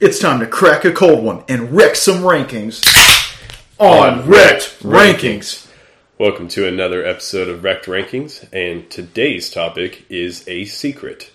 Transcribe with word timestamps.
It's 0.00 0.18
time 0.18 0.40
to 0.40 0.46
crack 0.48 0.84
a 0.84 0.90
cold 0.90 1.24
one 1.24 1.44
and 1.48 1.70
wreck 1.70 1.94
some 1.94 2.22
rankings 2.22 2.82
on 3.78 4.28
Wrecked 4.28 4.80
Rankings. 4.80 5.68
Welcome 6.18 6.48
to 6.48 6.66
another 6.66 7.06
episode 7.06 7.48
of 7.48 7.62
Wrecked 7.62 7.86
Rankings, 7.86 8.44
and 8.52 8.90
today's 8.90 9.50
topic 9.50 10.04
is 10.08 10.46
a 10.48 10.64
secret. 10.64 11.30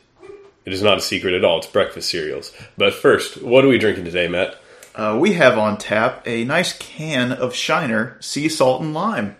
It 0.65 0.73
is 0.73 0.83
not 0.83 0.97
a 0.97 1.01
secret 1.01 1.35
at 1.35 1.45
all, 1.45 1.59
it's 1.59 1.67
breakfast 1.67 2.09
cereals. 2.09 2.53
But 2.77 2.93
first, 2.93 3.41
what 3.41 3.63
are 3.63 3.69
we 3.69 3.77
drinking 3.77 4.03
today, 4.03 4.27
Matt? 4.27 4.57
Uh, 4.93 5.17
we 5.17 5.33
have 5.33 5.57
on 5.57 5.77
tap 5.77 6.21
a 6.27 6.43
nice 6.43 6.73
can 6.73 7.31
of 7.31 7.55
Shiner 7.55 8.17
Sea 8.19 8.49
Salt 8.49 8.81
and 8.81 8.93
Lime. 8.93 9.37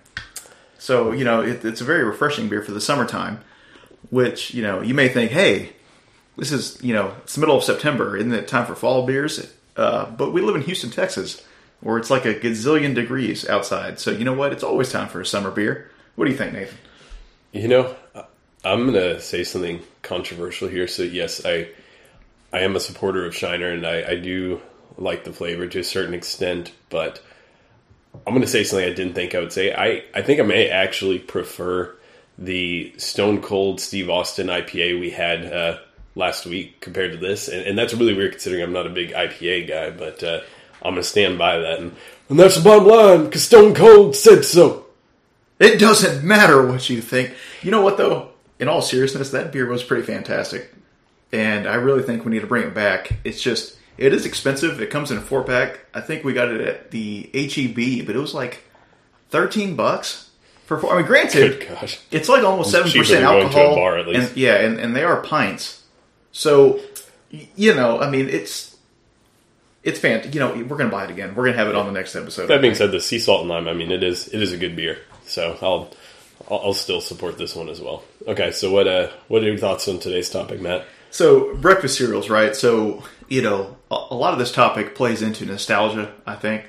So, 0.78 1.12
you 1.12 1.26
know, 1.26 1.42
it, 1.42 1.66
it's 1.66 1.82
a 1.82 1.86
very 1.86 2.06
refreshing 2.06 2.48
beer 2.48 2.62
for 2.62 2.72
the 2.72 2.80
summertime, 2.80 3.42
which, 4.12 4.54
you 4.54 4.64
know, 4.64 4.82
you 4.82 4.94
may 4.94 5.10
think, 5.10 5.32
hey, 5.32 5.74
this 6.40 6.52
is, 6.52 6.82
you 6.82 6.94
know, 6.94 7.14
it's 7.24 7.36
the 7.36 7.42
middle 7.42 7.58
of 7.58 7.64
September. 7.64 8.18
Isn't 8.18 8.34
it 8.34 8.48
time 8.48 8.66
for 8.66 8.76
fall 8.76 9.06
beers? 9.06 9.54
Uh, 9.76 10.10
but 10.10 10.34
we 10.34 10.42
live 10.42 10.56
in 10.56 10.62
Houston, 10.62 10.90
Texas, 10.90 11.46
where 11.82 11.98
it's 11.98 12.10
like 12.10 12.26
a 12.26 12.34
gazillion 12.34 12.96
degrees 12.96 13.48
outside. 13.48 14.00
So, 14.00 14.12
you 14.12 14.26
know 14.26 14.34
what? 14.34 14.52
It's 14.52 14.64
always 14.64 14.92
time 14.92 15.08
for 15.08 15.22
a 15.22 15.26
summer 15.26 15.52
beer. 15.52 15.90
What 16.16 16.26
do 16.26 16.32
you 16.32 16.38
think, 16.38 16.54
Nathan? 16.54 16.78
You 17.52 17.68
know, 17.68 17.96
I'm 18.64 18.92
to 18.94 19.22
say 19.22 19.44
something 19.44 19.82
controversial 20.02 20.68
here. 20.68 20.88
So, 20.88 21.04
yes, 21.04 21.46
I 21.46 21.70
I 22.52 22.60
am 22.62 22.76
a 22.76 22.80
supporter 22.80 23.26
of 23.26 23.36
Shiner, 23.36 23.70
and 23.70 23.86
I, 23.86 24.12
I 24.12 24.16
do 24.16 24.62
like 24.98 25.24
the 25.24 25.34
flavor 25.34 25.68
to 25.68 25.80
a 25.80 25.84
certain 25.84 26.14
extent, 26.14 26.72
but 26.90 27.22
I'm 28.26 28.34
going 28.34 28.42
to 28.42 28.48
say 28.48 28.64
something 28.64 28.88
I 28.88 28.94
didn't 28.94 29.14
think 29.14 29.36
I 29.36 29.40
would 29.40 29.54
say. 29.54 29.74
I, 29.74 30.04
I 30.14 30.22
think 30.22 30.40
I 30.40 30.44
may 30.44 30.70
actually 30.70 31.20
prefer 31.20 31.96
the 32.38 32.94
Stone 32.98 33.42
Cold 33.42 33.80
Steve 33.80 34.10
Austin 34.10 34.48
IPA 34.48 35.00
we 35.00 35.12
had 35.12 35.46
uh, 35.46 35.78
last 36.16 36.46
week 36.46 36.82
compared 36.82 37.12
to 37.12 37.18
this, 37.18 37.48
and, 37.48 37.62
and, 37.62 37.78
that's 37.78 37.94
really 37.94 38.14
weird 38.14 38.32
considering 38.32 38.64
I'm 38.64 38.74
not 38.74 38.88
a 38.88 38.90
big 38.90 39.12
IPA 39.12 39.68
guy, 39.68 39.90
but 39.92 40.24
uh, 40.24 40.42
I'm 40.82 40.96
to 40.96 41.04
stand 41.04 41.38
by 41.38 41.58
that. 41.58 41.80
And, 41.80 41.96
and 42.30 42.40
that's 42.40 42.58
the 42.58 42.64
bottom 42.64 42.88
line 42.88 43.26
because 43.26 43.44
Stone 43.44 43.76
Cold 43.76 44.16
said 44.16 44.46
so. 44.46 44.86
It 45.60 45.78
doesn't 45.78 46.24
matter 46.24 46.66
what 46.66 46.90
you 46.90 47.02
think. 47.02 47.34
You 47.62 47.72
know 47.72 47.82
what, 47.82 47.98
though? 47.98 48.30
In 48.60 48.68
all 48.68 48.82
seriousness, 48.82 49.32
that 49.32 49.52
beer 49.52 49.68
was 49.68 49.84
pretty 49.84 50.04
fantastic. 50.04 50.74
And 51.32 51.68
I 51.68 51.76
really 51.76 52.04
think 52.04 52.26
we 52.26 52.32
need 52.32 52.42
to 52.42 52.48
bring 52.48 52.64
it 52.66 52.74
back. 52.74 53.18
It's 53.24 53.42
just 53.42 53.78
it 53.98 54.14
is 54.14 54.26
expensive. 54.26 54.82
It 54.82 54.90
comes 54.90 55.12
in 55.12 55.18
a 55.18 55.22
four 55.22 55.44
pack. 55.44 55.86
I 55.94 56.02
think 56.02 56.24
we 56.24 56.34
got 56.34 56.50
it 56.50 56.62
at 56.62 56.92
the 56.92 57.30
HEB, 57.34 58.06
but 58.06 58.16
it 58.16 58.20
was 58.20 58.34
like 58.34 58.64
thirteen 59.30 59.76
bucks 59.76 60.30
for 60.66 60.80
four. 60.80 60.94
I 60.94 60.98
mean, 60.98 61.06
granted, 61.06 61.68
it's 62.10 62.30
like 62.30 62.44
almost 62.44 62.72
seven 62.72 62.92
percent 62.92 63.24
alcohol. 63.24 63.76
Bar, 63.76 63.98
and, 64.00 64.38
yeah, 64.38 64.56
and, 64.56 64.80
and 64.80 64.96
they 64.96 65.04
are 65.04 65.22
pints. 65.22 65.79
So, 66.32 66.80
you 67.30 67.74
know, 67.74 68.00
I 68.00 68.10
mean, 68.10 68.30
it's 68.30 68.78
it's 69.84 70.00
fantastic. 70.00 70.34
You 70.34 70.40
know, 70.42 70.54
we're 70.54 70.78
gonna 70.78 70.90
buy 70.90 71.06
it 71.06 71.10
again. 71.10 71.36
We're 71.36 71.46
gonna 71.46 71.58
have 71.58 71.68
it 71.68 71.76
on 71.76 71.86
the 71.86 71.92
next 71.92 72.16
episode. 72.16 72.48
That 72.48 72.62
being 72.62 72.76
said, 72.76 72.92
the 72.92 73.00
sea 73.00 73.20
salt 73.20 73.42
and 73.42 73.50
lime. 73.50 73.68
I 73.68 73.74
mean, 73.74 73.92
it 73.92 74.04
is 74.04 74.28
it 74.28 74.42
is 74.42 74.52
a 74.52 74.58
good 74.58 74.76
beer. 74.76 75.00
So 75.26 75.58
I'll 75.62 75.92
I'll, 76.50 76.60
I'll 76.66 76.74
still 76.74 77.02
support 77.02 77.38
this 77.38 77.56
one 77.56 77.70
as 77.70 77.82
well. 77.82 78.04
Okay, 78.28 78.52
so 78.52 78.72
what 78.72 78.88
uh 78.88 79.10
what 79.28 79.44
are 79.44 79.48
your 79.48 79.58
thoughts 79.58 79.88
on 79.88 80.00
today's 80.00 80.30
topic, 80.30 80.62
Matt? 80.62 80.86
So 81.12 81.56
breakfast 81.56 81.98
cereals, 81.98 82.30
right? 82.30 82.56
So 82.56 83.04
you 83.28 83.42
know, 83.42 83.78
a 83.92 84.16
lot 84.16 84.34
of 84.34 84.40
this 84.40 84.52
topic 84.52 84.96
plays 84.96 85.22
into 85.22 85.46
nostalgia. 85.46 86.14
I 86.26 86.36
think. 86.36 86.66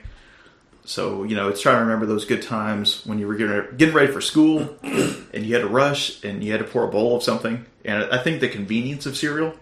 So 0.84 1.24
you 1.24 1.36
know, 1.36 1.48
it's 1.48 1.60
trying 1.60 1.76
to 1.76 1.82
remember 1.82 2.06
those 2.06 2.24
good 2.24 2.42
times 2.42 3.04
when 3.06 3.18
you 3.18 3.26
were 3.26 3.34
getting 3.34 3.76
getting 3.76 3.94
ready 3.94 4.12
for 4.12 4.20
school, 4.20 4.76
and 4.82 5.44
you 5.44 5.54
had 5.54 5.62
to 5.62 5.68
rush, 5.68 6.22
and 6.24 6.42
you 6.42 6.52
had 6.52 6.58
to 6.58 6.66
pour 6.66 6.84
a 6.84 6.88
bowl 6.88 7.16
of 7.16 7.22
something. 7.22 7.66
And 7.84 8.04
I 8.04 8.22
think 8.22 8.40
the 8.40 8.48
convenience 8.48 9.06
of 9.06 9.16
cereal 9.16 9.54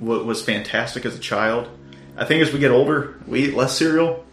was 0.00 0.42
fantastic 0.42 1.04
as 1.04 1.14
a 1.14 1.18
child. 1.18 1.68
I 2.16 2.24
think 2.24 2.42
as 2.42 2.52
we 2.52 2.58
get 2.58 2.70
older, 2.70 3.18
we 3.26 3.44
eat 3.44 3.54
less 3.54 3.76
cereal. 3.76 4.24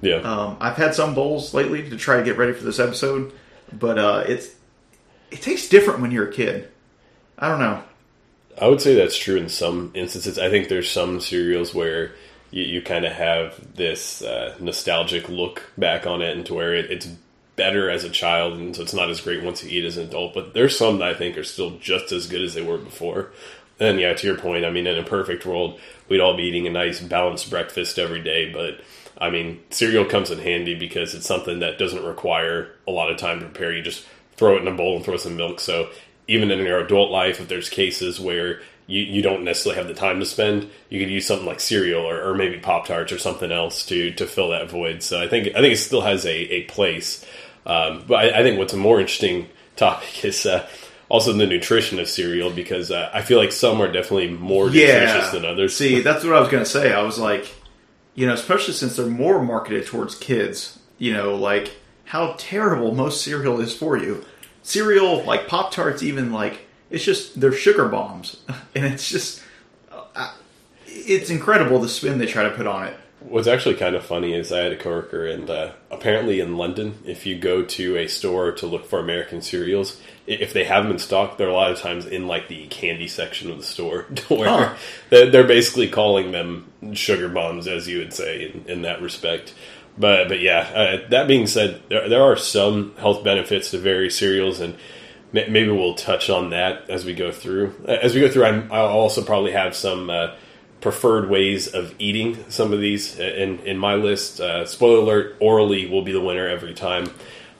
Yeah. 0.00 0.16
Um, 0.16 0.56
I've 0.60 0.76
had 0.76 0.94
some 0.94 1.14
bowls 1.14 1.54
lately 1.54 1.88
to 1.88 1.96
try 1.96 2.16
to 2.16 2.24
get 2.24 2.36
ready 2.36 2.52
for 2.52 2.64
this 2.64 2.80
episode, 2.80 3.32
but 3.72 3.98
uh, 3.98 4.24
it's 4.26 4.54
it 5.30 5.40
tastes 5.40 5.68
different 5.68 6.00
when 6.00 6.10
you're 6.10 6.28
a 6.28 6.32
kid. 6.32 6.68
I 7.38 7.48
don't 7.48 7.60
know. 7.60 7.82
I 8.60 8.68
would 8.68 8.80
say 8.80 8.94
that's 8.94 9.16
true 9.16 9.36
in 9.36 9.48
some 9.48 9.92
instances. 9.94 10.38
I 10.38 10.50
think 10.50 10.68
there's 10.68 10.90
some 10.90 11.20
cereals 11.20 11.74
where 11.74 12.12
you, 12.50 12.64
you 12.64 12.82
kind 12.82 13.04
of 13.04 13.12
have 13.12 13.74
this 13.74 14.22
uh, 14.22 14.56
nostalgic 14.60 15.28
look 15.28 15.62
back 15.78 16.06
on 16.06 16.20
it, 16.20 16.36
and 16.36 16.44
to 16.46 16.54
where 16.54 16.74
it, 16.74 16.90
it's 16.90 17.08
better 17.62 17.88
as 17.88 18.02
a 18.02 18.10
child, 18.10 18.54
and 18.54 18.74
so 18.74 18.82
it's 18.82 18.92
not 18.92 19.08
as 19.08 19.20
great 19.20 19.44
once 19.44 19.62
you 19.62 19.70
eat 19.70 19.84
as 19.84 19.96
an 19.96 20.08
adult. 20.08 20.34
But 20.34 20.52
there's 20.52 20.76
some 20.76 20.98
that 20.98 21.08
I 21.08 21.14
think 21.14 21.38
are 21.38 21.44
still 21.44 21.78
just 21.78 22.10
as 22.10 22.26
good 22.26 22.42
as 22.42 22.54
they 22.54 22.62
were 22.62 22.76
before. 22.76 23.30
And 23.78 24.00
yeah, 24.00 24.14
to 24.14 24.26
your 24.26 24.36
point, 24.36 24.64
I 24.64 24.70
mean, 24.70 24.88
in 24.88 24.98
a 24.98 25.04
perfect 25.04 25.46
world, 25.46 25.78
we'd 26.08 26.20
all 26.20 26.36
be 26.36 26.42
eating 26.42 26.66
a 26.66 26.70
nice 26.70 27.00
balanced 27.00 27.50
breakfast 27.50 28.00
every 28.00 28.20
day. 28.20 28.52
But 28.52 28.80
I 29.16 29.30
mean, 29.30 29.60
cereal 29.70 30.04
comes 30.04 30.32
in 30.32 30.40
handy 30.40 30.74
because 30.74 31.14
it's 31.14 31.26
something 31.26 31.60
that 31.60 31.78
doesn't 31.78 32.04
require 32.04 32.72
a 32.88 32.90
lot 32.90 33.12
of 33.12 33.16
time 33.18 33.38
to 33.38 33.46
prepare. 33.46 33.72
You 33.72 33.82
just 33.82 34.04
throw 34.36 34.56
it 34.56 34.62
in 34.62 34.68
a 34.68 34.74
bowl 34.74 34.96
and 34.96 35.04
throw 35.04 35.16
some 35.16 35.36
milk. 35.36 35.60
So 35.60 35.88
even 36.26 36.50
in 36.50 36.58
your 36.58 36.80
adult 36.80 37.12
life, 37.12 37.40
if 37.40 37.46
there's 37.46 37.68
cases 37.68 38.18
where 38.18 38.60
you, 38.86 39.02
you 39.02 39.22
don't 39.22 39.44
necessarily 39.44 39.78
have 39.78 39.88
the 39.88 39.94
time 39.94 40.20
to 40.20 40.26
spend, 40.26 40.68
you 40.88 41.00
could 41.00 41.10
use 41.10 41.26
something 41.26 41.46
like 41.46 41.60
cereal 41.60 42.02
or, 42.02 42.30
or 42.30 42.34
maybe 42.34 42.58
Pop 42.58 42.86
Tarts 42.86 43.12
or 43.12 43.18
something 43.18 43.52
else 43.52 43.86
to 43.86 44.12
to 44.14 44.26
fill 44.26 44.50
that 44.50 44.70
void. 44.70 45.02
So 45.02 45.22
I 45.22 45.28
think 45.28 45.48
I 45.48 45.60
think 45.60 45.74
it 45.74 45.78
still 45.78 46.02
has 46.02 46.24
a, 46.26 46.36
a 46.36 46.62
place. 46.64 47.24
Um, 47.64 48.04
but 48.06 48.14
I, 48.14 48.40
I, 48.40 48.42
think 48.42 48.58
what's 48.58 48.72
a 48.72 48.76
more 48.76 49.00
interesting 49.00 49.48
topic 49.76 50.24
is 50.24 50.46
uh, 50.46 50.68
also 51.08 51.32
the 51.32 51.46
nutrition 51.46 52.00
of 52.00 52.08
cereal 52.08 52.50
because 52.50 52.90
uh, 52.90 53.10
I 53.14 53.22
feel 53.22 53.38
like 53.38 53.52
some 53.52 53.80
are 53.80 53.90
definitely 53.90 54.30
more 54.30 54.66
nutritious 54.66 55.24
yeah. 55.24 55.30
than 55.30 55.44
others. 55.44 55.76
See, 55.76 56.00
that's 56.00 56.24
what 56.24 56.34
I 56.34 56.40
was 56.40 56.48
going 56.48 56.64
to 56.64 56.68
say. 56.68 56.92
I 56.92 57.02
was 57.02 57.18
like, 57.18 57.54
you 58.14 58.26
know, 58.26 58.34
especially 58.34 58.74
since 58.74 58.96
they're 58.96 59.06
more 59.06 59.42
marketed 59.42 59.86
towards 59.86 60.16
kids, 60.16 60.78
you 60.98 61.12
know, 61.12 61.36
like 61.36 61.76
how 62.04 62.34
terrible 62.36 62.94
most 62.94 63.22
cereal 63.22 63.60
is 63.60 63.76
for 63.76 63.96
you 63.96 64.24
cereal, 64.62 65.22
like 65.24 65.48
Pop 65.48 65.72
Tarts, 65.72 66.02
even 66.02 66.32
like 66.32 66.66
it's 66.90 67.04
just 67.04 67.38
they're 67.40 67.52
sugar 67.52 67.88
bombs, 67.88 68.42
and 68.74 68.86
it's 68.86 69.08
just 69.08 69.42
uh, 69.90 70.32
it's 70.86 71.30
incredible 71.30 71.80
the 71.80 71.88
spin 71.88 72.18
they 72.18 72.26
try 72.26 72.44
to 72.44 72.50
put 72.50 72.66
on 72.66 72.86
it. 72.86 72.96
What's 73.28 73.46
actually 73.46 73.76
kind 73.76 73.94
of 73.94 74.04
funny 74.04 74.34
is 74.34 74.52
I 74.52 74.60
had 74.60 74.72
a 74.72 74.76
coworker, 74.76 75.26
and 75.26 75.48
uh, 75.48 75.72
apparently 75.90 76.40
in 76.40 76.56
London, 76.56 76.98
if 77.04 77.26
you 77.26 77.38
go 77.38 77.64
to 77.64 77.96
a 77.96 78.08
store 78.08 78.52
to 78.52 78.66
look 78.66 78.86
for 78.86 78.98
American 78.98 79.42
cereals, 79.42 80.00
if 80.26 80.52
they 80.52 80.64
have 80.64 80.84
them 80.84 80.92
in 80.92 80.98
stock, 80.98 81.36
they're 81.36 81.48
a 81.48 81.54
lot 81.54 81.70
of 81.70 81.78
times 81.78 82.06
in 82.06 82.26
like 82.26 82.48
the 82.48 82.66
candy 82.68 83.08
section 83.08 83.50
of 83.50 83.58
the 83.58 83.64
store, 83.64 84.02
where 84.28 84.48
huh. 84.48 84.74
they're 85.10 85.46
basically 85.46 85.88
calling 85.88 86.32
them 86.32 86.70
sugar 86.94 87.28
bombs, 87.28 87.66
as 87.66 87.88
you 87.88 87.98
would 87.98 88.12
say, 88.12 88.50
in, 88.50 88.64
in 88.68 88.82
that 88.82 89.00
respect. 89.02 89.54
But 89.98 90.28
but 90.28 90.40
yeah, 90.40 90.60
uh, 90.74 91.08
that 91.10 91.28
being 91.28 91.46
said, 91.46 91.82
there, 91.88 92.08
there 92.08 92.22
are 92.22 92.36
some 92.36 92.94
health 92.96 93.24
benefits 93.24 93.70
to 93.72 93.78
various 93.78 94.16
cereals, 94.16 94.60
and 94.60 94.76
maybe 95.32 95.68
we'll 95.68 95.94
touch 95.94 96.30
on 96.30 96.50
that 96.50 96.88
as 96.88 97.04
we 97.04 97.14
go 97.14 97.32
through. 97.32 97.74
As 97.86 98.14
we 98.14 98.20
go 98.20 98.30
through, 98.30 98.44
i 98.44 98.52
will 98.52 98.88
also 98.88 99.22
probably 99.22 99.52
have 99.52 99.74
some 99.74 100.10
uh, 100.10 100.34
preferred 100.82 101.30
ways 101.30 101.68
of 101.68 101.94
eating 101.98 102.44
some 102.50 102.72
of 102.74 102.80
these 102.80 103.18
in 103.18 103.60
in 103.60 103.78
my 103.78 103.94
list. 103.94 104.40
Uh, 104.40 104.66
spoiler 104.66 104.98
alert: 104.98 105.36
orally 105.40 105.86
will 105.86 106.02
be 106.02 106.12
the 106.12 106.20
winner 106.20 106.46
every 106.46 106.74
time. 106.74 107.08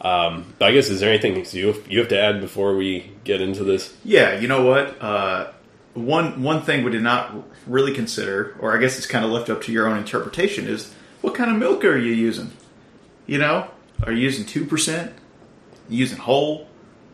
Um, 0.02 0.52
but 0.58 0.66
I 0.66 0.72
guess 0.72 0.90
is 0.90 1.00
there 1.00 1.10
anything 1.10 1.46
you 1.52 1.82
you 1.88 2.00
have 2.00 2.08
to 2.08 2.20
add 2.20 2.40
before 2.40 2.76
we 2.76 3.12
get 3.24 3.40
into 3.40 3.64
this? 3.64 3.96
Yeah, 4.04 4.38
you 4.38 4.48
know 4.48 4.64
what. 4.64 5.00
Uh, 5.00 5.52
one 5.94 6.42
one 6.42 6.62
thing 6.62 6.84
we 6.84 6.90
did 6.90 7.02
not 7.02 7.32
really 7.66 7.94
consider, 7.94 8.56
or 8.58 8.76
I 8.76 8.80
guess 8.80 8.98
it's 8.98 9.06
kind 9.06 9.24
of 9.24 9.30
left 9.30 9.48
up 9.48 9.62
to 9.62 9.72
your 9.72 9.86
own 9.86 9.98
interpretation, 9.98 10.66
is 10.66 10.92
what 11.20 11.34
kind 11.34 11.50
of 11.50 11.56
milk 11.56 11.84
are 11.84 11.96
you 11.96 12.12
using? 12.12 12.50
You 13.26 13.38
know, 13.38 13.68
are 14.02 14.12
you 14.12 14.18
using 14.18 14.44
two 14.44 14.64
percent? 14.64 15.12
Using 15.88 16.18
whole, 16.18 16.68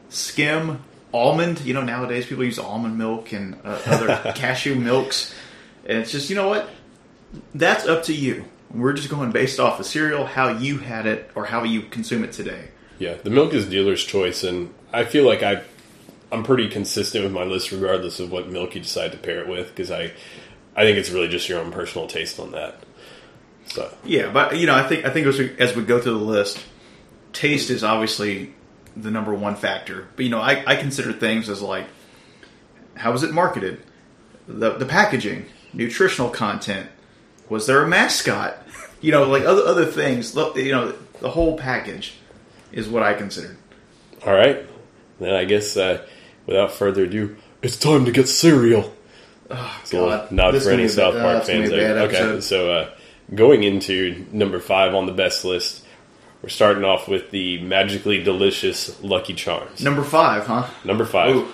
skim, 0.09 0.83
almond? 1.13 1.61
You 1.63 1.75
know, 1.75 1.83
nowadays 1.83 2.27
people 2.27 2.45
use 2.45 2.59
almond 2.59 2.97
milk 2.97 3.33
and 3.33 3.59
uh, 3.65 3.81
other 3.87 4.33
cashew 4.35 4.77
milks, 4.77 5.35
and 5.87 5.99
it's 5.99 6.13
just 6.13 6.31
you 6.31 6.37
know 6.37 6.49
what? 6.49 6.69
That's 7.55 7.87
up 7.87 8.05
to 8.05 8.15
you. 8.15 8.45
We're 8.71 8.93
just 8.93 9.09
going 9.09 9.33
based 9.33 9.59
off 9.59 9.81
of 9.81 9.87
cereal, 9.87 10.27
how 10.27 10.49
you 10.49 10.79
had 10.79 11.07
it, 11.07 11.31
or 11.35 11.47
how 11.47 11.65
you 11.65 11.83
consume 11.83 12.25
it 12.25 12.33
today. 12.33 12.69
Yeah, 12.99 13.15
the 13.15 13.31
milk 13.31 13.55
is 13.55 13.67
dealer's 13.67 14.05
choice, 14.05 14.45
and 14.45 14.75
I 14.93 15.05
feel 15.05 15.25
like 15.25 15.43
I, 15.43 15.63
I'm 16.33 16.43
pretty 16.43 16.69
consistent 16.69 17.25
with 17.25 17.33
my 17.33 17.45
list, 17.45 17.71
regardless 17.71 18.21
of 18.21 18.31
what 18.31 18.49
milk 18.49 18.75
you 18.75 18.83
decide 18.83 19.13
to 19.13 19.19
pair 19.19 19.41
it 19.41 19.49
with, 19.49 19.69
because 19.69 19.91
I, 19.91 20.13
I 20.77 20.83
think 20.83 20.99
it's 20.99 21.11
really 21.11 21.29
just 21.29 21.49
your 21.49 21.61
own 21.61 21.71
personal 21.71 22.07
taste 22.09 22.39
on 22.41 22.53
that. 22.53 22.83
So 23.67 23.93
yeah, 24.05 24.31
but 24.31 24.57
you 24.59 24.67
know, 24.67 24.75
I 24.75 24.87
think 24.87 25.05
I 25.05 25.11
think 25.11 25.27
as 25.27 25.39
we, 25.39 25.57
as 25.59 25.77
we 25.77 25.85
go 25.85 26.01
through 26.01 26.19
the 26.19 26.25
list, 26.25 26.65
taste 27.33 27.71
is 27.71 27.85
obviously 27.85 28.55
the 28.97 29.11
number 29.11 29.33
one 29.35 29.57
factor. 29.57 30.09
But 30.17 30.25
you 30.25 30.31
know, 30.31 30.41
I, 30.41 30.63
I 30.67 30.77
consider 30.77 31.13
things 31.13 31.49
as 31.49 31.63
like 31.63 31.87
how 32.97 33.13
was 33.13 33.23
it 33.23 33.33
marketed, 33.33 33.83
the 34.47 34.73
the 34.73 34.87
packaging, 34.87 35.47
nutritional 35.73 36.31
content, 36.31 36.89
was 37.49 37.67
there 37.67 37.83
a 37.83 37.89
mascot, 37.89 38.57
you 39.01 39.13
know, 39.13 39.25
like 39.25 39.45
other 39.45 39.63
other 39.63 39.87
things. 39.87 40.35
You 40.35 40.73
know, 40.73 40.95
the 41.21 41.31
whole 41.31 41.57
package 41.57 42.15
is 42.73 42.89
what 42.89 43.03
I 43.03 43.15
consider. 43.15 43.57
All 44.27 44.35
right, 44.35 44.67
then 45.21 45.35
I 45.35 45.45
guess 45.45 45.77
uh, 45.77 46.05
without 46.47 46.73
further 46.73 47.05
ado, 47.05 47.37
it's 47.63 47.77
time 47.77 48.05
to 48.05 48.13
get 48.13 48.29
cereal. 48.29 48.93
Oh, 49.51 49.81
So 49.85 50.07
God. 50.09 50.31
not 50.33 50.51
This 50.53 50.65
for 50.65 50.71
any 50.71 50.89
South 50.89 51.15
bad- 51.15 51.23
Park 51.23 51.45
fans 51.45 51.71
there. 51.71 51.99
Okay, 52.01 52.41
so 52.41 52.71
uh, 52.73 52.91
going 53.35 53.63
into 53.63 54.27
number 54.33 54.59
five 54.61 54.95
on 54.95 55.07
the 55.07 55.13
best 55.13 55.45
list, 55.45 55.85
we're 56.43 56.51
starting 56.51 56.85
off 56.85 57.09
with 57.09 57.31
the 57.31 57.61
magically 57.63 58.23
delicious 58.23 59.03
Lucky 59.03 59.33
Charms. 59.35 59.83
Number 59.83 60.05
five, 60.05 60.47
huh? 60.47 60.67
Number 60.85 61.05
five. 61.07 61.35
Ooh. 61.35 61.49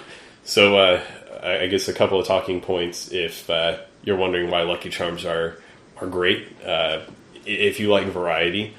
So 0.44 0.76
uh, 0.76 1.02
I 1.43 1.61
I 1.61 1.66
guess 1.69 1.87
a 1.88 1.93
couple 1.94 2.19
of 2.19 2.26
talking 2.26 2.61
points 2.61 3.12
if 3.12 3.49
uh, 3.49 3.78
you're 4.04 4.16
wondering 4.16 4.50
why 4.50 4.62
Lucky 4.62 4.90
Charms 4.90 5.24
are 5.24 5.58
are 6.00 6.06
great. 6.06 6.46
Uh, 6.64 7.00
if 7.46 7.80
you 7.80 7.90
like 7.90 8.06
variety, 8.06 8.74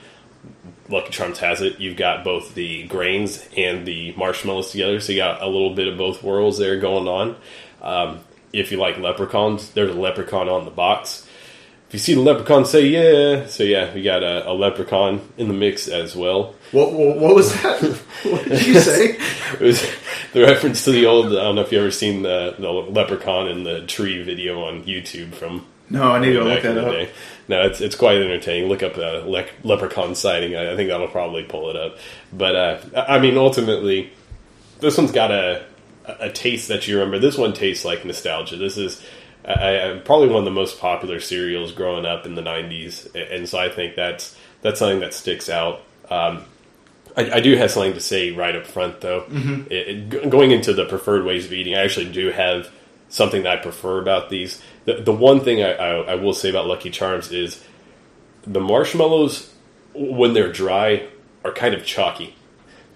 Lucky 0.89 1.11
Charms 1.11 1.39
has 1.39 1.61
it. 1.61 1.79
You've 1.79 1.97
got 1.97 2.23
both 2.23 2.53
the 2.53 2.87
grains 2.87 3.47
and 3.57 3.85
the 3.85 4.13
marshmallows 4.13 4.71
together, 4.71 4.99
so 4.99 5.11
you 5.11 5.19
got 5.19 5.41
a 5.41 5.47
little 5.47 5.73
bit 5.73 5.87
of 5.87 5.97
both 5.97 6.23
worlds 6.23 6.57
there 6.57 6.79
going 6.79 7.07
on. 7.07 7.35
Um, 7.81 8.19
if 8.53 8.71
you 8.71 8.77
like 8.77 8.97
leprechauns, 8.97 9.71
there's 9.71 9.93
a 9.93 9.99
leprechaun 9.99 10.49
on 10.49 10.65
the 10.65 10.71
box. 10.71 11.24
You 11.95 11.99
see 11.99 12.13
the 12.13 12.19
leprechaun, 12.19 12.65
say 12.65 12.87
yeah. 12.87 13.45
So 13.45 13.63
yeah, 13.63 13.93
we 13.93 14.03
got 14.03 14.21
a, 14.21 14.49
a 14.49 14.51
leprechaun 14.51 15.21
in 15.37 15.47
the 15.47 15.53
mix 15.53 15.87
as 15.87 16.13
well. 16.13 16.53
What, 16.73 16.91
what, 16.91 17.15
what 17.15 17.35
was 17.35 17.53
that? 17.53 17.81
what 18.23 18.43
did 18.43 18.67
you 18.67 18.81
say? 18.81 19.17
It 19.53 19.61
was 19.61 19.81
the 20.33 20.41
reference 20.41 20.83
to 20.83 20.91
the 20.91 21.05
old. 21.05 21.27
I 21.27 21.35
don't 21.35 21.55
know 21.55 21.61
if 21.61 21.71
you 21.71 21.79
ever 21.79 21.91
seen 21.91 22.23
the, 22.23 22.53
the 22.59 22.69
leprechaun 22.69 23.47
in 23.47 23.63
the 23.63 23.85
tree 23.85 24.21
video 24.23 24.61
on 24.65 24.83
YouTube 24.83 25.33
from 25.35 25.65
No, 25.89 26.11
I 26.11 26.19
need 26.19 26.33
to 26.33 26.43
look 26.43 26.63
that 26.63 26.77
up. 26.77 26.91
day. 26.91 27.09
No, 27.47 27.61
it's 27.61 27.79
it's 27.79 27.95
quite 27.95 28.17
entertaining. 28.17 28.67
Look 28.67 28.83
up 28.83 28.97
a 28.97 29.23
le- 29.25 29.45
leprechaun 29.63 30.15
sighting. 30.15 30.53
I, 30.53 30.73
I 30.73 30.75
think 30.75 30.89
that'll 30.89 31.07
probably 31.07 31.43
pull 31.43 31.69
it 31.69 31.77
up. 31.77 31.97
But 32.33 32.55
uh, 32.57 32.79
I 32.93 33.15
I 33.15 33.19
mean, 33.21 33.37
ultimately, 33.37 34.11
this 34.81 34.97
one's 34.97 35.13
got 35.13 35.31
a 35.31 35.63
a 36.19 36.29
taste 36.29 36.67
that 36.67 36.89
you 36.89 36.97
remember. 36.97 37.19
This 37.19 37.37
one 37.37 37.53
tastes 37.53 37.85
like 37.85 38.03
nostalgia. 38.03 38.57
This 38.57 38.75
is 38.77 39.01
I, 39.45 39.91
I, 39.91 39.99
probably 39.99 40.29
one 40.29 40.39
of 40.39 40.45
the 40.45 40.51
most 40.51 40.79
popular 40.79 41.19
cereals 41.19 41.71
growing 41.71 42.05
up 42.05 42.25
in 42.25 42.35
the 42.35 42.41
'90s, 42.41 43.13
and 43.15 43.47
so 43.47 43.59
I 43.59 43.69
think 43.69 43.95
that's 43.95 44.35
that's 44.61 44.79
something 44.79 44.99
that 45.01 45.13
sticks 45.13 45.49
out. 45.49 45.81
Um, 46.09 46.45
I, 47.15 47.31
I 47.35 47.39
do 47.39 47.55
have 47.55 47.71
something 47.71 47.93
to 47.93 47.99
say 47.99 48.31
right 48.31 48.55
up 48.55 48.65
front, 48.65 49.01
though. 49.01 49.21
Mm-hmm. 49.21 49.71
It, 49.71 50.13
it- 50.13 50.29
going 50.29 50.51
into 50.51 50.73
the 50.73 50.85
preferred 50.85 51.25
ways 51.25 51.45
of 51.45 51.53
eating, 51.53 51.75
I 51.75 51.83
actually 51.83 52.11
do 52.11 52.31
have 52.31 52.69
something 53.09 53.43
that 53.43 53.59
I 53.59 53.61
prefer 53.61 54.01
about 54.01 54.29
these. 54.29 54.61
The, 54.85 54.95
the 54.95 55.13
one 55.13 55.39
thing 55.41 55.63
I, 55.63 55.73
I, 55.73 55.89
I 56.11 56.15
will 56.15 56.33
say 56.33 56.49
about 56.49 56.65
Lucky 56.67 56.89
Charms 56.89 57.31
is 57.31 57.63
the 58.45 58.59
marshmallows, 58.59 59.53
when 59.93 60.33
they're 60.33 60.51
dry, 60.51 61.07
are 61.43 61.51
kind 61.53 61.73
of 61.73 61.85
chalky 61.85 62.35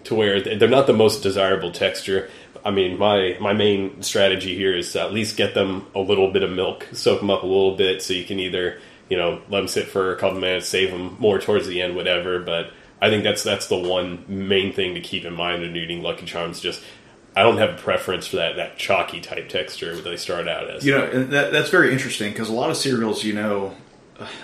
to 0.06 0.16
where 0.16 0.42
they're 0.42 0.68
not 0.68 0.88
the 0.88 0.94
most 0.94 1.22
desirable 1.22 1.72
texture. 1.72 2.30
I 2.64 2.72
mean, 2.72 2.98
my 2.98 3.38
my 3.40 3.54
main 3.54 4.02
strategy 4.02 4.56
here 4.56 4.76
is 4.76 4.92
to 4.94 5.02
at 5.02 5.14
least 5.14 5.38
get 5.38 5.54
them 5.54 5.88
a 5.96 6.00
little 6.00 6.32
bit 6.32 6.44
of 6.44 6.52
milk, 6.52 6.88
soak 6.94 7.20
them 7.20 7.30
up 7.30 7.44
a 7.44 7.48
little 7.48 7.76
bit, 7.76 8.02
so 8.02 8.14
you 8.14 8.26
can 8.26 8.40
either 8.40 8.80
you 9.10 9.18
know 9.18 9.42
let 9.50 9.60
them 9.60 9.68
sit 9.68 9.88
for 9.88 10.14
a 10.14 10.18
couple 10.18 10.40
minutes, 10.40 10.68
save 10.68 10.92
them 10.92 11.16
more 11.20 11.40
towards 11.40 11.68
the 11.68 11.82
end, 11.82 11.96
whatever. 11.96 12.40
But 12.40 12.72
I 13.02 13.10
think 13.10 13.24
that's 13.24 13.44
that's 13.44 13.68
the 13.68 13.78
one 13.78 14.26
main 14.28 14.74
thing 14.74 14.96
to 14.96 15.02
keep 15.02 15.26
in 15.26 15.34
mind 15.34 15.62
when 15.62 15.76
eating 15.76 16.02
Lucky 16.02 16.26
Charms. 16.26 16.60
Just 16.60 16.84
I 17.36 17.44
don't 17.44 17.58
have 17.58 17.72
a 17.72 17.78
preference 17.78 18.28
for 18.28 18.38
that 18.38 18.56
that 18.58 18.78
chalky 18.78 19.22
type 19.22 19.50
texture 19.50 19.96
that 19.96 20.04
they 20.04 20.18
start 20.18 20.48
out 20.48 20.70
as. 20.70 20.86
You 20.86 20.94
know, 20.94 21.24
that, 21.26 21.52
that's 21.52 21.70
very 21.70 21.94
interesting 21.94 22.32
because 22.32 22.50
a 22.50 22.54
lot 22.54 22.70
of 22.70 22.78
cereals, 22.78 23.24
you 23.24 23.34
know, 23.34 23.76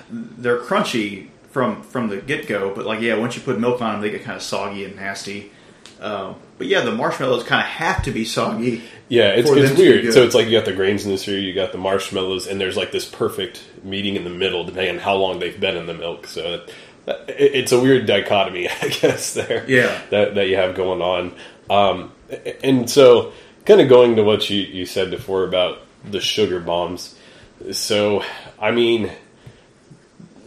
they're 0.10 0.60
crunchy 0.60 1.30
from 1.50 1.82
from 1.84 2.10
the 2.10 2.18
get 2.18 2.48
go, 2.48 2.74
but 2.74 2.86
like 2.86 3.02
yeah, 3.02 3.16
once 3.16 3.36
you 3.36 3.42
put 3.42 3.60
milk 3.60 3.82
on 3.82 3.94
them, 3.94 4.02
they 4.02 4.12
get 4.12 4.24
kind 4.24 4.36
of 4.36 4.42
soggy 4.42 4.86
and 4.86 4.96
nasty. 4.96 5.52
Um, 6.00 6.36
but 6.58 6.68
yeah, 6.68 6.82
the 6.82 6.92
marshmallows 6.92 7.44
kind 7.44 7.62
of 7.62 7.68
have 7.68 8.04
to 8.04 8.12
be 8.12 8.26
soggy. 8.26 8.84
Yeah, 9.08 9.30
it's, 9.30 9.50
it's 9.50 9.70
them 9.70 9.76
to 9.78 9.82
be 9.82 10.02
weird. 10.02 10.14
So 10.14 10.24
it's 10.24 10.36
like 10.36 10.48
you 10.48 10.58
got 10.58 10.66
the 10.66 10.74
grains 10.74 11.06
in 11.06 11.12
the 11.12 11.18
cereal, 11.18 11.44
you 11.44 11.54
got 11.54 11.72
the 11.72 11.78
marshmallows, 11.78 12.48
and 12.48 12.60
there's 12.60 12.76
like 12.78 12.92
this 12.92 13.06
perfect 13.06 13.64
meeting 13.84 14.16
in 14.16 14.24
the 14.24 14.30
middle, 14.30 14.64
depending 14.64 14.96
on 14.96 15.02
how 15.02 15.16
long 15.16 15.40
they've 15.40 15.60
been 15.60 15.78
in 15.78 15.86
the 15.86 15.94
milk. 15.94 16.28
So 16.28 16.66
it, 17.08 17.26
it's 17.28 17.72
a 17.72 17.80
weird 17.80 18.06
dichotomy, 18.08 18.68
I 18.82 18.88
guess. 18.90 19.34
There, 19.34 19.64
Yeah. 19.70 20.02
that 20.10 20.36
that 20.36 20.48
you 20.48 20.56
have 20.58 20.76
going 20.76 21.02
on. 21.02 21.36
Um, 21.70 22.12
and 22.64 22.90
so, 22.90 23.32
kind 23.66 23.80
of 23.82 23.88
going 23.90 24.16
to 24.18 24.24
what 24.24 24.50
you 24.50 24.62
you 24.62 24.86
said 24.86 25.12
before 25.12 25.44
about 25.44 25.82
the 26.04 26.20
sugar 26.20 26.60
bombs. 26.60 27.16
So, 27.72 28.24
I 28.60 28.72
mean, 28.72 29.12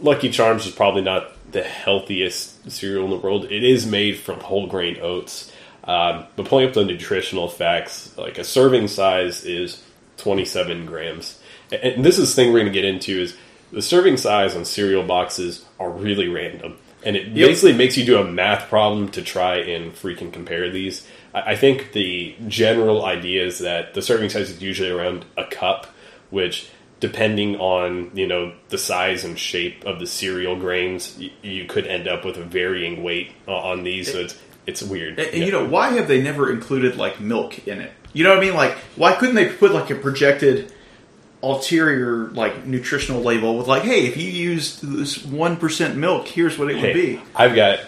Lucky 0.01 0.29
Charms 0.29 0.65
is 0.65 0.73
probably 0.73 1.01
not 1.01 1.31
the 1.51 1.63
healthiest 1.63 2.71
cereal 2.71 3.05
in 3.05 3.09
the 3.11 3.17
world. 3.17 3.45
It 3.45 3.63
is 3.63 3.85
made 3.85 4.17
from 4.17 4.39
whole 4.39 4.67
grain 4.67 4.97
oats. 5.01 5.51
Um, 5.83 6.25
but 6.35 6.45
pulling 6.45 6.67
up 6.67 6.73
the 6.73 6.85
nutritional 6.85 7.47
facts, 7.47 8.15
like 8.17 8.37
a 8.37 8.43
serving 8.43 8.87
size 8.89 9.43
is 9.45 9.81
27 10.17 10.85
grams. 10.85 11.39
And- 11.71 12.03
this 12.05 12.19
is 12.19 12.29
the 12.29 12.35
thing 12.35 12.51
we're 12.53 12.59
going 12.59 12.71
to 12.71 12.79
get 12.79 12.85
into 12.85 13.19
is 13.21 13.35
the 13.71 13.81
serving 13.81 14.17
size 14.17 14.55
on 14.55 14.65
cereal 14.65 15.03
boxes 15.03 15.65
are 15.79 15.89
really 15.89 16.27
random. 16.27 16.77
And 17.03 17.15
it 17.15 17.27
Yep. 17.27 17.47
basically 17.47 17.73
makes 17.73 17.97
you 17.97 18.03
do 18.05 18.17
a 18.17 18.25
math 18.25 18.67
problem 18.69 19.07
to 19.09 19.21
try 19.21 19.57
and 19.57 19.93
freaking 19.95 20.33
compare 20.33 20.69
these. 20.69 21.07
I 21.33 21.51
I 21.51 21.55
think 21.55 21.93
the 21.93 22.35
general 22.47 23.05
idea 23.05 23.45
is 23.45 23.59
that 23.59 23.93
the 23.93 24.01
serving 24.01 24.29
size 24.31 24.49
is 24.49 24.61
usually 24.61 24.89
around 24.89 25.23
a 25.37 25.45
cup, 25.45 25.87
which 26.29 26.67
depending 26.99 27.55
on 27.57 28.11
you 28.13 28.27
know 28.27 28.53
the 28.69 28.77
size 28.77 29.23
and 29.23 29.37
shape 29.39 29.85
of 29.85 29.99
the 29.99 30.07
cereal 30.07 30.55
grains, 30.57 31.15
y- 31.19 31.31
you 31.41 31.65
could 31.65 31.87
end 31.87 32.07
up 32.07 32.25
with 32.25 32.37
a 32.37 32.43
varying 32.43 33.03
weight 33.03 33.31
o- 33.47 33.53
on 33.53 33.83
these. 33.83 34.11
So 34.11 34.19
it's 34.19 34.37
it's 34.67 34.83
weird. 34.83 35.19
And, 35.19 35.33
Yeah. 35.33 35.45
you 35.45 35.51
know, 35.51 35.65
why 35.65 35.91
have 35.91 36.07
they 36.07 36.21
never 36.21 36.51
included 36.51 36.95
like 36.97 37.19
milk 37.19 37.67
in 37.67 37.79
it? 37.81 37.91
You 38.13 38.23
know 38.23 38.31
what 38.31 38.39
I 38.39 38.41
mean? 38.41 38.53
Like, 38.55 38.73
why 38.95 39.13
couldn't 39.13 39.35
they 39.35 39.47
put 39.49 39.71
like 39.71 39.89
a 39.89 39.95
projected 39.95 40.71
ulterior 41.41 42.27
like 42.31 42.65
nutritional 42.65 43.21
label 43.21 43.57
with 43.57 43.67
like, 43.67 43.83
hey, 43.83 44.05
if 44.07 44.17
you 44.17 44.29
use 44.29 44.79
this 44.81 45.23
one 45.23 45.55
percent 45.57 45.95
milk, 45.95 46.27
here's 46.27 46.57
what 46.57 46.69
it 46.69 46.81
would 46.81 46.93
be. 46.93 47.21
I've 47.35 47.55
got 47.55 47.79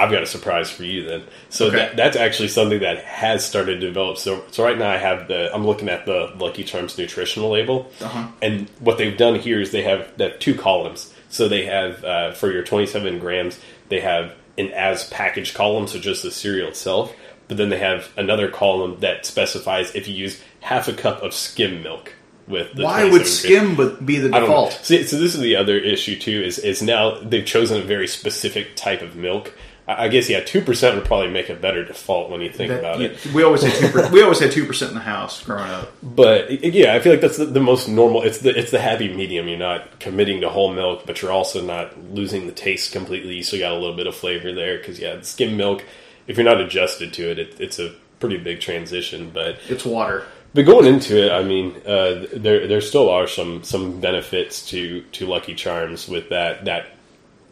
I've 0.00 0.10
got 0.10 0.22
a 0.22 0.26
surprise 0.26 0.70
for 0.70 0.84
you 0.84 1.04
then. 1.04 1.22
So 1.48 1.66
Okay. 1.66 1.76
that, 1.76 1.96
that's 1.96 2.16
actually 2.16 2.48
something 2.48 2.80
that 2.80 3.04
has 3.04 3.44
started 3.44 3.80
to 3.80 3.86
develop. 3.86 4.18
So 4.18 4.42
so 4.50 4.64
right 4.64 4.78
now 4.78 4.90
I 4.90 4.96
have 4.96 5.28
the 5.28 5.54
I'm 5.54 5.66
looking 5.66 5.88
at 5.88 6.06
the 6.06 6.32
Lucky 6.38 6.64
Charms 6.64 6.96
nutritional 6.98 7.50
label, 7.50 7.90
Uh-huh. 8.00 8.28
and 8.42 8.68
what 8.80 8.98
they've 8.98 9.16
done 9.16 9.36
here 9.36 9.60
is 9.60 9.70
they 9.70 9.82
have 9.82 10.08
they 10.16 10.30
have 10.30 10.38
two 10.38 10.54
columns. 10.54 11.12
So 11.28 11.46
they 11.48 11.66
have 11.66 12.02
uh, 12.04 12.32
for 12.32 12.50
your 12.50 12.62
27 12.64 13.18
grams, 13.20 13.58
they 13.88 14.00
have 14.00 14.32
an 14.58 14.68
as 14.72 15.08
packaged 15.10 15.54
column, 15.54 15.86
so 15.86 15.98
just 15.98 16.22
the 16.24 16.30
cereal 16.30 16.68
itself. 16.68 17.14
But 17.46 17.56
then 17.56 17.68
they 17.68 17.78
have 17.78 18.08
another 18.16 18.48
column 18.48 18.98
that 19.00 19.26
specifies 19.26 19.94
if 19.94 20.06
you 20.08 20.14
use 20.14 20.40
half 20.60 20.88
a 20.88 20.92
cup 20.92 21.22
of 21.22 21.32
skim 21.34 21.82
milk 21.82 22.12
with 22.48 22.72
the 22.74 22.82
Why 22.84 23.08
would 23.08 23.26
skim 23.26 23.76
be 24.04 24.18
the 24.18 24.28
I 24.34 24.40
don't 24.40 24.48
know. 24.48 24.66
default? 24.66 24.72
See, 24.84 25.02
so 25.04 25.18
this 25.18 25.34
is 25.36 25.40
the 25.40 25.54
other 25.56 25.76
issue 25.78 26.18
too. 26.18 26.42
Is 26.42 26.58
is 26.58 26.82
now 26.82 27.20
they've 27.20 27.44
chosen 27.46 27.80
a 27.80 27.84
very 27.84 28.08
specific 28.08 28.74
type 28.76 29.02
of 29.02 29.14
milk. 29.16 29.52
I 29.98 30.08
guess 30.08 30.28
yeah, 30.28 30.40
two 30.40 30.60
percent 30.60 30.96
would 30.96 31.04
probably 31.04 31.30
make 31.30 31.48
a 31.48 31.54
better 31.54 31.84
default 31.84 32.30
when 32.30 32.40
you 32.40 32.50
think 32.50 32.70
That- 32.70 32.78
about 32.80 33.00
yeah, 33.00 33.08
it. 33.08 33.26
we 33.34 33.42
always 33.42 33.62
had 33.62 33.92
two. 33.92 34.08
we 34.12 34.22
always 34.22 34.38
had 34.40 34.52
two 34.52 34.64
percent 34.66 34.90
in 34.92 34.94
the 34.98 35.04
house 35.04 35.42
growing 35.42 35.70
up. 35.70 35.92
But 36.02 36.50
yeah, 36.64 36.94
I 36.94 37.00
feel 37.00 37.12
like 37.12 37.20
that's 37.20 37.36
the, 37.36 37.46
the 37.46 37.60
most 37.60 37.88
normal. 37.88 38.22
It's 38.22 38.38
the 38.38 38.50
it's 38.58 38.70
the 38.70 38.80
happy 38.80 39.12
medium. 39.12 39.48
You're 39.48 39.58
not 39.58 40.00
committing 40.00 40.40
to 40.42 40.48
whole 40.50 40.72
milk, 40.72 41.04
but 41.06 41.22
you're 41.22 41.32
also 41.32 41.62
not 41.62 41.96
losing 42.12 42.46
the 42.46 42.52
taste 42.52 42.92
completely. 42.92 43.34
You 43.36 43.42
still 43.42 43.60
got 43.60 43.72
a 43.72 43.78
little 43.78 43.96
bit 43.96 44.06
of 44.06 44.14
flavor 44.14 44.52
there 44.52 44.78
because 44.78 44.98
yeah, 44.98 45.20
skim 45.22 45.56
milk. 45.56 45.84
If 46.26 46.36
you're 46.36 46.44
not 46.44 46.60
adjusted 46.60 47.12
to 47.14 47.30
it, 47.30 47.38
it, 47.38 47.60
it's 47.60 47.78
a 47.78 47.92
pretty 48.20 48.36
big 48.36 48.60
transition. 48.60 49.30
But 49.32 49.58
It's 49.68 49.84
water. 49.84 50.24
But 50.52 50.66
going 50.66 50.86
into 50.86 51.16
it, 51.26 51.30
I 51.32 51.44
mean, 51.44 51.76
uh, 51.86 52.26
there 52.34 52.66
there 52.66 52.80
still 52.80 53.08
are 53.08 53.26
some 53.28 53.62
some 53.62 54.00
benefits 54.00 54.68
to 54.70 55.02
to 55.12 55.26
Lucky 55.26 55.54
Charms 55.54 56.08
with 56.08 56.28
that 56.30 56.64
that 56.64 56.86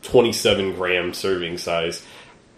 27 0.02 0.74
gram 0.74 1.12
serving 1.14 1.58
size. 1.58 2.04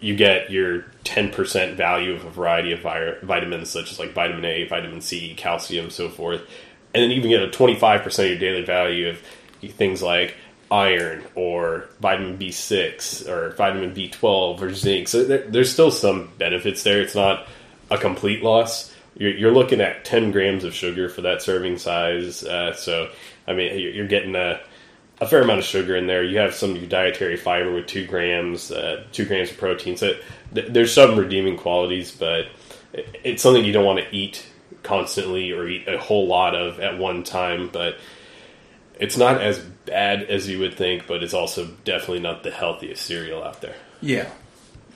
You 0.01 0.15
get 0.15 0.51
your 0.51 0.81
10% 1.05 1.75
value 1.75 2.13
of 2.13 2.25
a 2.25 2.29
variety 2.29 2.73
of 2.73 2.81
vi- 2.81 3.15
vitamins 3.21 3.69
such 3.69 3.91
as 3.91 3.99
like 3.99 4.13
vitamin 4.13 4.43
A, 4.43 4.67
vitamin 4.67 5.01
C, 5.01 5.33
calcium, 5.35 5.89
so 5.89 6.09
forth, 6.09 6.41
and 6.93 7.03
then 7.03 7.11
even 7.11 7.29
get 7.29 7.41
a 7.41 7.47
25% 7.47 8.05
of 8.19 8.29
your 8.29 8.39
daily 8.39 8.65
value 8.65 9.09
of 9.09 9.21
things 9.69 10.01
like 10.01 10.35
iron 10.71 11.23
or 11.35 11.89
vitamin 11.99 12.37
B6 12.37 13.27
or 13.27 13.51
vitamin 13.51 13.93
B12 13.93 14.61
or 14.61 14.73
zinc. 14.73 15.07
So 15.07 15.23
there, 15.23 15.45
there's 15.47 15.71
still 15.71 15.91
some 15.91 16.31
benefits 16.37 16.83
there. 16.83 17.01
It's 17.01 17.15
not 17.15 17.47
a 17.89 17.97
complete 17.97 18.41
loss. 18.41 18.93
You're, 19.17 19.35
you're 19.37 19.53
looking 19.53 19.81
at 19.81 20.05
10 20.05 20.31
grams 20.31 20.63
of 20.63 20.73
sugar 20.73 21.09
for 21.09 21.21
that 21.21 21.41
serving 21.41 21.77
size. 21.77 22.43
Uh, 22.43 22.73
so, 22.73 23.09
I 23.47 23.53
mean, 23.53 23.77
you're, 23.77 23.91
you're 23.91 24.07
getting 24.07 24.35
a, 24.35 24.61
a 25.21 25.27
fair 25.27 25.41
amount 25.43 25.59
of 25.59 25.65
sugar 25.65 25.95
in 25.95 26.07
there. 26.07 26.23
You 26.23 26.39
have 26.39 26.53
some 26.53 26.71
of 26.71 26.77
your 26.77 26.89
dietary 26.89 27.37
fiber 27.37 27.71
with 27.71 27.85
two 27.87 28.05
grams, 28.07 28.71
uh, 28.71 29.03
two 29.11 29.25
grams 29.25 29.51
of 29.51 29.57
protein. 29.57 29.95
So 29.95 30.13
th- 30.53 30.67
there's 30.69 30.91
some 30.93 31.17
redeeming 31.17 31.57
qualities, 31.57 32.11
but 32.11 32.47
it- 32.93 33.07
it's 33.23 33.43
something 33.43 33.63
you 33.63 33.71
don't 33.71 33.85
want 33.85 33.99
to 33.99 34.15
eat 34.15 34.43
constantly 34.83 35.51
or 35.51 35.67
eat 35.67 35.87
a 35.87 35.97
whole 35.99 36.27
lot 36.27 36.55
of 36.55 36.79
at 36.79 36.97
one 36.97 37.23
time. 37.23 37.69
But 37.71 37.97
it's 38.99 39.15
not 39.15 39.39
as 39.41 39.59
bad 39.85 40.23
as 40.23 40.49
you 40.49 40.59
would 40.59 40.73
think, 40.75 41.05
but 41.07 41.21
it's 41.23 41.33
also 41.35 41.67
definitely 41.85 42.19
not 42.19 42.43
the 42.43 42.51
healthiest 42.51 43.05
cereal 43.05 43.43
out 43.43 43.61
there. 43.61 43.75
Yeah, 44.01 44.27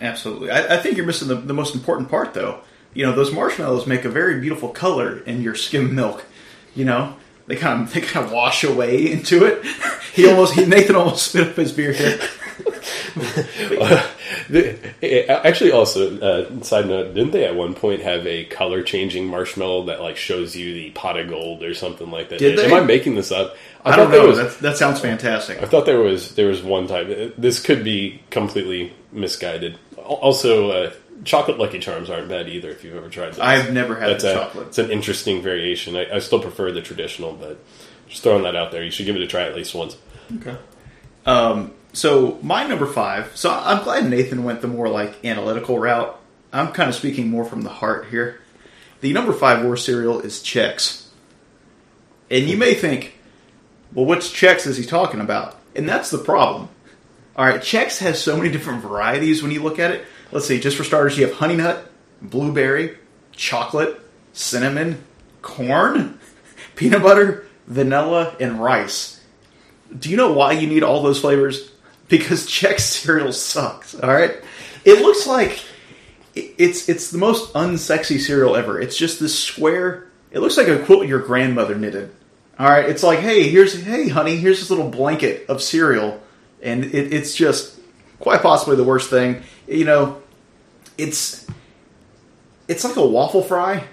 absolutely. 0.02 0.50
I, 0.50 0.76
I 0.76 0.78
think 0.78 0.98
you're 0.98 1.06
missing 1.06 1.28
the, 1.28 1.36
the 1.36 1.54
most 1.54 1.76
important 1.76 2.10
part, 2.10 2.34
though. 2.34 2.62
You 2.96 3.06
know, 3.06 3.12
those 3.14 3.32
marshmallows 3.32 3.86
make 3.86 4.06
a 4.06 4.10
very 4.10 4.40
beautiful 4.40 4.70
color 4.70 5.20
in 5.20 5.42
your 5.44 5.54
skim 5.54 5.94
milk. 5.94 6.26
You 6.76 6.86
know, 6.86 7.16
they 7.48 7.56
kind 7.56 7.84
of 7.84 7.94
they 7.94 8.02
kind 8.02 8.26
of 8.26 8.32
wash 8.32 8.64
away 8.64 9.12
into 9.12 9.46
it. 9.46 9.64
He 10.16 10.30
almost 10.30 10.54
he, 10.54 10.66
Nathan 10.66 10.96
almost 10.96 11.28
spit 11.28 11.50
up 11.50 11.56
his 11.58 11.74
beer 11.74 11.92
here. 11.92 12.18
the, 14.50 15.30
actually, 15.30 15.72
also, 15.72 16.18
uh, 16.20 16.62
side 16.62 16.88
note, 16.88 17.14
didn't 17.14 17.32
they 17.32 17.46
at 17.46 17.56
one 17.56 17.74
point 17.74 18.02
have 18.02 18.26
a 18.26 18.46
color 18.46 18.82
changing 18.82 19.28
marshmallow 19.28 19.86
that 19.88 20.02
like 20.02 20.18
shows 20.18 20.56
you 20.56 20.74
the 20.74 20.92
pot 20.92 21.18
of 21.20 21.28
gold 21.28 21.64
or 21.64 21.74
something 21.74 22.10
like 22.12 22.30
that? 22.30 22.40
Did 22.40 22.58
they? 22.58 22.66
Am 22.66 22.74
I 22.74 22.80
making 22.86 23.16
this 23.16 23.32
up? 23.32 23.56
I, 23.84 23.96
don't 23.96 24.10
know. 24.10 24.28
was- 24.28 24.38
That, 24.38 24.60
that 24.60 24.78
sounds 24.78 25.00
fantastic. 25.00 25.62
I 25.62 25.66
thought 25.66 25.86
there 25.86 26.00
was 26.00 26.36
there 26.36 26.48
was 26.48 26.64
one 26.64 26.88
time. 26.88 27.34
This 27.38 27.60
could 27.62 27.84
be 27.84 28.22
completely 28.30 28.94
misguided. 29.12 29.78
Also, 29.98 30.72
uh, 30.72 30.94
chocolate 31.24 31.58
Lucky 31.58 31.80
Charms 31.80 32.10
aren't 32.10 32.30
bad 32.30 32.50
either. 32.50 32.70
If 32.70 32.84
you've 32.84 32.96
ever 32.96 33.10
tried 33.10 33.34
those, 33.34 33.40
I've 33.40 33.72
never 33.72 33.96
had 33.96 34.10
That's 34.10 34.24
a, 34.24 34.34
chocolate. 34.34 34.68
It's 34.68 34.78
an 34.78 34.92
interesting 34.92 35.42
variation. 35.42 35.96
I, 35.96 36.16
I 36.16 36.20
still 36.20 36.40
prefer 36.40 36.72
the 36.72 36.82
traditional, 36.82 37.34
but 37.34 37.60
just 38.08 38.24
throwing 38.24 38.44
that 38.44 38.56
out 38.56 38.72
there. 38.72 38.84
You 38.84 38.92
should 38.92 39.06
give 39.06 39.16
it 39.16 39.22
a 39.22 39.28
try 39.28 39.44
at 39.44 39.56
least 39.56 39.74
once. 39.74 39.98
Okay. 40.38 40.58
Um, 41.26 41.74
so 41.94 42.40
my 42.42 42.68
number 42.68 42.86
five. 42.86 43.36
So 43.36 43.52
I'm 43.52 43.84
glad 43.84 44.10
Nathan 44.10 44.44
went 44.44 44.62
the 44.62 44.68
more 44.68 44.90
like 44.90 45.24
analytical 45.26 45.80
route. 45.80 46.20
I'm 46.52 46.72
kind 46.72 46.90
of 46.90 46.96
speaking 46.96 47.30
more 47.30 47.46
from 47.46 47.62
the 47.62 47.70
heart 47.70 48.08
here. 48.10 48.42
The 49.02 49.14
number 49.14 49.34
five 49.34 49.64
war 49.64 49.78
cereal 49.78 50.20
is 50.22 50.40
Chex, 50.40 51.08
and 52.32 52.48
you 52.48 52.58
may 52.58 52.74
think, 52.74 53.20
well, 53.94 54.06
what's 54.06 54.32
Chex 54.32 54.66
is 54.66 54.78
he 54.78 54.86
talking 54.86 55.20
about? 55.20 55.60
And 55.76 55.88
that's 55.88 56.10
the 56.10 56.18
problem. 56.18 56.70
All 57.36 57.46
right, 57.46 57.60
Chex 57.60 58.00
has 58.00 58.22
so 58.22 58.38
many 58.38 58.50
different 58.50 58.82
varieties 58.82 59.44
when 59.44 59.52
you 59.52 59.62
look 59.62 59.80
at 59.80 59.92
it. 59.92 60.06
Let's 60.32 60.48
see. 60.48 60.60
Just 60.60 60.78
for 60.78 60.84
starters, 60.84 61.18
you 61.18 61.28
have 61.28 61.36
honey 61.36 61.56
nut, 61.56 61.90
blueberry, 62.22 62.98
chocolate, 63.32 64.00
cinnamon, 64.34 65.04
corn, 65.42 66.20
peanut 66.76 67.04
butter, 67.04 67.46
vanilla, 67.68 68.36
and 68.40 68.62
rice. 68.62 69.24
Do 69.98 70.10
you 70.10 70.18
know 70.18 70.34
why 70.34 70.54
you 70.54 70.68
need 70.68 70.84
all 70.84 71.02
those 71.02 71.20
flavors? 71.20 71.72
Because 72.08 72.46
Chex 72.46 72.82
cereal 72.82 73.34
sucks. 73.34 73.96
All 73.96 74.14
right, 74.14 74.36
it 74.84 75.02
looks 75.02 75.26
like 75.26 75.60
it's 76.36 76.88
it's 76.88 77.10
the 77.10 77.18
most 77.18 77.52
unsexy 77.54 78.20
cereal 78.20 78.56
ever. 78.56 78.80
It's 78.80 78.96
just 78.96 79.20
this 79.20 79.38
square. 79.38 80.12
It 80.30 80.40
looks 80.40 80.56
like 80.56 80.68
a 80.68 80.78
quilt 80.86 81.08
your 81.08 81.18
grandmother 81.18 81.74
knitted. 81.74 82.14
All 82.60 82.68
right, 82.68 82.88
it's 82.88 83.02
like, 83.02 83.20
hey, 83.20 83.50
here's 83.50 83.84
hey, 83.84 84.08
honey, 84.08 84.38
here's 84.38 84.60
this 84.60 84.70
little 84.70 84.88
blanket 84.90 85.50
of 85.50 85.64
cereal, 85.64 86.22
and 86.62 86.86
it, 86.86 87.12
it's 87.12 87.36
just 87.36 87.80
quite 88.20 88.42
possibly 88.42 88.76
the 88.76 88.84
worst 88.84 89.10
thing. 89.10 89.42
You 89.68 89.86
know, 89.86 90.22
it's 90.98 91.46
it's 92.68 92.84
like 92.84 92.96
a 92.96 93.06
waffle 93.06 93.42
fry, 93.44 93.84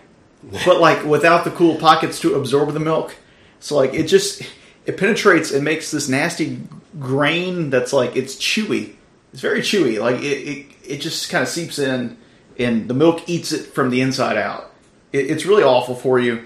but 0.64 0.80
like 0.80 1.04
without 1.04 1.44
the 1.44 1.50
cool 1.50 1.76
pockets 1.76 2.20
to 2.20 2.34
absorb 2.34 2.72
the 2.72 2.80
milk. 2.80 3.16
So 3.60 3.76
like 3.76 3.94
it 3.94 4.04
just 4.04 4.42
it 4.86 4.96
penetrates 4.96 5.50
and 5.52 5.64
makes 5.64 5.90
this 5.90 6.08
nasty 6.08 6.60
grain 6.98 7.70
that's 7.70 7.92
like 7.92 8.16
it's 8.16 8.36
chewy. 8.36 8.94
It's 9.32 9.40
very 9.40 9.60
chewy. 9.60 9.98
Like 10.00 10.16
it 10.22 10.26
it, 10.26 10.66
it 10.86 10.96
just 11.00 11.30
kind 11.30 11.42
of 11.42 11.48
seeps 11.48 11.78
in, 11.78 12.18
and 12.58 12.88
the 12.88 12.94
milk 12.94 13.28
eats 13.28 13.52
it 13.52 13.66
from 13.66 13.90
the 13.90 14.00
inside 14.00 14.36
out. 14.36 14.72
It, 15.12 15.30
it's 15.30 15.46
really 15.46 15.62
awful 15.62 15.94
for 15.94 16.18
you. 16.18 16.44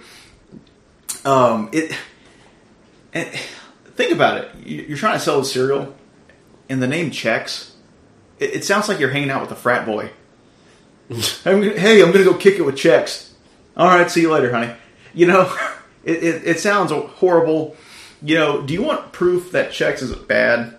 Um, 1.25 1.69
it 1.73 1.97
and 3.13 3.29
think 3.95 4.13
about 4.13 4.39
it. 4.39 4.51
You- 4.65 4.85
You're 4.89 4.99
trying 4.99 5.15
to 5.15 5.21
sell 5.21 5.41
a 5.41 5.45
cereal, 5.45 5.95
and 6.69 6.83
the 6.83 6.87
name 6.87 7.11
Chex. 7.11 7.71
It, 8.39 8.57
it 8.57 8.65
sounds 8.65 8.89
like 8.89 8.99
you're 9.01 9.11
hanging 9.11 9.31
out 9.31 9.41
with 9.43 9.51
a 9.53 9.57
frat 9.57 9.87
boy. 9.87 10.11
I'm 11.45 11.61
gonna, 11.61 11.79
hey, 11.79 12.03
I'm 12.03 12.11
gonna 12.13 12.25
go 12.25 12.35
kick 12.35 12.59
it 12.59 12.63
with 12.63 12.75
Chex. 12.77 13.31
All 13.77 13.87
right, 13.87 14.11
see 14.11 14.23
you 14.23 14.33
later, 14.33 14.51
honey. 14.53 14.73
You 15.15 15.27
know, 15.27 15.55
it, 16.05 16.23
it, 16.23 16.47
it 16.47 16.61
sounds 16.61 16.91
horrible. 16.93 17.77
You 18.23 18.35
know, 18.37 18.63
do 18.63 18.73
you 18.75 18.83
want 18.83 19.13
proof 19.13 19.53
that 19.53 19.71
Chex 19.71 20.03
is 20.03 20.15
bad? 20.15 20.75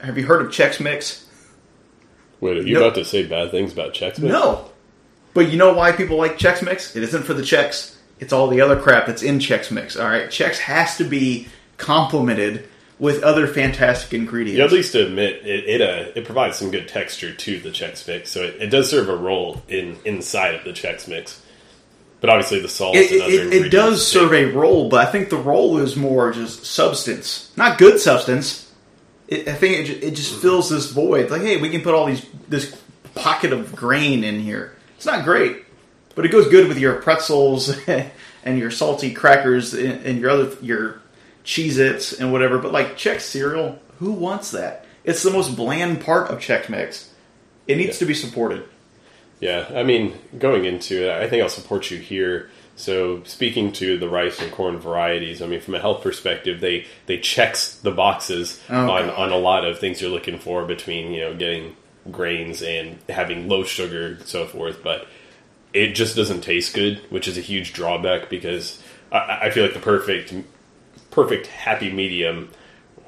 Have 0.00 0.16
you 0.18 0.26
heard 0.26 0.42
of 0.44 0.48
Chex 0.52 0.80
Mix? 0.80 1.26
Wait, 2.40 2.56
are 2.58 2.62
you 2.62 2.74
No. 2.74 2.84
about 2.84 2.94
to 2.96 3.04
say 3.04 3.26
bad 3.26 3.50
things 3.50 3.72
about 3.72 3.94
Chex 3.94 4.18
Mix? 4.18 4.22
No. 4.32 4.70
But 5.34 5.50
you 5.50 5.56
know 5.58 5.72
why 5.72 5.92
people 5.92 6.16
like 6.16 6.38
Chex 6.38 6.62
Mix? 6.62 6.94
It 6.96 7.02
isn't 7.02 7.24
for 7.24 7.34
the 7.34 7.42
Chex. 7.42 7.94
It's 8.20 8.32
all 8.32 8.48
the 8.48 8.60
other 8.60 8.80
crap 8.80 9.06
that's 9.06 9.22
in 9.22 9.38
Chex 9.38 9.70
Mix. 9.70 9.96
All 9.96 10.06
right, 10.08 10.28
Chex 10.28 10.58
has 10.58 10.96
to 10.98 11.04
be 11.04 11.48
complemented 11.76 12.68
with 12.98 13.22
other 13.22 13.46
fantastic 13.46 14.14
ingredients. 14.14 14.58
You 14.58 14.64
at 14.64 14.72
least 14.72 14.94
admit 14.94 15.46
it. 15.46 15.64
It, 15.68 15.82
uh, 15.82 16.12
it 16.14 16.24
provides 16.24 16.56
some 16.56 16.70
good 16.70 16.88
texture 16.88 17.34
to 17.34 17.60
the 17.60 17.70
Chex 17.70 18.06
Mix, 18.06 18.30
so 18.30 18.42
it, 18.42 18.62
it 18.62 18.66
does 18.68 18.90
serve 18.90 19.08
a 19.08 19.16
role 19.16 19.62
in 19.68 19.98
inside 20.04 20.54
of 20.54 20.64
the 20.64 20.70
Chex 20.70 21.06
Mix. 21.08 21.42
But 22.20 22.30
obviously, 22.30 22.60
the 22.60 22.68
salt 22.68 22.96
it, 22.96 23.12
and 23.12 23.22
other 23.22 23.32
it, 23.32 23.66
it, 23.66 23.68
does 23.70 24.06
serve 24.06 24.32
a 24.32 24.46
role, 24.46 24.88
but 24.88 25.06
I 25.06 25.10
think 25.10 25.28
the 25.28 25.36
role 25.36 25.78
is 25.78 25.96
more 25.96 26.32
just 26.32 26.64
substance, 26.64 27.52
not 27.56 27.78
good 27.78 28.00
substance. 28.00 28.72
It, 29.28 29.48
I 29.48 29.54
think 29.54 29.88
it, 29.88 30.02
it 30.02 30.10
just 30.14 30.34
fills 30.40 30.70
this 30.70 30.90
void. 30.90 31.30
Like, 31.30 31.42
hey, 31.42 31.60
we 31.60 31.68
can 31.68 31.82
put 31.82 31.94
all 31.94 32.06
these 32.06 32.24
this 32.48 32.80
pocket 33.14 33.52
of 33.52 33.76
grain 33.76 34.24
in 34.24 34.40
here. 34.40 34.74
It's 34.96 35.04
not 35.04 35.24
great, 35.24 35.64
but 36.14 36.24
it 36.24 36.30
goes 36.30 36.48
good 36.48 36.68
with 36.68 36.78
your 36.78 36.94
pretzels 37.02 37.76
and 38.44 38.58
your 38.58 38.70
salty 38.70 39.12
crackers 39.12 39.74
and, 39.74 40.06
and 40.06 40.18
your 40.18 40.30
other 40.30 40.56
your 40.62 41.02
Cheez-Its 41.46 42.12
and 42.12 42.32
whatever. 42.32 42.58
But 42.58 42.72
like 42.72 42.96
Chex 42.98 43.22
cereal, 43.22 43.78
who 43.98 44.12
wants 44.12 44.50
that? 44.50 44.84
It's 45.04 45.22
the 45.22 45.30
most 45.30 45.56
bland 45.56 46.00
part 46.04 46.30
of 46.30 46.40
Chex 46.40 46.68
Mix. 46.68 47.10
It 47.66 47.76
needs 47.76 47.96
Yeah. 47.96 48.00
to 48.00 48.06
be 48.06 48.14
supported. 48.14 48.64
Yeah, 49.40 49.66
I 49.74 49.82
mean, 49.82 50.14
going 50.38 50.64
into 50.64 51.04
it, 51.06 51.10
I 51.10 51.28
think 51.28 51.42
I'll 51.42 51.48
support 51.48 51.90
you 51.90 51.98
here. 51.98 52.50
So, 52.74 53.22
speaking 53.24 53.72
to 53.72 53.98
the 53.98 54.08
rice 54.08 54.40
and 54.40 54.50
corn 54.52 54.78
varieties, 54.78 55.40
I 55.40 55.46
mean, 55.46 55.60
from 55.60 55.74
a 55.74 55.78
health 55.80 56.02
perspective, 56.02 56.60
they 56.60 56.86
they 57.06 57.18
checks 57.18 57.74
the 57.76 57.90
boxes 57.90 58.60
Oh, 58.68 58.90
on, 58.90 59.06
God. 59.06 59.14
on 59.14 59.32
a 59.32 59.36
lot 59.38 59.64
of 59.64 59.78
things 59.78 60.00
you're 60.00 60.10
looking 60.10 60.38
for 60.38 60.64
between 60.64 61.12
you 61.12 61.20
know 61.20 61.34
getting 61.34 61.76
grains 62.10 62.62
and 62.62 62.98
having 63.08 63.48
low 63.48 63.62
sugar 63.64 64.06
and 64.18 64.22
so 64.26 64.46
forth. 64.46 64.82
But 64.82 65.06
it 65.74 65.88
just 65.94 66.16
doesn't 66.16 66.40
taste 66.42 66.74
good, 66.74 67.00
which 67.10 67.28
is 67.28 67.36
a 67.38 67.42
huge 67.42 67.72
drawback 67.74 68.28
because 68.30 68.82
I, 69.12 69.38
I 69.44 69.50
feel 69.50 69.64
like 69.64 69.74
the 69.74 69.80
perfect 69.80 70.32
perfect 71.16 71.46
happy 71.46 71.90
medium 71.90 72.50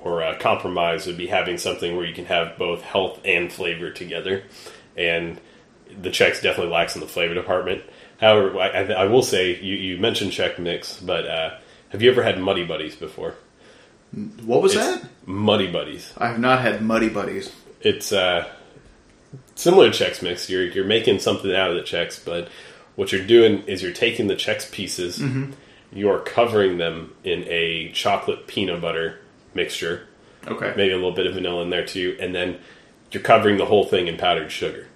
or 0.03 0.23
uh, 0.23 0.39
compromise 0.39 1.07
would 1.07 1.19
be 1.19 1.27
having 1.27 1.59
something 1.59 1.95
where 1.95 2.07
you 2.07 2.15
can 2.15 2.25
have 2.25 2.57
both 2.57 2.81
health 2.81 3.21
and 3.23 3.53
flavor 3.53 3.91
together. 3.91 4.43
And 4.97 5.39
the 6.01 6.09
Chex 6.09 6.41
definitely 6.41 6.73
lacks 6.73 6.95
in 6.95 7.03
the 7.03 7.07
flavor 7.07 7.35
department. 7.35 7.83
However, 8.19 8.59
I, 8.59 8.69
I, 8.93 9.05
will 9.05 9.23
say 9.23 9.61
you, 9.61 9.75
you 9.75 9.99
mentioned 9.99 10.33
Chex 10.33 10.59
Mix, 10.59 10.99
but 10.99 11.27
uh, 11.27 11.59
have 11.91 12.01
you 12.01 12.11
ever 12.11 12.23
had 12.23 12.41
Muddy 12.41 12.65
Buddies 12.65 12.97
before? 12.97 13.35
What 14.43 14.63
was 14.63 14.75
It's 14.75 14.85
that? 15.03 15.09
Muddy 15.27 15.71
Buddies. 15.71 16.11
I 16.17 16.29
have 16.29 16.39
not 16.39 16.63
had 16.63 16.81
Muddy 16.81 17.11
Buddies. 17.11 17.55
It's 17.83 18.11
uh, 18.11 18.49
similar 19.55 19.91
to 19.93 20.05
Chex 20.05 20.23
Mix. 20.23 20.49
You're 20.49 20.65
you're 20.65 20.87
making 20.87 21.19
something 21.19 21.55
out 21.55 21.71
of 21.71 21.77
the 21.77 21.83
Chex, 21.83 22.25
but 22.25 22.49
what 22.97 23.13
you're 23.13 23.27
doing 23.27 23.65
is 23.65 23.83
you're 23.83 23.93
taking 23.93 24.29
the 24.29 24.35
Chex 24.35 24.73
pieces, 24.73 25.21
you're 25.93 26.21
covering 26.21 26.79
them 26.79 27.15
in 27.25 27.45
a 27.49 27.91
chocolate 27.93 28.47
peanut 28.47 28.81
butter 28.81 29.19
mixture, 29.55 30.07
Okay. 30.47 30.73
maybe 30.77 30.93
a 30.93 30.97
little 30.97 31.13
bit 31.13 31.27
of 31.27 31.35
vanilla 31.35 31.63
in 31.63 31.71
there 31.71 31.87
too, 31.87 32.17
and 32.21 32.35
then 32.35 32.59
you're 33.11 33.23
covering 33.23 33.57
the 33.57 33.65
whole 33.67 33.85
thing 33.85 34.07
in 34.07 34.17
powdered 34.17 34.51
sugar. 34.53 34.87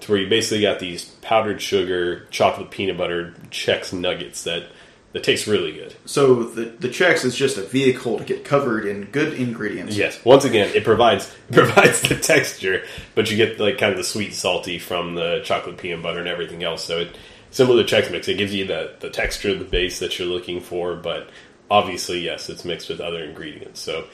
To 0.00 0.12
where 0.12 0.20
you 0.20 0.28
basically 0.28 0.62
got 0.62 0.78
these 0.78 1.04
powdered 1.22 1.60
sugar, 1.60 2.26
chocolate 2.30 2.70
peanut 2.70 2.96
butter 2.96 3.34
Chex 3.50 3.92
nuggets 3.92 4.44
that 4.44 4.64
that 5.12 5.24
taste 5.24 5.46
really 5.46 5.72
good. 5.72 5.94
So 6.04 6.44
the 6.44 6.64
the 6.66 6.88
Chex 6.88 7.24
is 7.24 7.34
just 7.34 7.56
a 7.56 7.62
vehicle 7.62 8.18
to 8.18 8.24
get 8.24 8.44
covered 8.44 8.86
in 8.86 9.04
good 9.06 9.32
ingredients. 9.34 9.96
Yes. 9.96 10.22
Once 10.24 10.44
again, 10.44 10.70
it 10.74 10.84
provides 10.84 11.34
provides 11.52 12.00
the 12.02 12.14
texture, 12.14 12.84
but 13.14 13.30
you 13.30 13.36
get 13.36 13.58
like 13.58 13.78
kind 13.78 13.90
of 13.90 13.98
the 13.98 14.04
sweet 14.04 14.34
salty 14.34 14.78
from 14.78 15.14
the 15.14 15.40
chocolate 15.44 15.78
peanut 15.78 16.02
butter 16.02 16.20
and 16.20 16.28
everything 16.28 16.62
else. 16.62 16.84
So 16.84 16.98
it 16.98 17.16
similar 17.50 17.82
to 17.84 17.96
Chex 17.96 18.10
Mix, 18.10 18.28
it 18.28 18.38
gives 18.38 18.54
you 18.54 18.66
the 18.66 18.94
the 19.00 19.10
texture 19.10 19.50
of 19.50 19.58
the 19.58 19.64
base 19.64 19.98
that 20.00 20.18
you're 20.18 20.28
looking 20.28 20.60
for, 20.60 20.96
but 20.96 21.30
obviously, 21.70 22.20
yes, 22.20 22.48
it's 22.48 22.64
mixed 22.64 22.88
with 22.88 23.00
other 23.00 23.22
ingredients. 23.24 23.80
So 23.80 24.04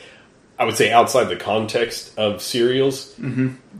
I 0.58 0.64
would 0.64 0.76
say 0.76 0.92
outside 0.92 1.24
the 1.24 1.36
context 1.36 2.16
of 2.18 2.40
cereals, 2.40 3.14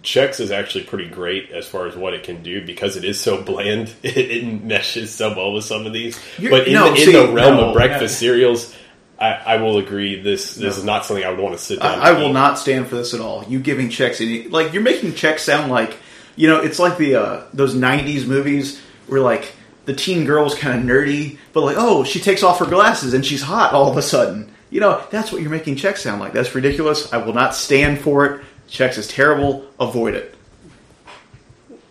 Chex 0.03 0.41
is 0.41 0.51
actually 0.51 0.85
pretty 0.85 1.09
great 1.09 1.51
as 1.53 1.67
far 1.67 1.87
as 1.87 1.97
what 1.97 2.15
it 2.15 2.25
can 2.25 2.43
do 2.43 2.65
because 2.67 2.97
it 2.97 3.05
is 3.05 3.21
so 3.21 3.43
bland. 3.43 3.93
It, 4.03 4.17
it 4.17 4.65
meshes 4.65 5.13
so 5.13 5.35
well 5.37 5.53
with 5.53 5.65
some 5.65 5.87
of 5.87 5.93
these. 5.93 6.19
You're- 6.39 6.59
but 6.59 6.67
in, 6.67 6.75
no, 6.75 6.85
the, 6.85 6.91
in 6.91 6.97
see, 6.97 7.13
the 7.13 7.29
realm 7.33 7.57
no, 7.57 7.69
of 7.69 7.75
breakfast 7.75 8.21
yeah. 8.21 8.29
cereals, 8.29 8.75
I, 9.21 9.31
I 9.31 9.57
will 9.59 9.79
agree. 9.79 10.21
This 10.21 10.55
this 10.57 10.75
No. 10.75 10.79
is 10.81 10.85
not 10.85 11.05
something 11.07 11.25
I 11.25 11.31
would 11.31 11.39
want 11.39 11.57
to 11.57 11.63
sit 11.63 11.79
down. 11.81 12.01
I, 12.01 12.09
I 12.11 12.13
will 12.13 12.33
not 12.33 12.59
stand 12.59 12.89
for 12.89 12.97
this 12.97 13.15
at 13.15 13.21
all. 13.21 13.45
You 13.49 13.61
giving 13.61 13.89
Chex 13.89 14.21
any 14.21 14.49
like 14.49 14.73
you're 14.73 14.83
making 14.83 15.13
Chex 15.13 15.41
sound 15.41 15.71
like 15.71 15.97
you 16.35 16.49
know 16.49 16.61
it's 16.61 16.81
like 16.81 16.99
the 16.99 17.15
uh, 17.17 17.45
those 17.53 17.75
'90s 17.77 18.27
movies 18.27 18.81
where 19.07 19.21
like 19.21 19.53
the 19.85 19.95
teen 19.95 20.25
girl's 20.25 20.55
kind 20.55 20.79
of 20.79 20.85
nerdy, 20.85 21.39
but 21.53 21.63
like 21.63 21.77
oh 21.79 22.05
she 22.05 22.21
takes 22.21 22.43
off 22.43 22.59
her 22.59 22.67
glasses 22.67 23.15
and 23.15 23.25
she's 23.25 23.43
hot 23.43 23.73
all 23.73 23.91
of 23.91 23.97
a 23.97 24.03
sudden. 24.03 24.51
You 24.71 24.81
know 24.81 25.05
that's 25.11 25.31
what 25.33 25.41
you're 25.41 25.51
making 25.51 25.77
Chex 25.77 25.99
sound 25.99 26.21
like. 26.21 26.33
That's 26.33 26.55
ridiculous. 26.55 27.13
I 27.13 27.19
will 27.19 27.35
not 27.35 27.55
stand 27.55 28.01
for 28.01 28.27
it. 28.27 28.45
Chex 28.69 28.99
is 28.99 29.09
terrible. 29.09 29.67
Avoid 29.79 30.15
it. 30.15 30.35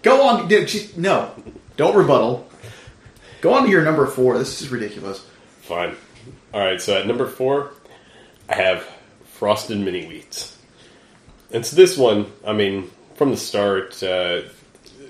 Go 0.02 0.28
on. 0.28 0.48
dude, 0.48 0.98
No, 0.98 1.32
don't 1.78 1.96
rebuttal. 1.96 2.48
Go 3.42 3.54
on 3.54 3.64
to 3.64 3.70
your 3.70 3.84
number 3.84 4.06
four. 4.06 4.38
This 4.38 4.62
is 4.62 4.70
ridiculous. 4.70 5.26
Fine. 5.62 5.96
All 6.54 6.60
right, 6.62 6.80
so 6.80 6.98
at 6.98 7.08
number 7.08 7.28
four, 7.28 7.72
I 8.48 8.56
have 8.56 8.88
frosted 9.26 9.80
mini 9.80 10.06
wheats. 10.06 10.58
And 11.52 11.66
so 11.66 11.76
this 11.76 11.98
one, 11.98 12.32
I 12.46 12.54
mean, 12.54 12.92
from 13.16 13.32
the 13.32 13.38
start, 13.38 14.02
uh, 14.04 14.42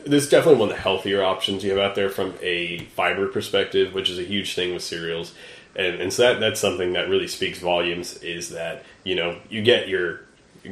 this 0.06 0.24
is 0.24 0.30
definitely 0.30 0.60
one 0.60 0.70
of 0.70 0.76
the 0.76 0.82
healthier 0.82 1.24
options 1.24 1.64
you 1.64 1.72
have 1.72 1.80
out 1.80 1.96
there 1.96 2.10
from 2.10 2.34
a 2.42 2.80
fiber 2.96 3.28
perspective, 3.28 3.94
which 3.94 4.10
is 4.10 4.20
a 4.20 4.24
huge 4.24 4.56
thing 4.56 4.74
with 4.74 4.84
cereals. 4.84 5.34
And, 5.76 5.96
and 5.96 6.14
so 6.14 6.24
that, 6.24 6.40
that's 6.40 6.60
something 6.60 6.94
that 6.94 7.10
really 7.10 7.28
speaks 7.28 7.60
volumes 7.60 8.22
is 8.22 8.50
that, 8.50 8.84
you 9.04 9.16
know, 9.16 9.40
you 9.50 9.62
get 9.62 9.88
your 9.88 10.22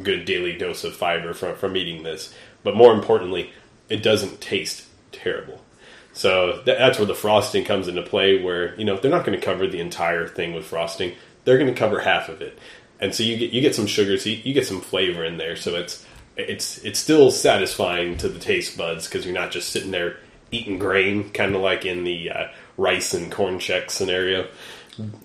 good 0.04 0.26
daily 0.26 0.58
dose 0.58 0.84
of 0.84 0.96
fiber 0.96 1.34
from, 1.34 1.56
from 1.56 1.76
eating 1.76 2.04
this. 2.04 2.34
But 2.64 2.76
more 2.76 2.94
importantly, 2.94 3.52
it 3.90 4.04
doesn't 4.04 4.42
taste 4.42 4.86
terrible. 5.12 5.62
So 6.14 6.62
that, 6.66 6.78
that's 6.78 6.98
where 6.98 7.06
the 7.06 7.16
frosting 7.16 7.64
comes 7.64 7.88
into 7.88 8.02
play, 8.02 8.42
where 8.42 8.76
you 8.76 8.86
know 8.86 8.98
they're 8.98 9.12
not 9.12 9.26
going 9.26 9.40
to 9.40 9.46
cover 9.46 9.68
the 9.68 9.80
entire 9.80 10.28
thing 10.28 10.54
with 10.54 10.66
frosting; 10.66 11.16
they're 11.44 11.58
going 11.58 11.74
to 11.74 11.80
cover 11.80 12.02
half 12.02 12.30
of 12.30 12.42
it, 12.42 12.58
and 13.00 13.16
so 13.16 13.24
you 13.24 13.38
get 13.38 13.52
you 13.52 13.62
get 13.62 13.76
some 13.76 13.88
sugar, 13.88 14.18
so 14.18 14.30
you, 14.30 14.38
you 14.44 14.54
get 14.54 14.68
some 14.68 14.82
flavor 14.82 15.24
in 15.24 15.38
there. 15.38 15.56
So 15.56 15.76
it's 15.76 16.06
it's 16.38 16.78
it's 16.80 17.00
still 17.00 17.32
satisfying 17.32 18.18
to 18.18 18.30
the 18.30 18.40
taste 18.40 18.78
buds 18.78 19.08
because 19.08 19.26
you're 19.26 19.36
not 19.36 19.52
just 19.52 19.70
sitting 19.70 19.92
there 19.92 20.18
eating 20.52 20.78
grain, 20.78 21.30
kind 21.32 21.56
of 21.56 21.62
like 21.62 21.86
in 21.86 22.04
the 22.04 22.30
uh, 22.30 22.48
rice 22.78 23.14
and 23.14 23.32
corn 23.32 23.60
check 23.60 23.90
scenario. 23.90 24.48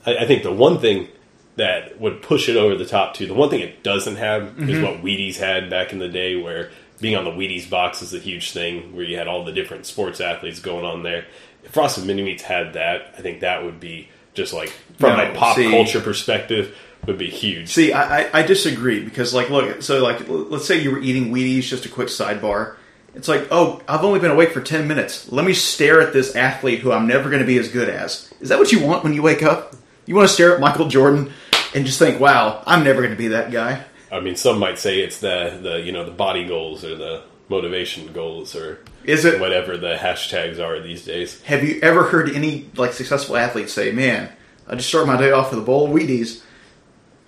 I, 0.04 0.18
I, 0.18 0.26
think 0.26 0.44
the 0.44 0.52
one 0.52 0.78
thing 0.78 1.08
that 1.56 2.00
would 2.00 2.22
push 2.22 2.48
it 2.48 2.56
over 2.56 2.76
the 2.76 2.86
top 2.86 3.14
too, 3.14 3.26
the 3.26 3.34
one 3.34 3.50
thing 3.50 3.60
it 3.60 3.82
doesn't 3.82 4.16
have 4.16 4.42
mm-hmm. 4.42 4.68
is 4.68 4.80
what 4.80 5.02
Wheaties 5.02 5.36
had 5.36 5.68
back 5.68 5.92
in 5.92 5.98
the 5.98 6.08
day, 6.08 6.36
where 6.36 6.70
being 7.00 7.16
on 7.16 7.24
the 7.24 7.30
Wheaties 7.30 7.68
box 7.68 8.02
is 8.02 8.14
a 8.14 8.18
huge 8.18 8.52
thing 8.52 8.94
where 8.94 9.04
you 9.04 9.16
had 9.16 9.28
all 9.28 9.44
the 9.44 9.52
different 9.52 9.86
sports 9.86 10.20
athletes 10.20 10.60
going 10.60 10.84
on 10.84 11.02
there. 11.02 11.26
If 11.64 11.72
Frosted 11.72 12.06
Mini 12.06 12.22
Wheats 12.22 12.42
had 12.42 12.74
that, 12.74 13.14
I 13.18 13.22
think 13.22 13.40
that 13.40 13.64
would 13.64 13.80
be 13.80 14.08
just 14.34 14.52
like 14.52 14.68
from 14.98 15.16
no, 15.16 15.34
pop 15.34 15.56
see, 15.56 15.70
culture 15.70 16.00
perspective 16.00 16.76
would 17.06 17.18
be 17.18 17.30
huge. 17.30 17.68
See, 17.68 17.92
I, 17.92 18.40
I 18.40 18.42
disagree 18.42 19.04
because 19.04 19.32
like 19.34 19.50
look, 19.50 19.82
so 19.82 20.02
like 20.02 20.28
let's 20.28 20.66
say 20.66 20.80
you 20.80 20.90
were 20.90 21.00
eating 21.00 21.32
Wheaties, 21.32 21.62
just 21.62 21.86
a 21.86 21.88
quick 21.88 22.08
sidebar. 22.08 22.76
It's 23.14 23.28
like, 23.28 23.48
oh, 23.50 23.80
I've 23.88 24.04
only 24.04 24.20
been 24.20 24.30
awake 24.30 24.52
for 24.52 24.60
ten 24.60 24.86
minutes. 24.86 25.30
Let 25.32 25.46
me 25.46 25.54
stare 25.54 26.00
at 26.00 26.12
this 26.12 26.36
athlete 26.36 26.80
who 26.80 26.92
I'm 26.92 27.06
never 27.06 27.30
going 27.30 27.40
to 27.40 27.46
be 27.46 27.58
as 27.58 27.68
good 27.68 27.88
as. 27.88 28.32
Is 28.40 28.50
that 28.50 28.58
what 28.58 28.72
you 28.72 28.84
want 28.84 29.04
when 29.04 29.14
you 29.14 29.22
wake 29.22 29.42
up? 29.42 29.74
You 30.04 30.14
want 30.14 30.28
to 30.28 30.34
stare 30.34 30.54
at 30.54 30.60
Michael 30.60 30.88
Jordan 30.88 31.32
and 31.74 31.86
just 31.86 31.98
think, 31.98 32.20
wow, 32.20 32.62
I'm 32.66 32.84
never 32.84 33.00
going 33.00 33.12
to 33.12 33.18
be 33.18 33.28
that 33.28 33.50
guy. 33.50 33.84
I 34.12 34.20
mean, 34.20 34.36
some 34.36 34.58
might 34.58 34.78
say 34.78 35.00
it's 35.00 35.20
the 35.20 35.58
the 35.62 35.80
you 35.80 35.92
know 35.92 36.04
the 36.04 36.12
body 36.12 36.46
goals 36.46 36.84
or 36.84 36.94
the 36.94 37.22
motivation 37.48 38.12
goals 38.12 38.56
or 38.56 38.80
is 39.04 39.24
it 39.24 39.40
whatever 39.40 39.76
the 39.76 39.94
hashtags 39.94 40.58
are 40.58 40.80
these 40.80 41.04
days. 41.04 41.40
Have 41.42 41.62
you 41.62 41.80
ever 41.80 42.04
heard 42.04 42.30
any 42.30 42.68
like 42.76 42.92
successful 42.92 43.36
athletes 43.36 43.72
say, 43.72 43.92
"Man, 43.92 44.30
I 44.66 44.74
just 44.74 44.88
start 44.88 45.06
my 45.06 45.16
day 45.16 45.30
off 45.30 45.50
with 45.50 45.60
a 45.60 45.64
bowl 45.64 45.86
of 45.86 45.92
Wheaties"? 45.92 46.42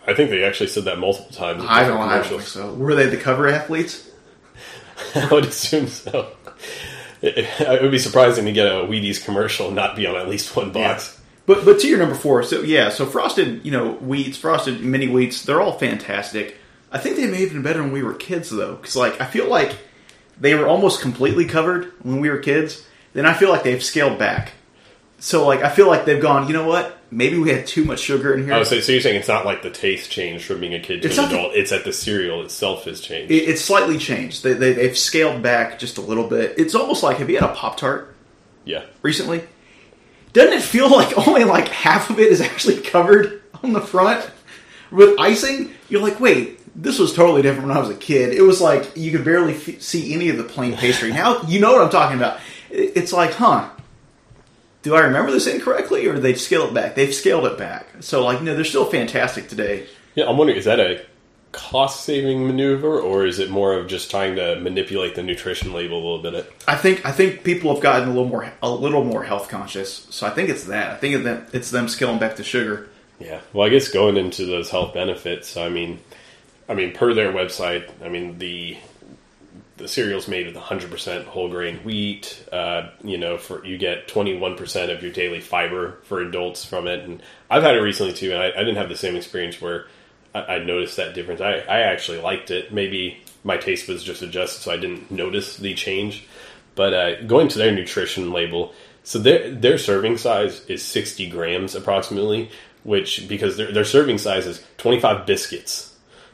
I 0.09 0.15
think 0.15 0.31
they 0.31 0.43
actually 0.43 0.69
said 0.69 0.85
that 0.85 0.99
multiple 0.99 1.31
times. 1.31 1.63
I 1.69 1.87
don't, 1.87 2.01
I 2.01 2.17
don't 2.17 2.27
think 2.27 2.43
so. 2.43 2.73
Were 2.73 2.95
they 2.95 3.07
the 3.07 3.19
cover 3.19 3.47
athletes? 3.47 4.11
I 5.15 5.29
would 5.31 5.45
assume 5.45 5.87
so. 5.87 6.33
It, 7.21 7.39
it, 7.61 7.83
would 7.83 7.91
be 7.91 7.99
surprising 7.99 8.47
to 8.47 8.53
get 8.53 8.67
a 8.67 8.87
Wheaties 8.87 9.23
commercial 9.23 9.67
and 9.67 9.77
not 9.77 9.97
be 9.97 10.07
on 10.07 10.17
at 10.17 10.29
least 10.29 10.55
one 10.57 10.73
box. 10.73 11.15
Yeah. 11.15 11.25
But 11.47 11.65
but 11.65 11.81
to 11.81 11.89
your 11.89 11.99
number 11.99 12.15
four, 12.15 12.43
so 12.43 12.63
yeah, 12.63 12.91
so 12.91 13.07
frosted, 13.07 13.65
you 13.65 13.71
know, 13.71 13.95
wheats, 13.95 14.37
frosted 14.37 14.81
mini 14.83 15.09
wheats, 15.09 15.45
they're 15.45 15.61
all 15.61 15.79
fantastic. 15.79 16.57
I 16.91 16.99
think 16.99 17.17
they 17.17 17.27
may 17.27 17.41
have 17.41 17.53
been 17.53 17.63
better 17.63 17.83
when 17.83 17.93
we 17.93 18.03
were 18.03 18.15
kids, 18.15 18.51
though, 18.51 18.77
because 18.77 18.97
like 18.97 19.21
I 19.21 19.27
feel 19.27 19.49
like 19.49 19.77
they 20.41 20.55
were 20.55 20.67
almost 20.67 21.01
completely 21.01 21.45
covered 21.45 21.93
when 22.03 22.21
we 22.21 22.31
were 22.31 22.39
kids. 22.39 22.87
Then 23.13 23.27
I 23.27 23.35
feel 23.35 23.51
like 23.51 23.63
they've 23.63 23.83
scaled 23.83 24.19
back. 24.19 24.53
So 25.19 25.47
like 25.47 25.63
I 25.63 25.69
feel 25.71 25.87
like 25.89 26.05
they've 26.05 26.23
gone. 26.23 26.47
You 26.47 26.55
know 26.55 26.67
what? 26.67 26.97
Maybe 27.11 27.39
we 27.39 27.51
had 27.51 27.67
too 27.67 27.85
much 27.85 28.01
sugar 28.01 28.35
in 28.35 28.45
here. 28.45 28.53
Oh, 28.53 28.65
so, 28.65 28.81
so 28.81 28.93
you're 28.93 29.01
saying 29.01 29.17
it's 29.17 29.29
not 29.29 29.47
like 29.47 29.63
the 29.63 29.71
taste 29.71 30.11
changed 30.11 30.45
from 30.45 30.61
being 30.61 30.75
a 30.75 30.81
kid 30.81 31.03
to 31.03 31.09
it's 31.09 31.17
an 31.17 31.25
adult? 31.25 31.53
The, 31.53 31.61
it's 31.61 31.71
that 31.71 31.85
the 31.85 31.93
cereal 31.93 32.43
itself 32.43 32.85
has 32.85 33.01
changed. 33.01 33.33
It, 33.33 33.49
it's 33.49 33.63
slightly 33.63 33.97
changed. 33.97 34.43
They, 34.43 34.53
they, 34.53 34.75
they've 34.75 34.97
scaled 34.97 35.43
back 35.43 35.79
just 35.79 35.97
a 35.97 36.03
little 36.03 36.29
bit. 36.29 36.55
It's 36.59 36.75
almost 36.75 37.03
like 37.03 37.17
have 37.17 37.31
you 37.31 37.41
had 37.41 37.51
a 37.51 37.55
pop 37.55 37.79
tart? 37.79 38.15
Yeah. 38.65 38.85
Recently, 39.01 39.43
doesn't 40.35 40.53
it 40.53 40.63
feel 40.63 40.91
like 40.91 41.27
only 41.27 41.45
like 41.45 41.69
half 41.69 42.11
of 42.11 42.19
it 42.21 42.31
is 42.31 42.41
actually 42.41 42.81
covered 42.81 43.43
on 43.63 43.73
the 43.73 43.81
front 43.81 44.31
with 44.91 45.19
icing? 45.19 45.73
You're 45.89 46.03
like, 46.03 46.21
wait, 46.21 46.61
this 46.81 46.99
was 46.99 47.15
totally 47.15 47.41
different 47.43 47.69
when 47.69 47.77
I 47.77 47.81
was 47.81 47.89
a 47.89 47.95
kid. 47.95 48.35
It 48.35 48.43
was 48.43 48.61
like 48.61 48.97
you 48.97 49.11
could 49.11 49.25
barely 49.25 49.55
f- 49.55 49.81
see 49.81 50.13
any 50.15 50.29
of 50.29 50.37
the 50.37 50.45
plain 50.45 50.77
pastry. 50.77 51.11
Now 51.11 51.41
you 51.43 51.59
know 51.59 51.73
what 51.73 51.83
I'm 51.83 51.91
talking 51.91 52.19
about. 52.19 52.39
It's 52.71 53.15
like, 53.15 53.33
huh? 53.33 53.71
Do 54.83 54.95
I 54.95 55.01
remember 55.01 55.33
this 55.33 55.47
incorrectly, 55.47 56.07
or 56.07 56.15
did 56.15 56.23
they 56.23 56.35
scale 56.35 56.65
it 56.65 56.75
back? 56.75 56.95
They've 56.95 57.15
scaled 57.15 57.45
it 57.47 57.59
back. 57.59 57.87
So, 58.01 58.25
like, 58.25 58.43
no, 58.43 58.55
they're 58.55 58.65
still 58.65 58.85
fantastic 58.85 59.49
today. 59.49 59.87
Yeah, 60.15 60.29
I'm 60.29 60.37
wondering, 60.37 60.59
is 60.59 60.67
that 60.67 60.81
a 60.81 61.05
cost 61.53 62.05
saving 62.05 62.47
maneuver, 62.47 63.01
or 63.01 63.27
is 63.27 63.39
it 63.39 63.51
more 63.51 63.75
of 63.75 63.89
just 63.89 64.11
trying 64.11 64.37
to 64.37 64.61
manipulate 64.61 65.15
the 65.15 65.23
nutrition 65.23 65.73
label 65.73 65.97
a 65.97 66.05
little 66.05 66.31
bit? 66.31 66.53
I 66.67 66.77
think 66.77 67.05
I 67.05 67.13
think 67.13 67.43
people 67.43 67.73
have 67.75 67.83
gotten 67.83 68.09
a 68.09 68.13
little 68.13 68.29
more 68.29 68.53
a 68.63 68.71
little 68.71 69.05
more 69.05 69.25
health 69.25 69.49
conscious. 69.49 70.07
So 70.11 70.27
I 70.27 70.31
think 70.31 70.49
it's 70.49 70.65
that. 70.65 70.93
I 70.93 70.97
think 70.97 71.15
it's 71.15 71.25
them, 71.25 71.47
it's 71.53 71.71
them 71.71 71.89
scaling 71.89 72.19
back 72.19 72.37
the 72.37 72.45
sugar. 72.45 72.89
Yeah. 73.19 73.41
Well, 73.53 73.67
I 73.67 73.71
guess 73.71 73.89
going 73.89 74.17
into 74.17 74.47
those 74.47 74.71
health 74.71 74.95
benefits, 74.95 75.57
I 75.57 75.69
mean, 75.69 75.99
I 76.69 76.75
mean, 76.75 76.93
per 76.93 77.15
their 77.15 77.33
website, 77.33 77.91
I 78.03 78.09
mean 78.09 78.39
the 78.39 78.77
the 79.79 79.89
cereal's 79.89 80.29
made 80.29 80.47
with 80.47 80.57
100% 80.57 81.25
whole 81.25 81.49
grain 81.49 81.79
wheat. 81.79 82.45
Uh, 82.53 82.91
you 83.03 83.17
know, 83.17 83.39
for 83.39 83.65
you 83.65 83.79
get 83.79 84.09
21% 84.09 84.95
of 84.95 85.03
your 85.03 85.13
daily 85.13 85.41
fiber 85.41 85.99
for 86.05 86.21
adults 86.21 86.65
from 86.65 86.87
it. 86.87 87.05
And 87.05 87.23
I've 87.49 87.63
had 87.63 87.77
it 87.77 87.81
recently 87.81 88.13
too, 88.13 88.33
and 88.33 88.43
I, 88.43 88.49
I 88.49 88.59
didn't 88.59 88.77
have 88.77 88.89
the 88.89 88.97
same 88.97 89.17
experience 89.17 89.61
where 89.61 89.87
I, 90.35 90.41
I, 90.41 90.59
noticed 90.59 90.97
that 90.97 91.15
difference. 91.15 91.41
I, 91.41 91.55
I 91.59 91.81
actually 91.81 92.21
liked 92.21 92.51
it. 92.51 92.73
Maybe 92.73 93.23
my 93.45 93.57
taste 93.57 93.89
was 93.89 94.05
just 94.05 94.23
adjusted, 94.23 94.63
so 94.63 94.73
I 94.73 94.77
didn't 94.77 95.11
notice 95.11 95.57
the 95.57 95.75
change. 95.75 96.27
But 96.75 96.95
uh, 96.95 97.23
going 97.23 97.49
to 97.49 97.59
their 97.59 97.73
nutrition 97.73 98.33
label, 98.33 98.75
so 99.03 99.19
their 99.19 99.51
their 99.51 99.79
serving 99.79 100.19
size 100.19 100.65
is 100.67 100.85
60 100.85 101.29
grams 101.31 101.75
approximately, 101.75 102.51
which 102.85 103.27
because 103.29 103.57
their 103.57 103.73
their 103.73 103.85
serving 103.85 104.19
size 104.19 104.47
is 104.47 104.63
25 104.77 105.27
biscuits 105.27 105.88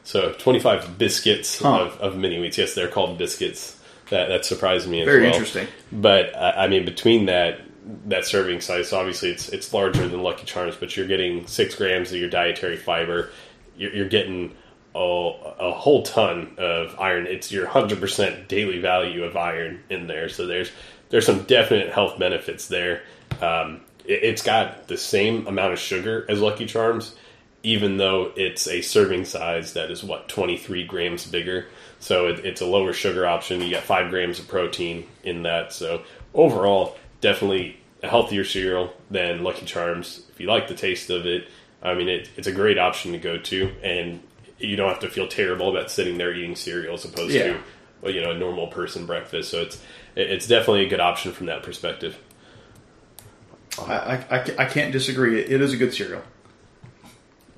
so 0.05 0.31
25 0.33 0.97
biscuits 0.97 1.59
huh. 1.59 1.81
of, 1.81 1.99
of 1.99 2.17
mini 2.17 2.39
wheats. 2.39 2.57
Yes, 2.57 2.75
they're 2.75 2.87
called 2.87 3.17
biscuits. 3.17 3.77
That 4.11 4.29
that 4.29 4.45
surprised 4.45 4.87
me. 4.87 5.03
Very 5.03 5.23
well. 5.23 5.31
interesting. 5.31 5.67
But 5.91 6.33
uh, 6.35 6.53
I 6.55 6.67
mean, 6.67 6.85
between 6.85 7.25
that 7.25 7.61
that 8.05 8.25
serving 8.25 8.61
size, 8.61 8.93
obviously 8.93 9.31
it's 9.31 9.49
it's 9.49 9.73
larger 9.73 10.07
than 10.07 10.21
Lucky 10.21 10.45
Charms, 10.45 10.75
but 10.75 10.95
you're 10.95 11.07
getting 11.07 11.47
six 11.47 11.73
grams 11.75 12.11
of 12.11 12.19
your 12.19 12.29
dietary 12.29 12.77
fiber. 12.77 13.31
You're, 13.75 13.93
you're 13.93 14.09
getting 14.09 14.55
a, 14.93 14.99
a, 15.59 15.71
whole 15.71 16.03
ton 16.03 16.53
of 16.57 16.95
iron. 16.99 17.27
It's 17.27 17.51
your 17.51 17.67
100% 17.67 18.47
daily 18.47 18.79
value 18.79 19.23
of 19.23 19.35
iron 19.35 19.83
in 19.89 20.07
there. 20.07 20.29
So 20.29 20.45
there's 20.45 20.71
there's 21.09 21.25
some 21.25 21.43
definite 21.43 21.91
health 21.91 22.19
benefits 22.19 22.67
there. 22.67 23.01
Um, 23.41 23.81
it, 24.05 24.23
it's 24.23 24.43
got 24.43 24.87
the 24.87 24.97
same 24.97 25.47
amount 25.47 25.73
of 25.73 25.79
sugar 25.79 26.27
as 26.29 26.41
Lucky 26.41 26.67
Charms 26.67 27.15
even 27.65 27.97
though 27.97 28.31
it's 28.35 28.67
a 28.67 28.81
serving 28.81 29.25
size 29.25 29.73
that 29.73 29.89
is 29.89 30.03
what 30.03 30.29
23 30.29 30.85
grams 30.85 31.25
bigger. 31.25 31.65
So 31.99 32.27
it, 32.27 32.45
it's 32.45 32.61
a 32.61 32.65
lower 32.65 32.93
sugar 32.93 33.25
option. 33.25 33.59
You 33.59 33.69
get 33.69 33.83
five 33.83 34.11
grams 34.11 34.37
of 34.37 34.47
protein 34.47 35.07
in 35.23 35.43
that. 35.43 35.73
So 35.73 36.03
overall, 36.35 36.95
definitely 37.21 37.77
a 38.03 38.07
healthier 38.07 38.43
cereal 38.43 38.93
than 39.09 39.43
Lucky 39.43 39.65
Charms. 39.65 40.21
If 40.29 40.39
you 40.39 40.47
like 40.47 40.67
the 40.67 40.75
taste 40.75 41.09
of 41.09 41.25
it, 41.25 41.47
I 41.81 41.95
mean, 41.95 42.07
it, 42.07 42.29
it's 42.37 42.45
a 42.45 42.51
great 42.51 42.77
option 42.77 43.13
to 43.13 43.17
go 43.17 43.37
to, 43.37 43.71
and 43.81 44.21
you 44.59 44.75
don't 44.75 44.89
have 44.89 44.99
to 44.99 45.09
feel 45.09 45.27
terrible 45.27 45.75
about 45.75 45.89
sitting 45.89 46.19
there 46.19 46.33
eating 46.33 46.55
cereal 46.55 46.93
as 46.93 47.03
opposed 47.03 47.33
yeah. 47.33 47.57
to 48.03 48.11
you 48.11 48.21
know 48.21 48.31
a 48.31 48.37
normal 48.37 48.67
person 48.67 49.07
breakfast. 49.07 49.49
So 49.49 49.61
it's 49.61 49.81
it's 50.15 50.47
definitely 50.47 50.85
a 50.85 50.89
good 50.89 50.99
option 50.99 51.31
from 51.31 51.47
that 51.47 51.63
perspective. 51.63 52.15
I, 53.79 54.23
I, 54.29 54.55
I 54.59 54.65
can't 54.65 54.91
disagree. 54.91 55.41
It 55.41 55.61
is 55.61 55.73
a 55.73 55.77
good 55.77 55.93
cereal. 55.93 56.21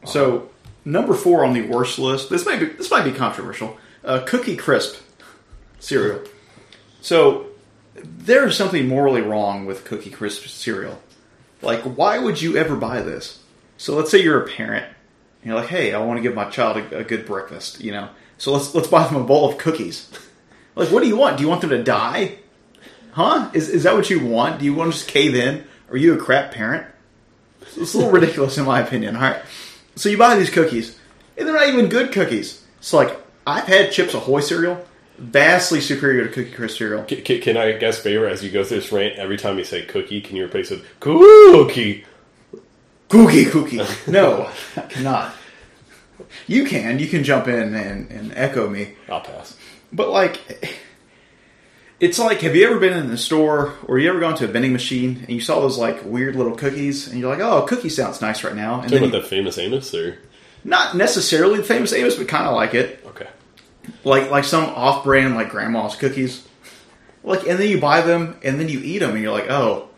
So 0.07 0.49
number 0.85 1.13
four 1.13 1.45
on 1.45 1.53
the 1.53 1.61
worst 1.63 1.99
list. 1.99 2.29
This 2.29 2.45
might 2.45 2.59
be 2.59 2.65
this 2.67 2.89
might 2.89 3.03
be 3.03 3.11
controversial. 3.11 3.77
Uh, 4.03 4.23
Cookie 4.25 4.55
Crisp 4.55 5.01
cereal. 5.79 6.21
So 7.01 7.47
there 7.95 8.47
is 8.47 8.55
something 8.55 8.87
morally 8.87 9.21
wrong 9.21 9.65
with 9.65 9.85
Cookie 9.85 10.09
Crisp 10.09 10.47
cereal. 10.47 11.01
Like, 11.61 11.81
why 11.81 12.19
would 12.19 12.41
you 12.41 12.57
ever 12.57 12.75
buy 12.75 13.01
this? 13.01 13.43
So 13.77 13.95
let's 13.95 14.11
say 14.11 14.21
you're 14.21 14.43
a 14.43 14.47
parent. 14.47 14.85
You're 15.43 15.55
like, 15.55 15.69
hey, 15.69 15.93
I 15.93 15.99
want 15.99 16.17
to 16.17 16.21
give 16.21 16.33
my 16.33 16.49
child 16.49 16.77
a, 16.77 16.97
a 16.99 17.03
good 17.03 17.25
breakfast. 17.25 17.81
You 17.81 17.91
know, 17.91 18.09
so 18.37 18.53
let's 18.53 18.73
let's 18.73 18.87
buy 18.87 19.07
them 19.07 19.15
a 19.15 19.23
bowl 19.23 19.49
of 19.49 19.57
cookies. 19.57 20.09
like, 20.75 20.89
what 20.91 21.01
do 21.01 21.07
you 21.07 21.17
want? 21.17 21.37
Do 21.37 21.43
you 21.43 21.49
want 21.49 21.61
them 21.61 21.69
to 21.71 21.83
die? 21.83 22.39
Huh? 23.11 23.49
Is 23.53 23.69
is 23.69 23.83
that 23.83 23.95
what 23.95 24.09
you 24.09 24.25
want? 24.25 24.59
Do 24.59 24.65
you 24.65 24.73
want 24.73 24.93
to 24.93 24.97
just 24.97 25.09
cave 25.09 25.35
in? 25.35 25.65
Are 25.89 25.97
you 25.97 26.13
a 26.13 26.17
crap 26.17 26.51
parent? 26.51 26.87
It's 27.75 27.93
a 27.93 27.97
little 27.97 28.11
ridiculous 28.11 28.57
in 28.57 28.65
my 28.65 28.79
opinion. 28.79 29.15
All 29.15 29.21
right. 29.21 29.41
So 29.97 30.09
you 30.09 30.17
buy 30.17 30.35
these 30.35 30.49
cookies, 30.51 30.97
and 31.37 31.47
they're 31.47 31.55
not 31.55 31.67
even 31.67 31.89
good 31.89 32.11
cookies. 32.11 32.63
So 32.81 32.97
like 32.97 33.19
I've 33.45 33.65
had 33.65 33.91
Chips 33.91 34.13
Ahoy 34.13 34.41
cereal, 34.41 34.85
vastly 35.17 35.81
superior 35.81 36.27
to 36.27 36.33
Cookie 36.33 36.51
Crisp 36.51 36.77
cereal. 36.77 37.03
Can, 37.03 37.23
can, 37.23 37.41
can 37.41 37.57
I 37.57 37.73
guess 37.73 37.99
favor 37.99 38.27
as 38.27 38.43
you 38.43 38.51
go 38.51 38.63
through 38.63 38.81
this 38.81 38.91
rant? 38.91 39.15
Every 39.17 39.37
time 39.37 39.57
you 39.57 39.63
say 39.63 39.83
cookie, 39.85 40.21
can 40.21 40.35
you 40.35 40.45
replace 40.45 40.71
it 40.71 40.83
cookie? 40.99 42.05
Cookie, 43.09 43.45
cookie. 43.45 43.81
No, 44.07 44.51
I 44.75 44.81
cannot. 44.81 45.33
You 46.45 46.65
can. 46.65 46.99
You 46.99 47.07
can 47.07 47.23
jump 47.23 47.47
in 47.47 47.73
and, 47.73 48.11
and 48.11 48.33
echo 48.35 48.69
me. 48.69 48.95
I'll 49.09 49.21
pass. 49.21 49.57
But 49.93 50.09
like, 50.09 50.75
it's 51.99 52.19
like, 52.19 52.41
have 52.41 52.55
you 52.55 52.67
ever 52.67 52.79
been 52.79 52.95
in 52.95 53.07
the 53.09 53.17
store 53.17 53.73
or 53.87 53.97
you 53.97 54.09
ever 54.09 54.19
gone 54.19 54.35
to 54.35 54.45
a 54.45 54.47
vending 54.47 54.71
machine 54.73 55.17
and 55.21 55.29
you 55.29 55.39
saw 55.41 55.59
those 55.61 55.77
like 55.77 56.03
weird 56.05 56.35
little 56.35 56.55
cookies 56.55 57.07
and 57.07 57.19
you're 57.19 57.29
like, 57.29 57.39
oh, 57.41 57.63
a 57.63 57.67
cookie 57.67 57.89
sounds 57.89 58.21
nice 58.21 58.43
right 58.43 58.55
now, 58.55 58.75
and 58.81 58.83
Talking 58.83 58.99
then 58.99 59.09
about 59.09 59.15
you- 59.17 59.21
the 59.23 59.27
famous 59.27 59.57
Amos, 59.57 59.93
or 59.95 60.19
not 60.63 60.95
necessarily 60.95 61.57
the 61.57 61.63
famous 61.63 61.93
Amos, 61.93 62.15
but 62.15 62.27
kind 62.27 62.45
of 62.47 62.53
like 62.53 62.73
it, 62.73 63.03
okay, 63.07 63.27
like 64.03 64.29
like 64.29 64.43
some 64.43 64.65
off-brand 64.65 65.35
like 65.35 65.49
grandma's 65.49 65.95
cookies. 65.95 66.45
Like, 67.23 67.47
and 67.47 67.59
then 67.59 67.67
you 67.69 67.79
buy 67.81 68.01
them 68.01 68.37
and 68.43 68.57
then 68.59 68.69
you 68.69 68.79
eat 68.79 68.99
them 68.99 69.11
and 69.11 69.21
you're 69.21 69.33
like, 69.33 69.49
oh, 69.49 69.89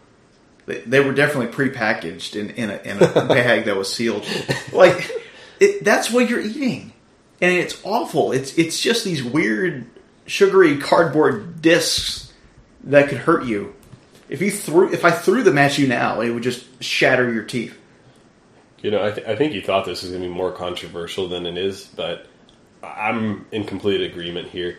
they, 0.65 0.79
they 0.79 0.99
were 0.99 1.13
definitely 1.13 1.47
prepackaged 1.53 2.35
in 2.35 2.49
in 2.51 2.69
a, 2.69 2.77
in 2.77 2.97
a 2.97 3.25
bag 3.27 3.65
that 3.65 3.75
was 3.75 3.93
sealed. 3.93 4.25
Like, 4.73 5.11
it, 5.59 5.83
that's 5.83 6.09
what 6.11 6.29
you're 6.29 6.39
eating, 6.41 6.93
and 7.41 7.51
it's 7.51 7.77
awful. 7.83 8.31
It's 8.31 8.57
it's 8.57 8.79
just 8.79 9.03
these 9.03 9.21
weird 9.23 9.85
sugary 10.29 10.77
cardboard 10.77 11.61
discs 11.61 12.31
that 12.83 13.09
could 13.09 13.17
hurt 13.19 13.45
you. 13.45 13.75
If 14.29 14.41
you 14.41 14.51
threw 14.51 14.91
if 14.93 15.03
I 15.03 15.11
threw 15.11 15.43
them 15.43 15.57
at 15.57 15.77
you 15.77 15.87
now, 15.87 16.21
it 16.21 16.29
would 16.29 16.43
just 16.43 16.65
shatter 16.83 17.31
your 17.33 17.43
teeth. 17.43 17.75
you 18.81 18.91
know, 18.91 19.03
I, 19.05 19.11
th- 19.11 19.27
I 19.27 19.35
think 19.35 19.53
you 19.53 19.61
thought 19.61 19.85
this 19.85 20.03
was 20.03 20.11
going 20.11 20.21
to 20.23 20.29
be 20.29 20.33
more 20.33 20.51
controversial 20.51 21.27
than 21.27 21.45
it 21.45 21.57
is, 21.57 21.85
but 21.95 22.27
I'm 22.83 23.45
in 23.51 23.63
complete 23.65 24.01
agreement 24.01 24.47
here. 24.49 24.77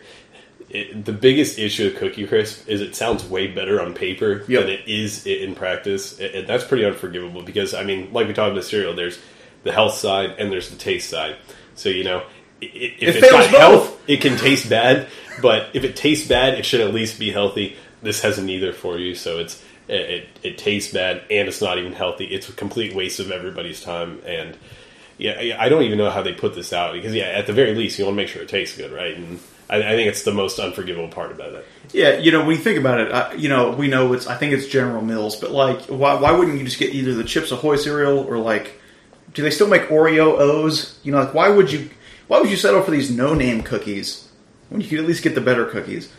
It, 0.69 1.03
the 1.03 1.11
biggest 1.11 1.59
issue 1.59 1.83
with 1.85 1.97
Cookie 1.97 2.25
Crisp 2.25 2.67
is 2.69 2.79
it 2.79 2.95
sounds 2.95 3.25
way 3.25 3.47
better 3.47 3.81
on 3.81 3.93
paper 3.93 4.45
Yep. 4.47 4.61
than 4.61 4.69
it 4.69 4.87
is 4.87 5.27
in 5.27 5.53
practice. 5.53 6.17
And 6.19 6.47
that's 6.47 6.63
pretty 6.63 6.85
unforgivable 6.85 7.41
because, 7.43 7.73
I 7.73 7.83
mean, 7.83 8.13
like 8.13 8.27
we 8.27 8.33
talked 8.33 8.53
about 8.53 8.63
cereal, 8.63 8.95
there's 8.95 9.19
the 9.63 9.73
health 9.73 9.95
side 9.95 10.35
and 10.39 10.49
there's 10.49 10.69
the 10.69 10.77
taste 10.77 11.09
side. 11.09 11.35
So, 11.75 11.89
you 11.89 12.05
know, 12.05 12.23
if 12.61 12.71
It 13.01 13.15
it's 13.17 13.19
fails 13.19 13.47
got 13.51 13.59
health, 13.59 14.01
it 14.07 14.21
can 14.21 14.37
taste 14.37 14.69
bad, 14.69 15.09
but 15.41 15.69
if 15.73 15.83
it 15.83 15.95
tastes 15.95 16.27
bad, 16.27 16.55
it 16.55 16.65
should 16.65 16.81
at 16.81 16.93
least 16.93 17.19
be 17.19 17.31
healthy. 17.31 17.75
This 18.01 18.21
has 18.21 18.39
neither 18.39 18.73
for 18.73 18.97
you, 18.97 19.13
so 19.15 19.39
it's 19.39 19.63
it, 19.87 20.01
it, 20.01 20.27
it 20.43 20.57
tastes 20.57 20.91
bad 20.93 21.21
and 21.29 21.47
it's 21.47 21.61
not 21.61 21.77
even 21.77 21.93
healthy. 21.93 22.25
It's 22.25 22.49
a 22.49 22.53
complete 22.53 22.95
waste 22.95 23.19
of 23.19 23.31
everybody's 23.31 23.81
time. 23.81 24.21
And 24.25 24.57
yeah, 25.17 25.57
I- 25.59 25.69
don't 25.69 25.83
even 25.83 25.97
know 25.97 26.09
how 26.09 26.21
they 26.23 26.33
put 26.33 26.55
this 26.55 26.73
out 26.73 26.93
because 26.93 27.13
yeah, 27.13 27.25
at 27.25 27.45
the 27.45 27.53
very 27.53 27.75
least, 27.75 27.99
you 27.99 28.05
want 28.05 28.15
to 28.15 28.17
make 28.17 28.27
sure 28.27 28.41
it 28.41 28.49
tastes 28.49 28.75
good, 28.77 28.91
right? 28.91 29.15
And 29.15 29.39
I, 29.69 29.77
I 29.77 29.95
think 29.95 30.07
it's 30.09 30.23
the 30.23 30.33
most 30.33 30.59
unforgivable 30.59 31.09
part 31.09 31.31
about 31.31 31.53
it. 31.53 31.65
Yeah, 31.93 32.17
you 32.17 32.31
know, 32.31 32.39
when 32.45 32.55
you 32.55 32.61
think 32.61 32.79
about 32.79 32.99
it, 32.99 33.11
I, 33.11 33.33
you 33.33 33.49
know, 33.49 33.71
we 33.71 33.87
know 33.87 34.13
it's. 34.13 34.27
I 34.27 34.35
think 34.35 34.53
it's 34.53 34.67
General 34.67 35.01
Mills, 35.01 35.35
but 35.35 35.51
like, 35.51 35.81
why, 35.83 36.15
why 36.15 36.31
wouldn't 36.31 36.57
you 36.57 36.63
just 36.65 36.79
get 36.79 36.93
either 36.95 37.13
the 37.13 37.23
Chips 37.23 37.51
Ahoy 37.51 37.75
cereal 37.75 38.19
or 38.19 38.37
like, 38.37 38.79
do 39.33 39.43
they 39.43 39.51
still 39.51 39.67
make 39.67 39.83
Oreo 39.83 40.39
O's? 40.39 40.99
You 41.03 41.11
know, 41.11 41.19
like, 41.19 41.33
why 41.33 41.49
would 41.49 41.71
you, 41.71 41.89
why 42.27 42.39
would 42.39 42.49
you 42.49 42.57
settle 42.57 42.81
for 42.81 42.91
these 42.91 43.11
no-name 43.11 43.61
cookies 43.61 44.27
when 44.71 44.79
you 44.79 44.87
could 44.87 44.99
at 44.99 45.05
least 45.05 45.21
get 45.21 45.35
the 45.35 45.41
better 45.41 45.65
cookies? 45.65 46.11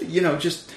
You 0.00 0.20
know, 0.20 0.36
just, 0.38 0.72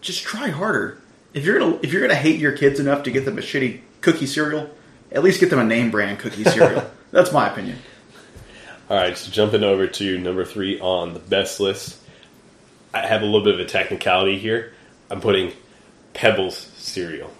just 0.00 0.22
try 0.22 0.48
harder. 0.48 0.98
If 1.34 1.44
you're 1.44 1.58
gonna, 1.58 1.78
if 1.82 1.92
you're 1.92 2.00
gonna 2.00 2.14
hate 2.14 2.40
your 2.40 2.52
kids 2.52 2.80
enough 2.80 3.02
to 3.04 3.10
get 3.10 3.26
them 3.26 3.36
a 3.36 3.42
shitty 3.42 3.80
cookie 4.00 4.26
cereal, 4.26 4.70
at 5.12 5.22
least 5.22 5.38
get 5.38 5.50
them 5.50 5.58
a 5.58 5.64
name 5.64 5.90
brand 5.90 6.18
cookie 6.18 6.44
cereal. 6.44 6.90
That's 7.10 7.30
my 7.30 7.50
opinion. 7.50 7.78
All 8.88 8.96
right, 8.96 9.16
so 9.16 9.30
jumping 9.30 9.62
over 9.62 9.86
to 9.86 10.18
number 10.18 10.44
three 10.44 10.80
on 10.80 11.12
the 11.12 11.20
best 11.20 11.60
list, 11.60 11.98
I 12.94 13.06
have 13.06 13.20
a 13.20 13.26
little 13.26 13.44
bit 13.44 13.54
of 13.54 13.60
a 13.60 13.66
technicality 13.66 14.38
here. 14.38 14.72
I'm 15.10 15.20
putting 15.20 15.52
Pebbles 16.14 16.56
cereal. 16.56 17.30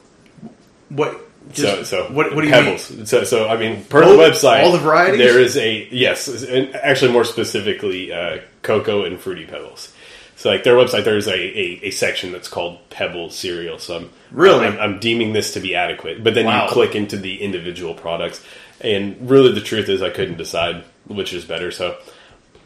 What? 0.90 1.29
So, 1.52 1.82
so 1.82 2.04
what? 2.12 2.34
What 2.34 2.42
do 2.42 2.46
you 2.48 2.52
Pebbles. 2.52 2.90
mean? 2.90 3.06
So, 3.06 3.24
so 3.24 3.48
I 3.48 3.56
mean, 3.56 3.84
per 3.84 4.02
All 4.02 4.10
the 4.10 4.16
the- 4.16 4.22
website, 4.30 4.64
all 4.64 4.72
the 4.72 4.78
varieties? 4.78 5.18
There 5.18 5.40
is 5.40 5.56
a 5.56 5.88
yes, 5.90 6.28
and 6.44 6.74
actually 6.76 7.12
more 7.12 7.24
specifically, 7.24 8.12
uh, 8.12 8.38
cocoa 8.62 9.04
and 9.04 9.18
fruity 9.20 9.46
pebbles. 9.46 9.92
So, 10.36 10.48
like 10.48 10.64
their 10.64 10.74
website, 10.74 11.04
there's 11.04 11.26
a, 11.28 11.34
a, 11.34 11.80
a 11.84 11.90
section 11.90 12.32
that's 12.32 12.48
called 12.48 12.78
Pebble 12.88 13.28
cereal. 13.30 13.78
So, 13.78 13.96
I'm 13.98 14.10
Really? 14.30 14.64
I'm, 14.66 14.78
I'm 14.78 14.98
deeming 14.98 15.34
this 15.34 15.52
to 15.54 15.60
be 15.60 15.74
adequate. 15.74 16.24
But 16.24 16.32
then 16.34 16.46
Wow. 16.46 16.64
you 16.64 16.70
click 16.72 16.94
into 16.94 17.16
the 17.18 17.42
individual 17.42 17.92
products, 17.94 18.42
and 18.80 19.28
really, 19.30 19.52
the 19.52 19.60
truth 19.60 19.88
is, 19.90 20.00
I 20.00 20.08
couldn't 20.10 20.38
decide 20.38 20.84
which 21.06 21.34
is 21.34 21.44
better. 21.44 21.70
So, 21.70 21.96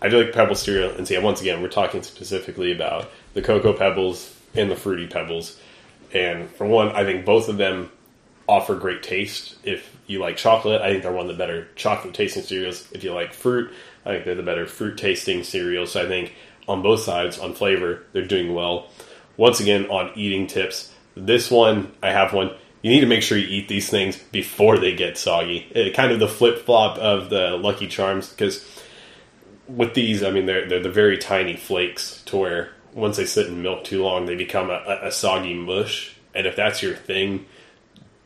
I 0.01 0.09
do 0.09 0.23
like 0.23 0.33
Pebble 0.33 0.55
cereal, 0.55 0.91
and 0.91 1.09
see, 1.09 1.19
once 1.19 1.41
again, 1.41 1.63
we're 1.63 1.69
talking 1.69 2.03
specifically 2.05 2.71
about 2.71 3.11
the 3.33 3.43
cocoa 3.43 3.73
pebbles 3.73 4.33
and 4.55 4.71
the 4.71 4.77
fruity 4.77 5.09
pebbles. 5.09 5.59
And 6.13 6.49
for 6.51 6.67
one, 6.67 6.91
I 6.91 7.03
think 7.05 7.25
both 7.25 7.49
of 7.49 7.57
them 7.57 7.91
offer 8.49 8.75
great 8.75 9.03
taste. 9.03 9.57
If 9.65 9.97
you 10.07 10.21
like 10.21 10.37
chocolate, 10.37 10.83
I 10.83 10.91
think 10.91 11.03
they're 11.03 11.13
one 11.13 11.29
of 11.29 11.37
the 11.37 11.39
better 11.43 11.69
chocolate 11.77 12.15
tasting 12.15 12.43
cereals. 12.43 12.87
If 12.93 13.05
you 13.05 13.13
like 13.13 13.33
fruit, 13.33 13.73
I 14.05 14.11
think 14.11 14.25
they're 14.25 14.35
the 14.35 14.43
better 14.43 14.67
fruit 14.67 14.99
tasting 14.99 15.43
cereals. 15.45 15.93
So 15.93 16.05
I 16.05 16.09
think 16.09 16.35
on 16.69 16.83
both 16.83 17.01
sides, 17.01 17.39
on 17.39 17.55
flavor, 17.55 18.03
they're 18.13 18.27
doing 18.27 18.55
well. 18.55 18.91
Once 19.37 19.61
again, 19.61 19.87
on 19.87 20.13
eating 20.17 20.47
tips, 20.47 20.93
this 21.17 21.51
one, 21.51 21.93
I 22.03 22.11
have 22.11 22.33
one. 22.33 22.51
You 22.83 22.91
need 22.91 23.01
to 23.01 23.07
make 23.07 23.23
sure 23.23 23.39
you 23.39 23.47
eat 23.49 23.69
these 23.69 23.89
things 23.89 24.19
before 24.19 24.79
they 24.79 24.95
get 24.95 25.17
soggy. 25.17 25.67
It, 25.71 25.95
kind 25.95 26.13
of 26.13 26.19
the 26.19 26.29
flip 26.29 26.67
flop 26.67 26.99
of 26.99 27.31
the 27.31 27.57
Lucky 27.57 27.87
Charms, 27.89 28.29
because 28.29 28.63
with 29.67 29.95
these, 29.95 30.23
I 30.23 30.31
mean, 30.31 30.45
they're, 30.47 30.69
they're 30.69 30.83
the 30.83 30.91
very 30.91 31.17
tiny 31.17 31.57
flakes 31.57 32.23
to 32.27 32.37
where 32.37 32.71
once 32.93 33.17
they 33.17 33.25
sit 33.25 33.47
in 33.47 33.63
milk 33.63 33.85
too 33.85 34.05
long, 34.05 34.27
they 34.27 34.37
become 34.37 34.69
a, 34.71 34.75
a- 34.87 35.09
a 35.09 35.13
soggy 35.13 35.55
mush. 35.55 36.15
And 36.35 36.47
if 36.47 36.57
that's 36.57 36.83
your 36.83 36.95
thing, 36.95 37.47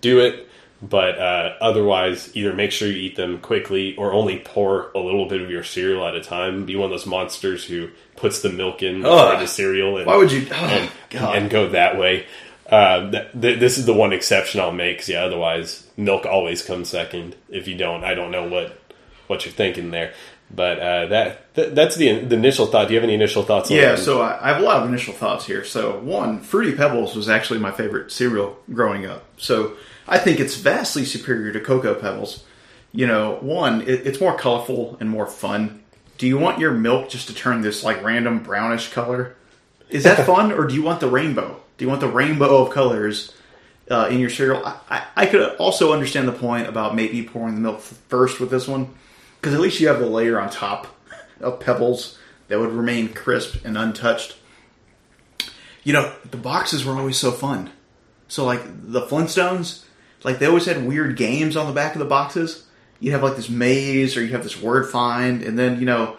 do 0.01 0.21
it. 0.21 0.47
But 0.81 1.19
uh, 1.19 1.55
otherwise, 1.61 2.31
either 2.37 2.53
make 2.55 2.71
sure 2.71 2.87
you 2.87 2.95
eat 2.95 3.17
them 3.17 3.39
quickly 3.41 3.97
or 3.97 4.13
only 4.13 4.39
pour 4.39 4.93
a 4.95 4.99
little 5.01 5.27
bit 5.27 5.41
of 5.41 5.51
your 5.51 5.65
cereal 5.65 6.07
at 6.07 6.15
a 6.15 6.23
time. 6.23 6.67
Be 6.67 6.77
one 6.77 6.85
of 6.85 6.91
those 6.93 7.05
monsters 7.07 7.65
who 7.65 7.89
puts 8.15 8.43
the 8.43 8.49
milk 8.49 8.81
in 8.83 9.05
the 9.41 9.47
cereal 9.49 9.97
and, 9.97 10.07
Why 10.07 10.17
would 10.17 10.31
you? 10.31 10.47
Oh, 10.53 10.55
and, 10.55 10.91
God. 11.11 11.37
and 11.37 11.51
go 11.51 11.71
that 11.71 11.99
way. 11.99 12.27
Uh, 12.71 13.11
th- 13.11 13.27
th- 13.41 13.59
this 13.59 13.79
is 13.79 13.87
the 13.87 13.93
one 13.95 14.13
exception 14.13 14.61
I'll 14.61 14.71
make. 14.71 14.99
'cause, 14.99 15.09
yeah, 15.09 15.25
otherwise, 15.25 15.85
milk 15.97 16.27
always 16.27 16.63
comes 16.63 16.91
second. 16.91 17.35
If 17.49 17.67
you 17.67 17.75
don't, 17.77 18.05
I 18.05 18.15
don't 18.15 18.31
know 18.31 18.47
what 18.47 18.79
what 19.27 19.45
you're 19.45 19.53
thinking 19.53 19.91
there. 19.91 20.13
But 20.51 20.79
uh, 20.79 21.07
that 21.07 21.55
th- 21.55 21.75
that's 21.75 21.97
the, 21.97 22.21
the 22.25 22.35
initial 22.37 22.67
thought. 22.67 22.89
Do 22.89 22.95
you 22.95 23.01
have 23.01 23.05
any 23.05 23.15
initial 23.15 23.43
thoughts? 23.43 23.71
on 23.71 23.77
Yeah, 23.77 23.93
that? 23.93 23.99
so 23.99 24.23
I 24.23 24.39
I 24.43 24.49
have 24.55 24.63
a 24.63 24.65
lot 24.65 24.83
of 24.83 24.89
initial 24.89 25.13
thoughts 25.13 25.45
here. 25.47 25.63
So, 25.65 25.99
one, 26.01 26.41
Fruity 26.41 26.75
Pebbles 26.75 27.15
was 27.15 27.29
actually 27.29 27.59
my 27.59 27.71
favorite 27.71 28.11
cereal 28.11 28.57
growing 28.73 29.05
up. 29.05 29.25
So, 29.37 29.75
I 30.07 30.19
think 30.19 30.41
it's 30.41 30.57
vastly 30.57 31.05
superior 31.05 31.53
to 31.53 31.61
Cocoa 31.61 31.95
Pebbles. 31.95 32.45
You 32.93 33.07
know, 33.07 33.37
one, 33.43 33.83
it, 33.83 34.07
it's 34.07 34.21
more 34.21 34.39
colorful 34.39 34.97
and 35.01 35.11
more 35.11 35.27
fun. 35.27 35.83
Do 36.17 36.27
you 36.27 36.39
want 36.39 36.59
your 36.59 36.73
milk 36.73 37.11
just 37.11 37.29
to 37.29 37.35
turn 37.35 37.61
this 37.61 37.85
like 37.85 38.03
random 38.03 38.43
brownish 38.43 38.91
color? 38.91 39.35
Is 39.91 40.05
that 40.05 40.25
fun, 40.33 40.51
or 40.53 40.67
do 40.67 40.75
you 40.75 40.83
want 40.83 41.01
the 41.01 41.11
rainbow? 41.11 41.61
Do 41.77 41.85
you 41.85 41.91
want 41.91 42.01
the 42.01 42.09
rainbow 42.09 42.63
of 42.65 42.71
colors 42.73 43.35
uh, 43.91 44.09
in 44.11 44.19
your 44.19 44.31
cereal? 44.31 44.65
I, 44.65 44.77
I, 44.89 45.03
I 45.15 45.27
could 45.27 45.57
also 45.57 45.93
understand 45.93 46.27
the 46.27 46.33
point 46.33 46.67
about 46.69 46.95
maybe 46.97 47.23
pouring 47.23 47.55
the 47.55 47.61
milk 47.61 47.81
first 47.83 48.41
with 48.41 48.51
this 48.51 48.67
one, 48.67 48.95
because 49.49 49.59
at 49.59 49.63
least 49.63 49.81
you 49.81 49.89
have 49.89 49.99
the 49.99 50.07
layer 50.07 50.39
on 50.39 50.51
top 50.51 50.87
of 51.41 51.59
pebbles 51.59 52.19
that 52.49 52.59
would 52.59 52.71
remain 52.71 53.09
crisp 53.09 53.65
and 53.65 53.79
untouched. 53.79 54.37
You 55.85 55.95
know, 55.95 56.15
the 56.31 56.37
boxes 56.37 56.85
were 56.85 56.93
always 56.93 57.17
so 57.17 57.33
fun. 57.33 57.71
So, 58.27 58.45
like 58.45 58.61
the 58.67 59.07
Flintstones, 59.07 59.85
like 60.23 60.39
they 60.39 60.45
always 60.45 60.67
had 60.67 60.87
weird 60.87 61.17
games 61.17 61.57
on 61.57 61.67
the 61.67 61.73
back 61.73 61.95
of 61.95 61.99
the 61.99 62.05
boxes. 62.05 62.67
You'd 63.01 63.13
have 63.13 63.23
like 63.23 63.37
this 63.37 63.49
maze, 63.49 64.19
or 64.19 64.21
you'd 64.21 64.33
have 64.33 64.43
this 64.43 64.61
word 64.61 64.91
find, 64.91 65.43
and 65.43 65.59
then 65.59 65.81
you 65.81 65.87
know, 65.87 66.19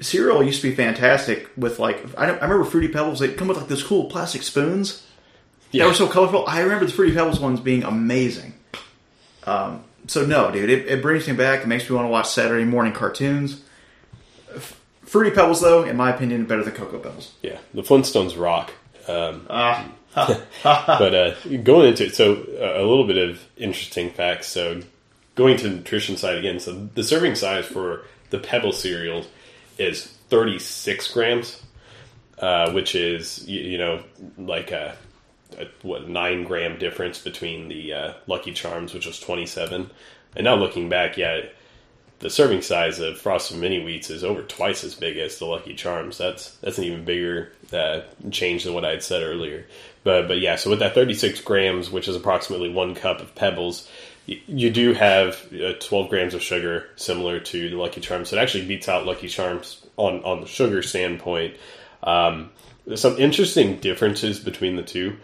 cereal 0.00 0.42
used 0.42 0.60
to 0.62 0.70
be 0.70 0.74
fantastic 0.74 1.48
with 1.56 1.78
like 1.78 2.04
I, 2.18 2.26
don't- 2.26 2.42
I 2.42 2.46
remember 2.46 2.64
Fruity 2.64 2.88
Pebbles. 2.88 3.20
They 3.20 3.34
come 3.34 3.46
with 3.46 3.58
like 3.58 3.68
those 3.68 3.84
cool 3.84 4.06
plastic 4.06 4.42
spoons 4.42 5.06
yeah. 5.70 5.84
that 5.84 5.90
were 5.90 5.94
so 5.94 6.08
colorful. 6.08 6.44
I 6.48 6.62
remember 6.62 6.86
the 6.86 6.92
Fruity 6.92 7.14
Pebbles 7.14 7.38
ones 7.38 7.60
being 7.60 7.84
amazing. 7.84 8.54
Um, 9.44 9.84
so 10.08 10.26
no, 10.26 10.50
dude, 10.50 10.68
it, 10.68 10.86
it 10.86 11.00
brings 11.02 11.26
me 11.28 11.34
back. 11.34 11.60
It 11.62 11.68
makes 11.68 11.88
me 11.88 11.94
want 11.94 12.06
to 12.06 12.10
watch 12.10 12.28
Saturday 12.28 12.64
morning 12.64 12.92
cartoons. 12.92 13.62
F- 14.54 14.80
Fruity 15.04 15.30
Pebbles, 15.30 15.60
though, 15.60 15.84
in 15.84 15.96
my 15.96 16.12
opinion, 16.12 16.44
better 16.46 16.64
than 16.64 16.74
Cocoa 16.74 16.98
Pebbles. 16.98 17.32
yeah, 17.42 17.58
the 17.72 17.82
Flintstones 17.82 18.38
rock. 18.38 18.72
Um, 19.06 19.46
Ah, 19.50 19.86
but 20.98 21.14
uh, 21.14 21.34
going 21.62 21.86
into 21.88 22.06
it, 22.06 22.14
so 22.14 22.32
uh, 22.60 22.80
a 22.80 22.84
little 22.84 23.06
bit 23.06 23.18
of 23.18 23.40
interesting 23.56 24.10
facts. 24.10 24.48
So 24.48 24.80
going 25.36 25.56
to 25.58 25.68
the 25.68 25.76
nutrition 25.76 26.16
side 26.16 26.38
again, 26.38 26.58
so 26.58 26.88
the 26.94 27.04
serving 27.04 27.36
size 27.36 27.66
for 27.66 28.02
the 28.30 28.38
Pebble 28.38 28.72
cereal 28.72 29.24
is 29.78 30.06
36 30.30 31.12
grams, 31.12 31.62
uh, 32.38 32.72
which 32.72 32.94
is 32.96 33.46
you, 33.46 33.60
you 33.60 33.78
know 33.78 34.02
like 34.38 34.72
a, 34.72 34.96
a 35.56 35.66
what 35.82 36.08
nine 36.08 36.44
gram 36.44 36.78
difference 36.78 37.18
between 37.18 37.68
the 37.68 37.92
uh, 37.92 38.12
Lucky 38.26 38.52
Charms, 38.52 38.92
which 38.94 39.06
was 39.06 39.20
27, 39.20 39.90
and 40.36 40.44
now 40.44 40.54
looking 40.54 40.88
back, 40.88 41.16
yeah. 41.16 41.42
The 42.20 42.30
serving 42.30 42.62
size 42.62 42.98
of 42.98 43.20
Frosted 43.20 43.58
Mini 43.58 43.80
Wheats 43.80 44.10
is 44.10 44.24
over 44.24 44.42
twice 44.42 44.82
as 44.82 44.96
big 44.96 45.18
as 45.18 45.38
the 45.38 45.46
Lucky 45.46 45.74
Charms. 45.74 46.18
That's 46.18 46.56
that's 46.56 46.76
an 46.76 46.82
even 46.82 47.04
bigger 47.04 47.52
uh, 47.72 48.00
change 48.32 48.64
than 48.64 48.74
what 48.74 48.84
I 48.84 48.90
had 48.90 49.04
said 49.04 49.22
earlier. 49.22 49.66
But 50.02 50.26
but 50.26 50.40
yeah, 50.40 50.56
so 50.56 50.70
with 50.70 50.80
that 50.80 50.94
36 50.94 51.40
grams, 51.42 51.92
which 51.92 52.08
is 52.08 52.16
approximately 52.16 52.70
one 52.70 52.96
cup 52.96 53.20
of 53.20 53.36
Pebbles, 53.36 53.88
you 54.26 54.70
do 54.70 54.92
have 54.94 55.46
uh, 55.54 55.74
12 55.80 56.08
grams 56.10 56.34
of 56.34 56.42
sugar, 56.42 56.88
similar 56.96 57.38
to 57.38 57.70
the 57.70 57.76
Lucky 57.76 58.00
Charms. 58.00 58.32
It 58.32 58.38
actually 58.38 58.66
beats 58.66 58.88
out 58.88 59.06
Lucky 59.06 59.28
Charms 59.28 59.86
on 59.96 60.22
on 60.24 60.40
the 60.40 60.46
sugar 60.48 60.82
standpoint. 60.82 61.56
Um, 62.02 62.50
some 62.94 63.16
interesting 63.18 63.76
differences 63.76 64.40
between 64.40 64.76
the 64.76 64.82
two. 64.82 65.16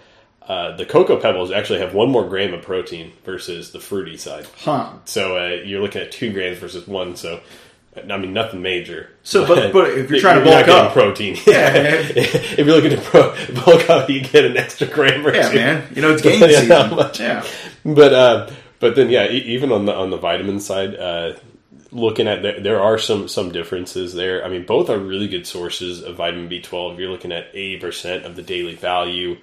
Uh, 0.46 0.76
the 0.76 0.84
cocoa 0.84 1.18
pebbles 1.18 1.50
actually 1.50 1.78
have 1.80 1.94
one 1.94 2.10
more 2.10 2.28
gram 2.28 2.52
of 2.52 2.62
protein 2.62 3.12
versus 3.24 3.72
the 3.72 3.80
fruity 3.80 4.16
side. 4.18 4.46
Huh. 4.58 4.90
So 5.06 5.36
uh, 5.38 5.62
you're 5.64 5.80
looking 5.80 6.02
at 6.02 6.12
two 6.12 6.32
grams 6.32 6.58
versus 6.58 6.86
one. 6.86 7.16
So 7.16 7.40
I 7.96 8.18
mean, 8.18 8.32
nothing 8.34 8.60
major. 8.60 9.08
So, 9.22 9.46
but- 9.46 9.72
but 9.72 9.90
if 9.92 10.10
you're 10.10 10.20
trying 10.20 10.40
to 10.40 10.44
bulk 10.44 10.68
up- 10.68 10.92
protein, 10.92 11.36
Yeah. 11.46 11.72
if 11.76 12.58
you're 12.58 12.66
looking 12.76 12.90
to 12.90 13.00
pro- 13.00 13.34
bulk 13.64 13.88
up, 13.88 14.10
you 14.10 14.20
get 14.22 14.44
an 14.44 14.56
extra 14.58 14.86
gram 14.86 15.26
or 15.26 15.34
Yeah, 15.34 15.48
two. 15.48 15.54
man. 15.56 15.92
You 15.94 16.02
know, 16.02 16.12
it's 16.12 16.20
game 16.22 16.40
Yeah, 16.50 16.60
season. 16.60 17.10
Yeah. 17.24 17.46
But 17.84 18.12
uh, 18.12 18.50
but 18.80 18.96
then 18.96 19.08
yeah, 19.10 19.24
e- 19.30 19.44
even 19.54 19.72
on 19.72 19.86
the 19.86 19.94
on 19.94 20.10
the 20.10 20.18
vitamin 20.18 20.60
side, 20.60 20.94
uh, 20.96 21.34
looking 21.90 22.26
at 22.28 22.42
there, 22.42 22.60
there 22.60 22.82
are 22.82 22.98
some 22.98 23.28
some 23.28 23.50
differences 23.52 24.12
there. 24.12 24.44
I 24.44 24.48
mean, 24.50 24.66
both 24.66 24.90
are 24.90 24.98
really 24.98 25.28
good 25.28 25.46
sources 25.46 26.02
of 26.02 26.16
vitamin 26.16 26.50
B12. 26.50 26.98
You're 26.98 27.10
looking 27.10 27.32
at 27.32 27.46
eighty 27.54 27.78
percent 27.78 28.24
of 28.26 28.36
the 28.36 28.42
daily 28.42 28.74
value. 28.74 29.36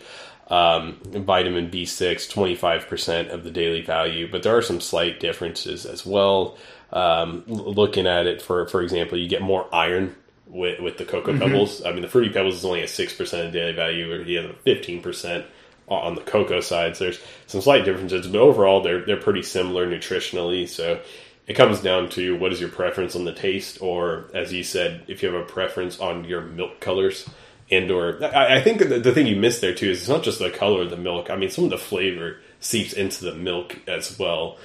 Um, 0.51 0.99
vitamin 1.05 1.71
B6, 1.71 2.29
25% 2.29 3.29
of 3.29 3.45
the 3.45 3.51
daily 3.51 3.81
value, 3.81 4.29
but 4.29 4.43
there 4.43 4.57
are 4.57 4.61
some 4.61 4.81
slight 4.81 5.21
differences 5.21 5.85
as 5.85 6.05
well. 6.05 6.57
Um, 6.91 7.45
looking 7.47 8.05
at 8.05 8.27
it, 8.27 8.41
for 8.41 8.67
for 8.67 8.81
example, 8.81 9.17
you 9.17 9.29
get 9.29 9.41
more 9.41 9.73
iron 9.73 10.13
with, 10.47 10.81
with 10.81 10.97
the 10.97 11.05
cocoa 11.05 11.37
pebbles. 11.37 11.83
I 11.85 11.93
mean, 11.93 12.01
the 12.01 12.09
fruity 12.09 12.33
pebbles 12.33 12.55
is 12.55 12.65
only 12.65 12.81
a 12.81 12.85
6% 12.85 13.45
of 13.47 13.53
daily 13.53 13.71
value, 13.71 14.11
or 14.11 14.21
you 14.23 14.39
have 14.39 14.63
15% 14.65 15.45
on 15.87 16.15
the 16.15 16.21
cocoa 16.21 16.61
side. 16.61 16.95
So 16.95 17.05
there's 17.05 17.19
some 17.47 17.61
slight 17.61 17.85
differences, 17.85 18.27
but 18.27 18.39
overall 18.39 18.81
they're 18.81 19.05
they're 19.05 19.17
pretty 19.17 19.43
similar 19.43 19.87
nutritionally. 19.87 20.67
So 20.67 21.01
it 21.47 21.53
comes 21.53 21.81
down 21.81 22.09
to 22.11 22.37
what 22.37 22.53
is 22.53 22.59
your 22.59 22.69
preference 22.69 23.15
on 23.15 23.25
the 23.25 23.33
taste, 23.33 23.81
or 23.81 24.29
as 24.33 24.53
you 24.53 24.63
said, 24.63 25.03
if 25.07 25.21
you 25.21 25.31
have 25.31 25.41
a 25.41 25.45
preference 25.45 25.99
on 25.99 26.23
your 26.25 26.41
milk 26.41 26.79
colors. 26.79 27.27
And 27.71 27.89
or 27.89 28.23
I, 28.23 28.57
I 28.57 28.61
think 28.61 28.79
the, 28.79 28.99
the 28.99 29.13
thing 29.13 29.27
you 29.27 29.35
missed 29.37 29.61
there 29.61 29.73
too 29.73 29.89
is 29.89 29.99
it's 30.01 30.09
not 30.09 30.23
just 30.23 30.39
the 30.39 30.49
color 30.51 30.81
of 30.81 30.89
the 30.89 30.97
milk. 30.97 31.29
I 31.29 31.35
mean, 31.37 31.49
some 31.49 31.63
of 31.63 31.69
the 31.69 31.77
flavor 31.77 32.37
seeps 32.59 32.93
into 32.93 33.23
the 33.23 33.33
milk 33.33 33.79
as 33.87 34.17
well. 34.19 34.57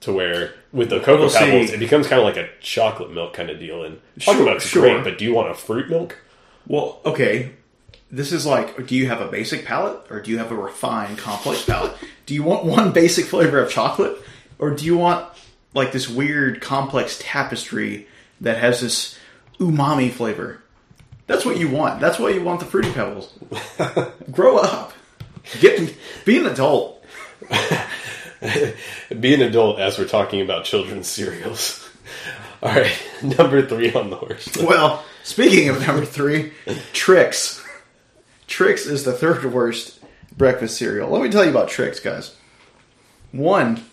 To 0.00 0.12
where 0.12 0.52
with 0.70 0.90
the 0.90 0.98
cocoa 1.00 1.20
Well, 1.20 1.30
see- 1.30 1.38
pebbles, 1.38 1.70
it 1.70 1.78
becomes 1.78 2.06
kind 2.06 2.20
of 2.20 2.26
like 2.26 2.36
a 2.36 2.48
chocolate 2.60 3.10
milk 3.12 3.32
kind 3.32 3.48
of 3.48 3.58
deal. 3.58 3.84
And 3.84 4.00
Sure, 4.18 4.34
chocolate 4.34 4.48
milk's 4.50 4.66
sure. 4.66 4.82
great, 4.82 5.02
but 5.04 5.16
do 5.18 5.24
you 5.24 5.32
want 5.32 5.50
a 5.50 5.54
fruit 5.54 5.88
milk? 5.88 6.18
Well, 6.66 7.00
okay. 7.06 7.52
This 8.10 8.30
is 8.30 8.44
like, 8.44 8.86
do 8.86 8.94
you 8.94 9.08
have 9.08 9.22
a 9.22 9.28
basic 9.28 9.64
palate 9.64 9.98
or 10.10 10.20
do 10.20 10.30
you 10.30 10.36
have 10.38 10.50
a 10.52 10.56
refined, 10.56 11.16
complex 11.18 11.64
palate? 11.64 11.92
Do 12.26 12.34
you 12.34 12.42
want 12.42 12.64
one 12.66 12.92
basic 13.02 13.24
flavor 13.24 13.58
of 13.60 13.70
chocolate 13.70 14.18
or 14.58 14.70
do 14.72 14.84
you 14.84 14.96
want 14.96 15.26
like 15.72 15.92
this 15.92 16.06
weird, 16.08 16.60
complex 16.60 17.18
tapestry 17.22 18.06
that 18.42 18.58
has 18.58 18.82
this 18.82 19.18
umami 19.58 20.10
flavor? 20.12 20.60
That's 21.26 21.44
what 21.44 21.58
you 21.58 21.68
want. 21.68 22.00
That's 22.00 22.18
why 22.18 22.30
you 22.30 22.42
want 22.42 22.60
the 22.60 22.66
fruity 22.66 22.92
pebbles. 22.92 23.32
Grow 24.30 24.58
up. 24.58 24.92
Get 25.60 25.94
be 26.24 26.38
an 26.38 26.46
adult. 26.46 27.04
Be 29.20 29.34
an 29.34 29.42
adult 29.42 29.78
as 29.78 29.98
we're 29.98 30.06
talking 30.06 30.40
about 30.42 30.64
children's 30.64 31.08
cereals. 31.08 31.88
All 32.62 32.72
right, 32.72 32.96
number 33.22 33.66
three 33.66 33.92
on 33.92 34.10
the 34.10 34.16
horse. 34.16 34.56
Well, 34.56 35.04
speaking 35.22 35.68
of 35.68 35.86
number 35.86 36.04
three, 36.04 36.52
Trix. 36.92 37.62
Trix 38.46 38.86
is 38.86 39.04
the 39.04 39.12
third 39.12 39.44
worst 39.52 39.98
breakfast 40.36 40.76
cereal. 40.76 41.10
Let 41.10 41.22
me 41.22 41.30
tell 41.30 41.44
you 41.44 41.50
about 41.50 41.68
Trix, 41.68 42.00
guys. 42.00 42.34
One, 43.32 43.84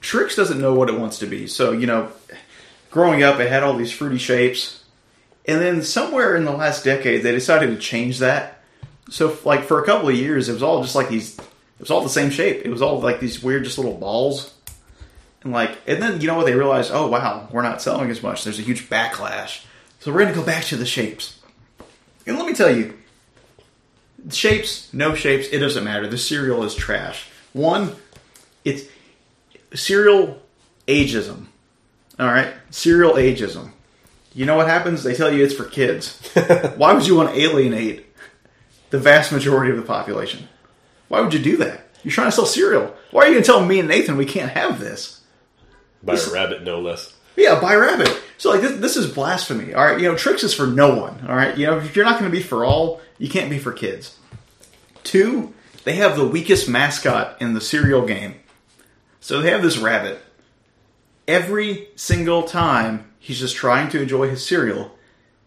Trix 0.00 0.34
doesn't 0.34 0.60
know 0.60 0.74
what 0.74 0.88
it 0.88 0.98
wants 0.98 1.18
to 1.18 1.26
be. 1.26 1.46
So, 1.46 1.72
you 1.72 1.86
know, 1.86 2.10
growing 2.90 3.22
up, 3.22 3.38
it 3.40 3.48
had 3.48 3.62
all 3.62 3.74
these 3.74 3.92
fruity 3.92 4.18
shapes. 4.18 4.79
And 5.46 5.60
then 5.60 5.82
somewhere 5.82 6.36
in 6.36 6.44
the 6.44 6.52
last 6.52 6.84
decade, 6.84 7.22
they 7.22 7.32
decided 7.32 7.70
to 7.70 7.76
change 7.76 8.18
that. 8.18 8.62
So, 9.10 9.36
like, 9.44 9.64
for 9.64 9.82
a 9.82 9.86
couple 9.86 10.08
of 10.08 10.14
years, 10.14 10.48
it 10.48 10.52
was 10.52 10.62
all 10.62 10.82
just 10.82 10.94
like 10.94 11.08
these, 11.08 11.38
it 11.38 11.80
was 11.80 11.90
all 11.90 12.02
the 12.02 12.08
same 12.08 12.30
shape. 12.30 12.64
It 12.64 12.70
was 12.70 12.82
all 12.82 13.00
like 13.00 13.20
these 13.20 13.42
weird, 13.42 13.64
just 13.64 13.78
little 13.78 13.96
balls. 13.96 14.54
And 15.42 15.52
like, 15.52 15.78
and 15.86 16.02
then 16.02 16.20
you 16.20 16.26
know 16.26 16.36
what? 16.36 16.46
They 16.46 16.54
realized, 16.54 16.90
oh 16.92 17.08
wow, 17.08 17.48
we're 17.50 17.62
not 17.62 17.80
selling 17.80 18.10
as 18.10 18.22
much. 18.22 18.44
There's 18.44 18.58
a 18.58 18.62
huge 18.62 18.88
backlash. 18.90 19.64
So 19.98 20.12
we're 20.12 20.20
going 20.20 20.32
to 20.32 20.38
go 20.38 20.46
back 20.46 20.64
to 20.64 20.76
the 20.76 20.86
shapes. 20.86 21.40
And 22.26 22.36
let 22.38 22.46
me 22.46 22.54
tell 22.54 22.74
you, 22.74 22.96
shapes, 24.30 24.92
no 24.92 25.14
shapes, 25.14 25.48
it 25.48 25.58
doesn't 25.58 25.82
matter. 25.82 26.06
The 26.06 26.18
cereal 26.18 26.62
is 26.62 26.74
trash. 26.74 27.26
One, 27.52 27.96
it's 28.64 28.84
cereal 29.74 30.40
ageism. 30.86 31.46
All 32.18 32.26
right, 32.26 32.52
cereal 32.70 33.14
ageism. 33.14 33.72
You 34.32 34.46
know 34.46 34.56
what 34.56 34.68
happens? 34.68 35.02
They 35.02 35.14
tell 35.14 35.32
you 35.32 35.44
it's 35.44 35.54
for 35.54 35.64
kids. 35.64 36.20
Why 36.76 36.92
would 36.92 37.06
you 37.06 37.16
want 37.16 37.34
to 37.34 37.40
alienate 37.40 38.06
the 38.90 38.98
vast 38.98 39.32
majority 39.32 39.70
of 39.70 39.76
the 39.76 39.82
population? 39.82 40.48
Why 41.08 41.20
would 41.20 41.34
you 41.34 41.40
do 41.40 41.56
that? 41.58 41.88
You're 42.04 42.12
trying 42.12 42.28
to 42.28 42.32
sell 42.32 42.46
cereal. 42.46 42.94
Why 43.10 43.22
are 43.22 43.26
you 43.26 43.34
going 43.34 43.42
to 43.42 43.46
tell 43.46 43.64
me 43.64 43.80
and 43.80 43.88
Nathan 43.88 44.16
we 44.16 44.26
can't 44.26 44.52
have 44.52 44.78
this? 44.78 45.20
By 46.02 46.14
a 46.14 46.30
rabbit, 46.32 46.62
no 46.62 46.80
less. 46.80 47.14
Yeah, 47.36 47.60
by 47.60 47.74
rabbit. 47.74 48.22
So 48.38 48.50
like 48.50 48.60
this, 48.60 48.80
this 48.80 48.96
is 48.96 49.12
blasphemy. 49.12 49.74
All 49.74 49.84
right, 49.84 50.00
you 50.00 50.08
know, 50.08 50.16
Trix 50.16 50.42
is 50.42 50.54
for 50.54 50.66
no 50.66 50.94
one. 50.94 51.26
All 51.28 51.36
right, 51.36 51.56
you 51.56 51.66
know, 51.66 51.78
if 51.78 51.94
you're 51.94 52.04
not 52.04 52.18
going 52.18 52.30
to 52.30 52.36
be 52.36 52.42
for 52.42 52.64
all, 52.64 53.00
you 53.18 53.28
can't 53.28 53.50
be 53.50 53.58
for 53.58 53.72
kids. 53.72 54.16
Two, 55.02 55.52
they 55.84 55.94
have 55.96 56.16
the 56.16 56.26
weakest 56.26 56.68
mascot 56.68 57.40
in 57.40 57.54
the 57.54 57.60
cereal 57.60 58.06
game. 58.06 58.36
So 59.20 59.40
they 59.40 59.50
have 59.50 59.62
this 59.62 59.78
rabbit. 59.78 60.22
Every 61.28 61.88
single 61.96 62.42
time 62.44 63.10
he's 63.18 63.38
just 63.38 63.56
trying 63.56 63.88
to 63.90 64.02
enjoy 64.02 64.28
his 64.28 64.44
cereal, 64.44 64.96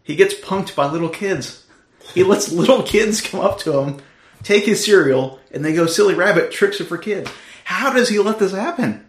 he 0.03 0.15
gets 0.15 0.33
punked 0.33 0.75
by 0.75 0.89
little 0.89 1.09
kids. 1.09 1.65
He 2.13 2.23
lets 2.23 2.51
little 2.51 2.83
kids 2.83 3.21
come 3.21 3.39
up 3.39 3.59
to 3.59 3.79
him, 3.79 4.01
take 4.43 4.65
his 4.65 4.83
cereal, 4.83 5.39
and 5.51 5.63
they 5.63 5.73
go, 5.73 5.85
"Silly 5.85 6.13
rabbit, 6.13 6.51
Trix 6.51 6.79
are 6.81 6.85
for 6.85 6.97
kids." 6.97 7.29
How 7.65 7.93
does 7.93 8.09
he 8.09 8.19
let 8.19 8.39
this 8.39 8.51
happen? 8.51 9.05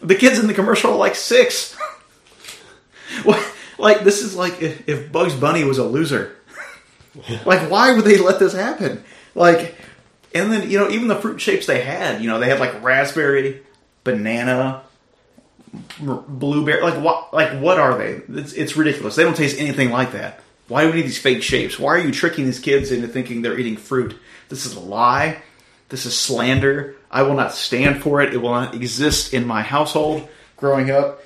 The 0.00 0.14
kids 0.14 0.38
in 0.38 0.46
the 0.46 0.54
commercial 0.54 0.92
are 0.92 0.96
like 0.96 1.14
six. 1.14 1.76
Like 3.78 4.04
this 4.04 4.22
is 4.22 4.34
like 4.34 4.62
if, 4.62 4.88
if 4.88 5.12
Bugs 5.12 5.34
Bunny 5.34 5.64
was 5.64 5.78
a 5.78 5.84
loser. 5.84 6.36
like 7.44 7.70
why 7.70 7.92
would 7.92 8.04
they 8.04 8.18
let 8.18 8.38
this 8.38 8.52
happen? 8.52 9.02
Like, 9.34 9.74
and 10.34 10.52
then 10.52 10.70
you 10.70 10.78
know 10.78 10.88
even 10.88 11.08
the 11.08 11.16
fruit 11.16 11.40
shapes 11.40 11.66
they 11.66 11.82
had, 11.82 12.22
you 12.22 12.28
know 12.28 12.38
they 12.38 12.48
had 12.48 12.60
like 12.60 12.82
raspberry, 12.82 13.62
banana, 14.04 14.82
blueberry. 16.00 16.82
Like 16.82 17.02
what? 17.02 17.32
Like 17.32 17.60
what 17.60 17.78
are 17.78 17.96
they? 17.96 18.20
It's, 18.40 18.52
it's 18.52 18.76
ridiculous. 18.76 19.16
They 19.16 19.24
don't 19.24 19.36
taste 19.36 19.58
anything 19.58 19.90
like 19.90 20.12
that. 20.12 20.40
Why 20.68 20.82
do 20.82 20.90
we 20.90 20.96
need 20.96 21.06
these 21.06 21.18
fake 21.18 21.42
shapes? 21.42 21.78
Why 21.78 21.94
are 21.94 21.98
you 21.98 22.10
tricking 22.10 22.44
these 22.44 22.58
kids 22.58 22.90
into 22.90 23.06
thinking 23.06 23.42
they're 23.42 23.58
eating 23.58 23.76
fruit? 23.76 24.18
This 24.48 24.66
is 24.66 24.74
a 24.74 24.80
lie. 24.80 25.42
This 25.88 26.06
is 26.06 26.18
slander. 26.18 26.96
I 27.10 27.22
will 27.22 27.34
not 27.34 27.52
stand 27.52 28.02
for 28.02 28.20
it. 28.20 28.34
It 28.34 28.38
will 28.38 28.50
not 28.50 28.74
exist 28.74 29.32
in 29.32 29.46
my 29.46 29.62
household 29.62 30.28
growing 30.56 30.90
up. 30.90 31.22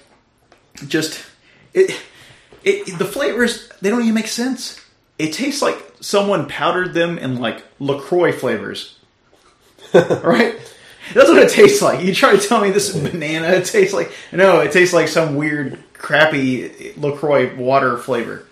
Just 0.86 1.24
it, 1.72 1.98
it 2.62 2.98
the 2.98 3.04
flavors 3.04 3.70
they 3.80 3.90
don't 3.90 4.02
even 4.02 4.14
make 4.14 4.28
sense. 4.28 4.80
It 5.18 5.32
tastes 5.32 5.62
like 5.62 5.78
someone 6.00 6.48
powdered 6.48 6.94
them 6.94 7.18
in 7.18 7.38
like 7.38 7.62
LaCroix 7.78 8.32
flavors. 8.32 8.98
right? 9.94 10.58
That's 11.14 11.28
what 11.28 11.42
it 11.42 11.50
tastes 11.50 11.82
like. 11.82 12.04
You 12.04 12.14
try 12.14 12.36
to 12.36 12.48
tell 12.48 12.60
me 12.60 12.70
this 12.70 12.94
is 12.94 13.10
banana, 13.10 13.48
it 13.48 13.64
tastes 13.64 13.94
like 13.94 14.12
no, 14.32 14.60
it 14.60 14.72
tastes 14.72 14.94
like 14.94 15.08
some 15.08 15.36
weird 15.36 15.78
crappy 15.94 16.94
LaCroix 16.96 17.54
water 17.56 17.98
flavor. 17.98 18.46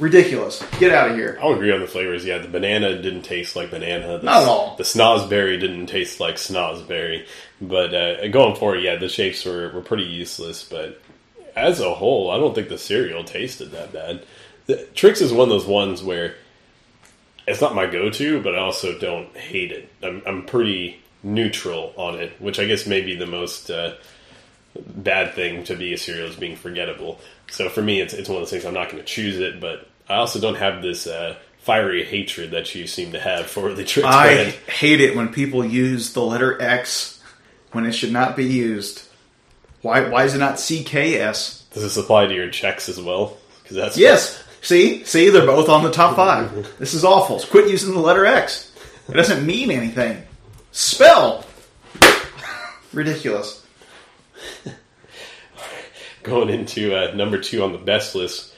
Ridiculous. 0.00 0.60
Get 0.80 0.92
out 0.92 1.10
of 1.10 1.16
here. 1.16 1.38
I'll 1.40 1.54
agree 1.54 1.72
on 1.72 1.80
the 1.80 1.86
flavors. 1.86 2.24
Yeah, 2.24 2.38
the 2.38 2.48
banana 2.48 3.00
didn't 3.00 3.22
taste 3.22 3.54
like 3.54 3.70
banana. 3.70 4.18
The, 4.18 4.24
Not 4.24 4.42
at 4.42 4.48
all. 4.48 4.74
The 4.76 4.82
snozberry 4.82 5.58
didn't 5.60 5.86
taste 5.86 6.18
like 6.18 6.34
snozberry. 6.34 7.26
But 7.60 7.94
uh, 7.94 8.28
going 8.28 8.56
forward, 8.56 8.82
yeah, 8.82 8.96
the 8.96 9.08
shapes 9.08 9.44
were, 9.44 9.70
were 9.70 9.82
pretty 9.82 10.02
useless. 10.02 10.68
But 10.68 11.00
as 11.54 11.78
a 11.78 11.94
whole, 11.94 12.32
I 12.32 12.38
don't 12.38 12.54
think 12.54 12.68
the 12.68 12.78
cereal 12.78 13.22
tasted 13.22 13.70
that 13.70 13.92
bad. 13.92 14.24
The, 14.66 14.84
Trix 14.94 15.20
is 15.20 15.32
one 15.32 15.44
of 15.44 15.50
those 15.50 15.66
ones 15.66 16.02
where 16.02 16.34
it's 17.46 17.60
not 17.60 17.76
my 17.76 17.86
go-to, 17.86 18.42
but 18.42 18.56
I 18.56 18.58
also 18.58 18.98
don't 18.98 19.34
hate 19.36 19.70
it. 19.70 19.88
I'm, 20.02 20.22
I'm 20.26 20.46
pretty 20.46 21.00
neutral 21.24 21.92
on 21.96 22.18
it, 22.20 22.40
which 22.40 22.58
I 22.60 22.66
guess 22.66 22.86
may 22.86 23.00
be 23.00 23.16
the 23.16 23.26
most 23.26 23.70
uh, 23.70 23.94
bad 24.76 25.34
thing 25.34 25.64
to 25.64 25.74
be 25.74 25.92
a 25.94 25.98
cereal 25.98 26.28
is 26.28 26.36
being 26.36 26.54
forgettable. 26.56 27.18
So 27.50 27.68
for 27.68 27.82
me, 27.82 28.00
it's 28.00 28.14
it's 28.14 28.28
one 28.28 28.36
of 28.36 28.42
those 28.42 28.50
things 28.50 28.64
I'm 28.64 28.74
not 28.74 28.90
going 28.90 29.02
to 29.02 29.08
choose 29.08 29.38
it, 29.38 29.60
but 29.60 29.88
I 30.08 30.16
also 30.16 30.40
don't 30.40 30.56
have 30.56 30.82
this 30.82 31.06
uh, 31.06 31.36
fiery 31.58 32.04
hatred 32.04 32.50
that 32.52 32.74
you 32.74 32.86
seem 32.86 33.12
to 33.12 33.20
have 33.20 33.46
for 33.46 33.72
the 33.72 33.84
Trix 33.84 34.06
I 34.06 34.34
brand. 34.34 34.52
hate 34.68 35.00
it 35.00 35.16
when 35.16 35.28
people 35.30 35.64
use 35.64 36.12
the 36.12 36.22
letter 36.22 36.60
X 36.60 37.22
when 37.72 37.86
it 37.86 37.92
should 37.92 38.12
not 38.12 38.36
be 38.36 38.44
used. 38.44 39.02
Why 39.82 40.08
why 40.08 40.24
is 40.24 40.34
it 40.34 40.38
not 40.38 40.54
CKS? 40.56 41.70
Does 41.70 41.82
this 41.82 41.96
apply 41.96 42.26
to 42.26 42.34
your 42.34 42.48
Chex 42.48 42.88
as 42.88 43.00
well? 43.00 43.36
Because 43.62 43.76
that's 43.76 43.96
Yes. 43.96 44.42
See? 44.60 45.04
See, 45.04 45.28
they're 45.28 45.44
both 45.46 45.68
on 45.68 45.84
the 45.84 45.90
top 45.90 46.16
five. 46.16 46.78
This 46.78 46.94
is 46.94 47.04
awful. 47.04 47.38
Quit 47.40 47.68
using 47.68 47.92
the 47.92 48.00
letter 48.00 48.24
X. 48.24 48.72
It 49.08 49.12
doesn't 49.12 49.44
mean 49.44 49.70
anything. 49.70 50.22
Spell. 50.74 51.46
Ridiculous. 52.92 53.64
Going 56.24 56.48
into 56.48 56.96
uh, 56.96 57.14
number 57.14 57.38
two 57.38 57.62
on 57.62 57.70
the 57.70 57.78
best 57.78 58.16
list, 58.16 58.52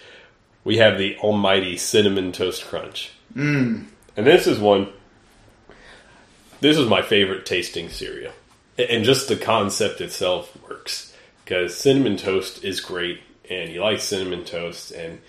we 0.65 0.79
have 0.79 0.97
the 0.97 1.19
almighty 1.19 1.77
cinnamon 1.77 2.33
toast 2.33 2.65
crunch. 2.65 3.13
Mm. 3.35 3.89
And 4.17 4.27
this 4.27 4.47
is 4.47 4.59
one. 4.59 4.89
This 6.61 6.79
is 6.79 6.89
my 6.89 7.03
favorite 7.03 7.45
tasting 7.45 7.91
cereal, 7.91 8.33
and 8.79 9.05
just 9.05 9.29
the 9.29 9.37
concept 9.37 10.01
itself 10.01 10.57
works 10.67 11.15
because 11.45 11.77
cinnamon 11.77 12.17
toast 12.17 12.65
is 12.65 12.81
great, 12.81 13.21
and 13.51 13.71
you 13.71 13.83
like 13.83 14.01
cinnamon 14.01 14.47
toast, 14.47 14.91
and 14.91 15.21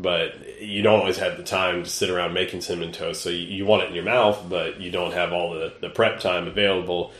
but 0.00 0.60
you 0.62 0.82
don't 0.82 1.00
always 1.00 1.18
have 1.18 1.36
the 1.36 1.42
time 1.42 1.84
to 1.84 1.90
sit 1.90 2.10
around 2.10 2.32
making 2.32 2.62
cinnamon 2.62 2.92
toast. 2.92 3.22
So 3.22 3.30
you, 3.30 3.46
you 3.46 3.66
want 3.66 3.82
it 3.82 3.88
in 3.88 3.94
your 3.94 4.04
mouth, 4.04 4.46
but 4.48 4.80
you 4.80 4.90
don't 4.90 5.12
have 5.12 5.32
all 5.32 5.52
the, 5.52 5.72
the 5.80 5.90
prep 5.90 6.20
time 6.20 6.46
available. 6.46 7.12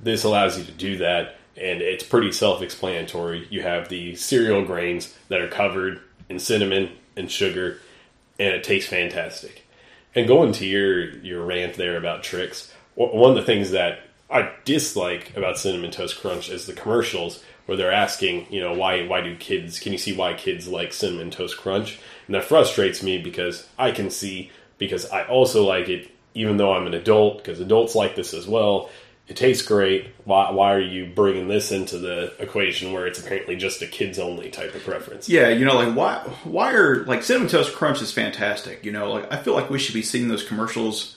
This 0.00 0.24
allows 0.24 0.56
you 0.56 0.64
to 0.64 0.72
do 0.72 0.98
that, 0.98 1.36
and 1.56 1.82
it's 1.82 2.04
pretty 2.04 2.30
self 2.32 2.62
explanatory. 2.62 3.46
You 3.50 3.62
have 3.62 3.88
the 3.88 4.14
cereal 4.14 4.64
grains 4.64 5.14
that 5.28 5.40
are 5.40 5.48
covered 5.48 6.00
in 6.28 6.38
cinnamon 6.38 6.90
and 7.16 7.30
sugar, 7.30 7.80
and 8.38 8.54
it 8.54 8.62
tastes 8.62 8.88
fantastic. 8.88 9.64
And 10.14 10.28
going 10.28 10.52
to 10.52 10.66
your, 10.66 11.10
your 11.18 11.44
rant 11.44 11.74
there 11.74 11.96
about 11.96 12.22
Trix, 12.22 12.72
one 12.94 13.30
of 13.30 13.36
the 13.36 13.42
things 13.42 13.72
that 13.72 14.00
I 14.30 14.52
dislike 14.64 15.36
about 15.36 15.58
Cinnamon 15.58 15.90
Toast 15.90 16.20
Crunch 16.20 16.50
is 16.50 16.66
the 16.66 16.72
commercials 16.72 17.42
where 17.66 17.76
they're 17.76 17.92
asking, 17.92 18.46
you 18.50 18.60
know, 18.60 18.72
why 18.72 19.06
why 19.06 19.20
do 19.20 19.36
kids? 19.36 19.78
Can 19.78 19.92
you 19.92 19.98
see 19.98 20.16
why 20.16 20.34
kids 20.34 20.68
like 20.68 20.92
Cinnamon 20.92 21.30
Toast 21.30 21.58
Crunch? 21.58 21.98
And 22.28 22.34
that 22.34 22.44
frustrates 22.44 23.02
me 23.02 23.18
because 23.18 23.66
I 23.78 23.90
can 23.90 24.10
see 24.10 24.52
because 24.76 25.10
I 25.10 25.24
also 25.24 25.64
like 25.64 25.88
it, 25.88 26.10
even 26.34 26.58
though 26.58 26.72
I'm 26.72 26.86
an 26.86 26.94
adult, 26.94 27.38
because 27.38 27.58
adults 27.58 27.94
like 27.94 28.14
this 28.14 28.32
as 28.34 28.46
well. 28.46 28.90
It 29.26 29.36
tastes 29.36 29.66
great. 29.66 30.08
Why, 30.24 30.50
why 30.50 30.72
are 30.72 30.80
you 30.80 31.06
bringing 31.06 31.48
this 31.48 31.72
into 31.72 31.98
the 31.98 32.32
equation 32.38 32.92
where 32.92 33.06
it's 33.06 33.18
apparently 33.18 33.56
just 33.56 33.82
a 33.82 33.86
kids 33.86 34.18
only 34.18 34.50
type 34.50 34.74
of 34.74 34.84
preference? 34.84 35.28
Yeah, 35.28 35.48
you 35.48 35.66
know, 35.66 35.74
like 35.74 35.94
why 35.94 36.18
why 36.44 36.72
are 36.72 37.04
like 37.04 37.22
cinnamon 37.22 37.48
toast 37.48 37.74
crunch 37.74 38.00
is 38.00 38.12
fantastic. 38.12 38.84
You 38.86 38.92
know, 38.92 39.10
like 39.10 39.30
I 39.32 39.36
feel 39.36 39.54
like 39.54 39.68
we 39.68 39.78
should 39.78 39.94
be 39.94 40.02
seeing 40.02 40.28
those 40.28 40.46
commercials. 40.46 41.16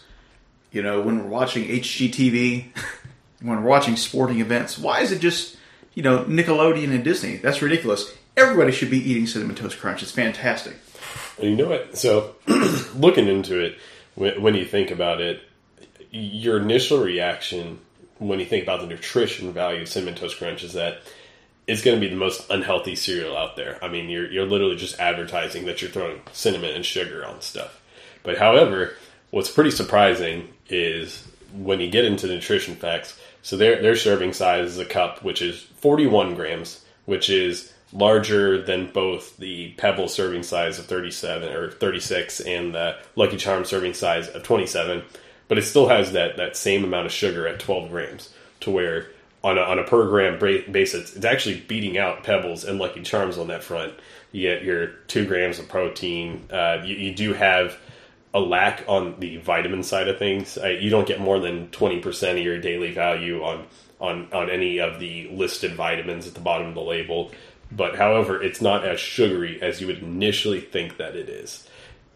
You 0.72 0.82
know, 0.82 1.02
when 1.02 1.24
we're 1.24 1.30
watching 1.30 1.66
HGTV, 1.68 2.66
when 3.42 3.62
we're 3.64 3.70
watching 3.70 3.96
sporting 3.96 4.40
events. 4.40 4.78
Why 4.78 5.02
is 5.02 5.12
it 5.12 5.20
just 5.20 5.58
you 5.94 6.04
know 6.04 6.26
Nickelodeon 6.26 6.94
and 6.94 7.04
Disney? 7.04 7.38
That's 7.38 7.62
ridiculous. 7.62 8.14
Everybody 8.36 8.72
should 8.72 8.90
be 8.90 9.10
eating 9.10 9.28
cinnamon 9.28 9.56
toast 9.56 9.80
crunch. 9.80 10.04
It's 10.04 10.12
fantastic. 10.12 10.76
You 11.42 11.56
know 11.56 11.70
what? 11.70 11.98
So, 11.98 12.36
looking 12.96 13.28
into 13.28 13.60
it, 13.60 13.78
when, 14.16 14.42
when 14.42 14.56
you 14.56 14.66
think 14.66 14.92
about 14.92 15.22
it, 15.22 15.42
your 16.12 16.58
initial 16.58 17.00
reaction 17.00 17.80
when 18.22 18.40
you 18.40 18.46
think 18.46 18.62
about 18.62 18.82
the 18.82 18.88
nutrition 18.88 19.52
value 19.52 19.82
of 19.82 19.90
cinnamon 19.90 20.14
toast 20.14 20.38
crunch 20.38 20.64
is 20.64 20.74
that 20.74 21.02
it's 21.66 21.82
going 21.82 22.00
to 22.00 22.02
be 22.02 22.08
the 22.08 22.20
most 22.20 22.48
unhealthy 22.52 22.96
cereal 22.96 23.36
out 23.36 23.56
there. 23.56 23.80
I 23.84 23.88
mean, 23.88 24.10
you're 24.10 24.32
you're 24.32 24.46
literally 24.46 24.76
just 24.76 25.00
advertising 25.00 25.66
that 25.66 25.82
you're 25.82 25.92
throwing 25.92 26.22
cinnamon 26.32 26.76
and 26.76 26.86
sugar 26.86 27.26
on 27.26 27.42
stuff. 27.42 27.82
But 28.24 28.38
however, 28.38 28.96
what's 29.32 29.50
pretty 29.50 29.72
surprising 29.72 30.50
is 30.70 31.28
when 31.54 31.80
you 31.80 31.90
get 31.90 32.06
into 32.06 32.28
nutrition 32.28 32.76
facts. 32.76 33.20
So 33.42 33.58
their 33.58 33.82
their 33.82 33.96
serving 33.96 34.34
size 34.34 34.70
is 34.70 34.78
a 34.78 34.86
cup, 34.86 35.24
which 35.24 35.42
is 35.42 35.60
41 35.78 36.36
grams, 36.36 36.86
which 37.06 37.30
is 37.30 37.74
larger 37.94 38.62
than 38.62 38.92
both 38.92 39.38
the 39.38 39.72
Pebble 39.74 40.08
serving 40.08 40.44
size 40.44 40.80
of 40.80 40.86
37 40.86 41.50
or 41.50 41.72
36 41.72 42.40
and 42.42 42.74
the 42.74 42.98
Lucky 43.16 43.38
Charm 43.38 43.66
serving 43.66 43.94
size 43.94 44.28
of 44.30 44.44
27, 44.44 45.04
but 45.48 45.58
it 45.58 45.64
still 45.64 45.90
has 45.90 46.14
that, 46.14 46.38
that 46.38 46.56
same 46.56 46.84
amount 46.84 47.06
of 47.06 47.12
sugar 47.12 47.48
at 47.48 47.60
12 47.60 47.90
grams 47.90 48.34
to 48.62 48.72
where 48.72 49.08
on 49.44 49.58
a, 49.58 49.62
on 49.62 49.80
a 49.80 49.84
per 49.84 50.08
gram 50.08 50.40
basis, 50.72 51.16
it's 51.16 51.26
actually 51.26 51.62
beating 51.62 51.98
out 51.98 52.24
Pebbles 52.24 52.64
and 52.64 52.80
Lucky 52.80 53.02
Charms 53.02 53.38
on 53.38 53.48
that 53.48 53.64
front. 53.64 53.94
You 54.32 54.50
get 54.50 54.64
your 54.64 54.88
two 55.08 55.26
grams 55.26 55.60
of 55.60 55.68
protein. 55.68 56.46
Uh, 56.52 56.82
you, 56.86 56.96
you, 56.96 57.14
do 57.14 57.34
have 57.34 57.78
a 58.34 58.40
lack 58.40 58.84
on 58.88 59.20
the 59.20 59.38
vitamin 59.38 59.84
side 59.84 60.08
of 60.08 60.20
things. 60.20 60.58
Uh, 60.58 60.68
you 60.68 60.90
don't 60.90 61.08
get 61.08 61.20
more 61.20 61.40
than 61.40 61.68
20% 61.70 62.32
of 62.32 62.38
your 62.38 62.60
daily 62.60 62.94
value 62.94 63.44
on, 63.44 63.66
on, 64.00 64.32
on 64.32 64.50
any 64.50 64.80
of 64.80 65.00
the 65.00 65.28
listed 65.32 65.74
vitamins 65.74 66.28
at 66.28 66.34
the 66.34 66.40
bottom 66.40 66.68
of 66.68 66.76
the 66.76 66.82
label. 66.82 67.32
But 67.72 67.96
however, 67.96 68.42
it's 68.42 68.62
not 68.62 68.86
as 68.86 69.00
sugary 69.00 69.62
as 69.62 69.80
you 69.80 69.88
would 69.88 70.00
initially 70.00 70.60
think 70.60 70.98
that 70.98 71.16
it 71.16 71.30
is. 71.30 71.68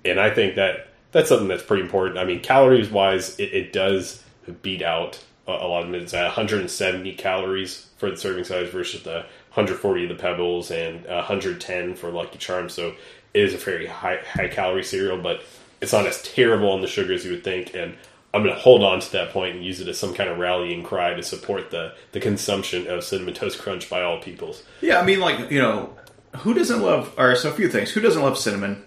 And 0.04 0.20
I 0.20 0.30
think 0.30 0.56
that 0.56 0.90
that's 1.12 1.30
something 1.30 1.48
that's 1.48 1.64
pretty 1.64 1.84
important. 1.84 2.18
I 2.18 2.26
mean, 2.26 2.42
calories 2.42 2.90
wise, 2.90 3.40
it, 3.40 3.54
it 3.54 3.74
does 3.74 4.22
beat 4.62 4.82
out 4.82 5.24
a, 5.48 5.52
a 5.52 5.68
lot 5.68 5.84
of 5.84 5.92
them. 5.92 6.02
It's 6.02 6.14
at 6.14 6.24
170 6.24 7.14
calories 7.14 7.88
for 7.98 8.12
the 8.12 8.18
serving 8.18 8.44
size 8.44 8.70
versus 8.70 9.04
the 9.04 9.26
140 9.54 10.04
of 10.04 10.10
the 10.10 10.22
Pebbles 10.22 10.72
and 10.72 11.06
110 11.06 11.96
for 11.96 12.12
Lucky 12.12 12.38
Charms. 12.38 12.74
So 12.74 12.96
it 13.34 13.42
is 13.42 13.54
a 13.54 13.58
very 13.58 13.88
high 13.88 14.20
high 14.30 14.50
calorie 14.50 14.84
cereal, 14.84 15.22
but 15.22 15.42
it's 15.82 15.94
not 15.94 16.06
as 16.06 16.22
terrible 16.22 16.72
on 16.72 16.82
the 16.82 16.88
sugar 16.88 17.14
as 17.14 17.24
you 17.24 17.32
would 17.32 17.44
think. 17.44 17.74
And 17.74 17.96
I'm 18.36 18.44
going 18.44 18.54
to 18.54 18.60
hold 18.60 18.84
on 18.84 19.00
to 19.00 19.12
that 19.14 19.30
point 19.30 19.56
and 19.56 19.64
use 19.64 19.80
it 19.80 19.88
as 19.88 19.98
some 19.98 20.14
kind 20.14 20.30
of 20.30 20.38
rallying 20.38 20.84
cry 20.84 21.14
to 21.14 21.24
support 21.24 21.72
the 21.72 21.94
the 22.12 22.20
consumption 22.20 22.86
of 22.88 23.04
cinnamon 23.04 23.34
toast 23.34 23.60
crunch 23.60 23.90
by 23.90 24.02
all 24.02 24.20
peoples. 24.20 24.62
Yeah, 24.82 25.00
I 25.00 25.06
mean, 25.06 25.22
like 25.22 25.50
you 25.50 25.62
know, 25.62 25.96
who 26.40 26.54
doesn't 26.54 26.82
love? 26.82 27.14
Or 27.18 27.34
so 27.38 27.50
a 27.50 27.54
few 27.54 27.70
things. 27.70 27.92
Who 27.92 28.02
doesn't 28.02 28.22
love 28.22 28.38
cinnamon? 28.38 28.84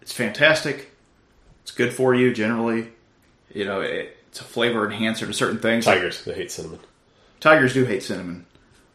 It's 0.00 0.12
fantastic. 0.12 0.92
It's 1.62 1.72
good 1.72 1.92
for 1.92 2.14
you 2.14 2.32
generally. 2.32 2.92
You 3.52 3.64
know, 3.64 3.80
it, 3.80 4.16
it's 4.28 4.40
a 4.40 4.44
flavor 4.44 4.88
enhancer 4.88 5.26
to 5.26 5.32
certain 5.32 5.58
things. 5.58 5.84
Tigers, 5.84 6.24
they 6.24 6.34
hate 6.34 6.52
cinnamon. 6.52 6.78
Tigers 7.40 7.74
do 7.74 7.84
hate 7.84 8.04
cinnamon, 8.04 8.46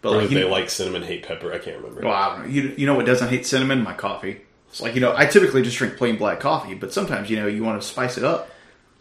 but 0.02 0.14
or 0.14 0.22
like, 0.22 0.30
they 0.30 0.46
like 0.46 0.70
cinnamon, 0.70 1.04
hate 1.04 1.28
pepper. 1.28 1.52
I 1.52 1.58
can't 1.58 1.78
remember. 1.78 2.02
Well, 2.02 2.14
I 2.14 2.30
don't 2.30 2.46
know. 2.46 2.54
You, 2.54 2.76
you 2.78 2.86
know 2.86 2.96
what 2.96 3.06
doesn't 3.06 3.28
hate 3.28 3.46
cinnamon? 3.46 3.84
My 3.84 3.94
coffee. 3.94 4.40
It's 4.70 4.82
like 4.82 4.96
you 4.96 5.02
know, 5.02 5.14
I 5.16 5.26
typically 5.26 5.64
just 5.64 5.78
drink 5.78 5.98
plain 5.98 6.16
black 6.18 6.40
coffee, 6.40 6.76
but 6.76 6.94
sometimes 6.94 7.30
you 7.30 7.36
know 7.36 7.48
you 7.48 7.62
want 7.62 7.82
to 7.82 7.86
spice 7.86 8.18
it 8.18 8.24
up. 8.24 8.50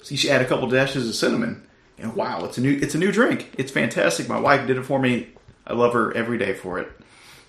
So 0.05 0.11
you 0.11 0.19
should 0.19 0.33
add 0.33 0.43
a 0.43 0.45
couple 0.45 0.69
dashes 0.69 1.09
of 1.09 1.15
cinnamon, 1.15 1.67
and 1.97 2.15
wow, 2.15 2.45
it's 2.45 2.59
a 2.59 2.61
new 2.61 2.79
it's 2.79 2.95
a 2.95 2.99
new 2.99 3.11
drink. 3.11 3.55
It's 3.57 3.73
fantastic. 3.73 4.29
My 4.29 4.39
wife 4.39 4.67
did 4.67 4.77
it 4.77 4.83
for 4.83 4.99
me. 4.99 5.29
I 5.67 5.73
love 5.73 5.95
her 5.95 6.15
every 6.15 6.37
day 6.37 6.53
for 6.53 6.79
it. 6.79 6.93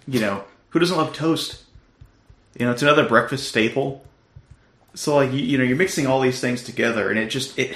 You 0.07 0.21
know, 0.21 0.45
who 0.69 0.79
doesn't 0.79 0.95
love 0.95 1.13
toast? 1.13 1.61
You 2.57 2.65
know, 2.65 2.71
it's 2.71 2.81
another 2.81 3.05
breakfast 3.05 3.49
staple. 3.49 4.05
So 4.93 5.17
like 5.17 5.33
you, 5.33 5.39
you 5.39 5.57
know, 5.57 5.65
you're 5.65 5.75
mixing 5.75 6.07
all 6.07 6.21
these 6.21 6.39
things 6.39 6.63
together, 6.63 7.09
and 7.09 7.19
it 7.19 7.27
just 7.27 7.59
it 7.59 7.75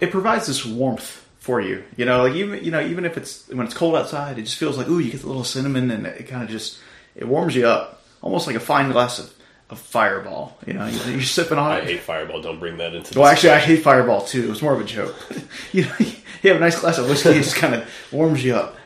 it 0.00 0.10
provides 0.10 0.48
this 0.48 0.66
warmth 0.66 1.24
for 1.38 1.60
you. 1.60 1.84
You 1.96 2.06
know, 2.06 2.24
like 2.24 2.34
even 2.34 2.64
you 2.64 2.72
know 2.72 2.80
even 2.80 3.04
if 3.04 3.16
it's 3.16 3.46
when 3.50 3.64
it's 3.64 3.74
cold 3.74 3.94
outside, 3.94 4.36
it 4.36 4.42
just 4.42 4.56
feels 4.56 4.76
like 4.76 4.88
ooh, 4.88 4.98
you 4.98 5.12
get 5.12 5.22
a 5.22 5.28
little 5.28 5.44
cinnamon, 5.44 5.92
and 5.92 6.08
it 6.08 6.26
kind 6.26 6.42
of 6.42 6.50
just 6.50 6.80
it 7.14 7.28
warms 7.28 7.54
you 7.54 7.68
up, 7.68 8.02
almost 8.20 8.48
like 8.48 8.56
a 8.56 8.60
fine 8.60 8.90
glass 8.90 9.20
of 9.20 9.32
a 9.70 9.76
Fireball. 9.76 10.58
You 10.66 10.74
know, 10.74 10.86
you're 10.86 11.22
sipping 11.22 11.58
on 11.58 11.70
I 11.70 11.78
it. 11.78 11.82
I 11.82 11.86
hate 11.86 12.00
Fireball. 12.00 12.42
Don't 12.42 12.60
bring 12.60 12.76
that 12.78 12.94
into. 12.94 13.14
The 13.14 13.20
Well, 13.20 13.28
actually, 13.28 13.50
I 13.50 13.58
hate 13.58 13.82
Fireball 13.82 14.22
too. 14.22 14.44
It 14.44 14.50
was 14.50 14.62
more 14.62 14.74
of 14.74 14.80
a 14.80 14.84
joke. 14.84 15.16
you 15.72 15.84
know, 15.84 15.94
you 15.98 16.50
have 16.50 16.56
a 16.56 16.60
nice 16.60 16.78
glass 16.80 16.98
of 16.98 17.08
whiskey, 17.08 17.30
it 17.30 17.42
just 17.42 17.56
kind 17.56 17.74
of 17.74 17.88
warms 18.12 18.44
you 18.44 18.54
up. 18.54 18.76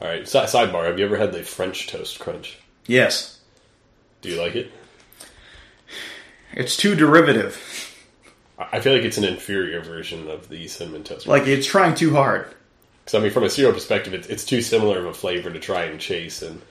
All 0.00 0.08
right. 0.08 0.22
sidebar: 0.22 0.86
Have 0.86 0.98
you 0.98 1.04
ever 1.04 1.16
had 1.16 1.32
the 1.32 1.42
French 1.42 1.86
toast 1.88 2.18
crunch? 2.18 2.58
Yes. 2.86 3.40
Do 4.22 4.28
you 4.28 4.40
like 4.40 4.54
it? 4.54 4.72
It's 6.52 6.76
too 6.76 6.94
derivative. 6.94 7.90
I 8.58 8.80
feel 8.80 8.94
like 8.94 9.02
it's 9.02 9.18
an 9.18 9.24
inferior 9.24 9.80
version 9.80 10.30
of 10.30 10.48
the 10.48 10.68
cinnamon 10.68 11.02
toast. 11.02 11.26
Like 11.26 11.46
it's 11.46 11.66
trying 11.66 11.94
too 11.94 12.14
hard. 12.14 12.46
Because 13.04 13.18
I 13.18 13.22
mean, 13.22 13.32
from 13.32 13.44
a 13.44 13.50
cereal 13.50 13.74
perspective, 13.74 14.14
it's, 14.14 14.28
it's 14.28 14.44
too 14.44 14.62
similar 14.62 14.98
of 14.98 15.06
a 15.06 15.14
flavor 15.14 15.50
to 15.50 15.58
try 15.58 15.84
and 15.84 16.00
chase, 16.00 16.42
and 16.42 16.62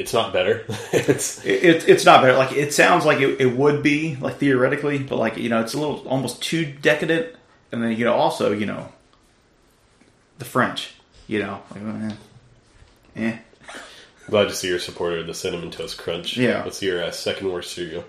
it's 0.00 0.14
not 0.14 0.32
better. 0.32 0.64
it's 0.92 1.44
it, 1.44 1.86
it's 1.86 2.06
not 2.06 2.22
better. 2.22 2.36
Like 2.36 2.52
it 2.52 2.72
sounds 2.72 3.04
like 3.04 3.20
it, 3.20 3.38
it 3.38 3.54
would 3.54 3.82
be 3.82 4.16
like 4.16 4.38
theoretically, 4.38 4.98
but 4.98 5.18
like 5.18 5.36
you 5.36 5.50
know, 5.50 5.60
it's 5.60 5.74
a 5.74 5.78
little 5.78 6.08
almost 6.08 6.42
too 6.42 6.64
decadent. 6.64 7.36
And 7.70 7.82
then 7.82 7.92
you 7.96 8.06
know, 8.06 8.14
also 8.14 8.52
you 8.52 8.64
know, 8.64 8.90
the 10.38 10.46
French. 10.46 10.94
You 11.26 11.40
know, 11.40 11.62
like 11.70 12.12
eh. 13.14 13.24
eh. 13.24 13.38
Glad 14.28 14.48
to 14.48 14.54
see 14.54 14.68
you're 14.68 14.78
a 14.78 14.80
supporter 14.80 15.18
of 15.18 15.26
the 15.26 15.34
cinnamon 15.34 15.70
toast 15.70 15.98
crunch. 15.98 16.36
Yeah. 16.36 16.64
What's 16.64 16.82
your 16.82 17.04
uh, 17.04 17.10
second 17.10 17.52
worst 17.52 17.72
cereal? 17.72 18.04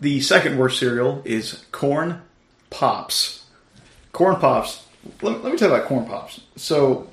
The 0.00 0.20
second 0.20 0.56
worst 0.56 0.78
cereal 0.78 1.22
is 1.24 1.64
corn 1.72 2.22
pops. 2.70 3.44
Corn 4.12 4.36
pops. 4.36 4.86
Let, 5.22 5.42
let 5.42 5.52
me 5.52 5.58
tell 5.58 5.68
you 5.68 5.74
about 5.74 5.88
corn 5.88 6.06
pops. 6.06 6.40
So 6.56 7.08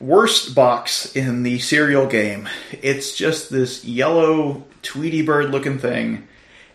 worst 0.00 0.54
box 0.54 1.14
in 1.14 1.42
the 1.42 1.58
cereal 1.58 2.06
game. 2.06 2.48
It's 2.82 3.14
just 3.16 3.50
this 3.50 3.84
yellow 3.84 4.64
Tweety 4.82 5.22
bird 5.22 5.50
looking 5.50 5.78
thing. 5.78 6.28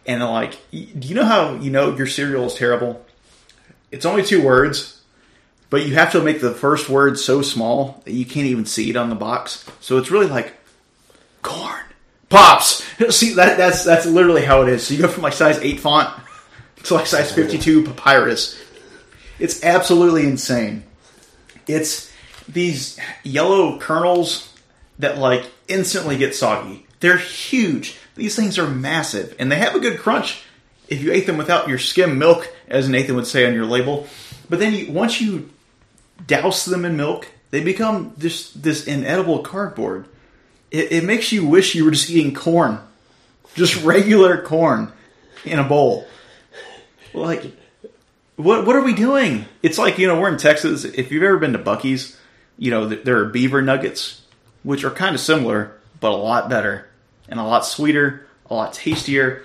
And 0.06 0.24
like, 0.24 0.58
do 0.72 1.08
you 1.08 1.16
know 1.16 1.26
how 1.26 1.56
you 1.56 1.72
know 1.72 1.96
your 1.96 2.08
cereal 2.08 2.46
is 2.46 2.56
terrible? 2.56 3.06
It's 3.92 4.06
only 4.06 4.24
two 4.24 4.44
words, 4.44 5.02
but 5.70 5.86
you 5.86 5.94
have 5.94 6.12
to 6.14 6.22
make 6.22 6.42
the 6.42 6.54
first 6.54 6.90
word 6.90 7.20
so 7.20 7.42
small 7.42 8.02
that 8.06 8.14
you 8.14 8.26
can't 8.26 8.48
even 8.48 8.66
see 8.66 8.90
it 8.90 8.96
on 8.96 9.10
the 9.10 9.16
box. 9.16 9.66
So 9.80 9.98
it's 9.98 10.12
really 10.12 10.28
like 10.28 10.56
corn 11.42 11.84
pops. 12.30 12.84
See 13.16 13.36
that 13.36 13.58
that's 13.58 13.84
that's 13.84 14.06
literally 14.06 14.44
how 14.44 14.64
it 14.64 14.70
is. 14.70 14.88
So 14.88 14.94
you 14.94 15.02
go 15.02 15.08
from 15.08 15.24
like 15.24 15.34
size 15.34 15.60
eight 15.60 15.80
font 15.80 16.10
to 16.84 16.94
like 16.96 17.08
size 17.08 17.32
fifty 17.32 17.58
two 17.58 17.84
papyrus. 17.84 18.60
It's 19.40 19.64
absolutely 19.64 20.24
insane. 20.24 20.84
It's 21.68 22.11
these 22.54 23.00
yellow 23.24 23.80
kernels 23.80 24.54
that 25.00 25.18
like 25.18 25.46
instantly 25.68 26.18
get 26.18 26.36
soggy. 26.36 26.86
They're 27.00 27.18
huge. 27.18 27.98
These 28.16 28.36
things 28.36 28.60
are 28.60 28.68
massive, 28.68 29.36
and 29.40 29.52
they 29.52 29.58
have 29.58 29.76
a 29.76 29.80
good 29.80 30.00
crunch 30.00 30.44
if 30.88 31.02
you 31.02 31.14
ate 31.14 31.26
them 31.26 31.38
without 31.38 31.70
your 31.70 31.80
skim 31.80 32.20
milk, 32.20 32.54
as 32.68 32.90
Nathan 32.90 33.16
would 33.16 33.26
say 33.26 33.48
on 33.48 33.54
your 33.54 33.66
label. 33.66 34.08
But 34.50 34.60
then 34.60 34.74
you, 34.74 34.92
once 34.92 35.22
you 35.22 35.50
douse 36.28 36.66
them 36.66 36.84
in 36.84 36.98
milk, 36.98 37.30
they 37.50 37.64
become 37.64 38.14
this 38.18 38.52
this 38.52 38.86
inedible 38.86 39.40
cardboard. 39.40 40.06
It, 40.70 40.92
it 40.92 41.04
makes 41.04 41.32
you 41.32 41.46
wish 41.46 41.76
you 41.76 41.86
were 41.86 41.92
just 41.92 42.10
eating 42.10 42.34
corn, 42.34 42.80
just 43.56 43.82
regular 43.84 44.42
corn 44.42 44.92
in 45.46 45.60
a 45.60 45.64
bowl. 45.64 46.06
Like, 47.14 47.54
what 48.36 48.66
what 48.66 48.76
are 48.76 48.84
we 48.84 48.94
doing? 48.94 49.46
It's 49.64 49.78
like 49.78 49.98
you 49.98 50.08
know 50.08 50.20
we're 50.20 50.32
in 50.32 50.38
Texas. 50.38 50.84
If 50.84 51.12
you've 51.12 51.24
ever 51.24 51.38
been 51.38 51.54
to 51.54 51.60
Buc-ee's, 51.60 52.18
you 52.62 52.70
know 52.70 52.86
there 52.86 53.18
are 53.18 53.26
beaver 53.26 53.60
nuggets, 53.64 54.22
which 54.62 54.84
are 54.84 54.92
kind 54.92 55.16
of 55.16 55.20
similar 55.20 55.76
but 56.00 56.12
a 56.12 56.16
lot 56.16 56.48
better 56.48 56.88
and 57.28 57.40
a 57.40 57.44
lot 57.44 57.66
sweeter, 57.66 58.28
a 58.50 58.54
lot 58.54 58.74
tastier. 58.74 59.44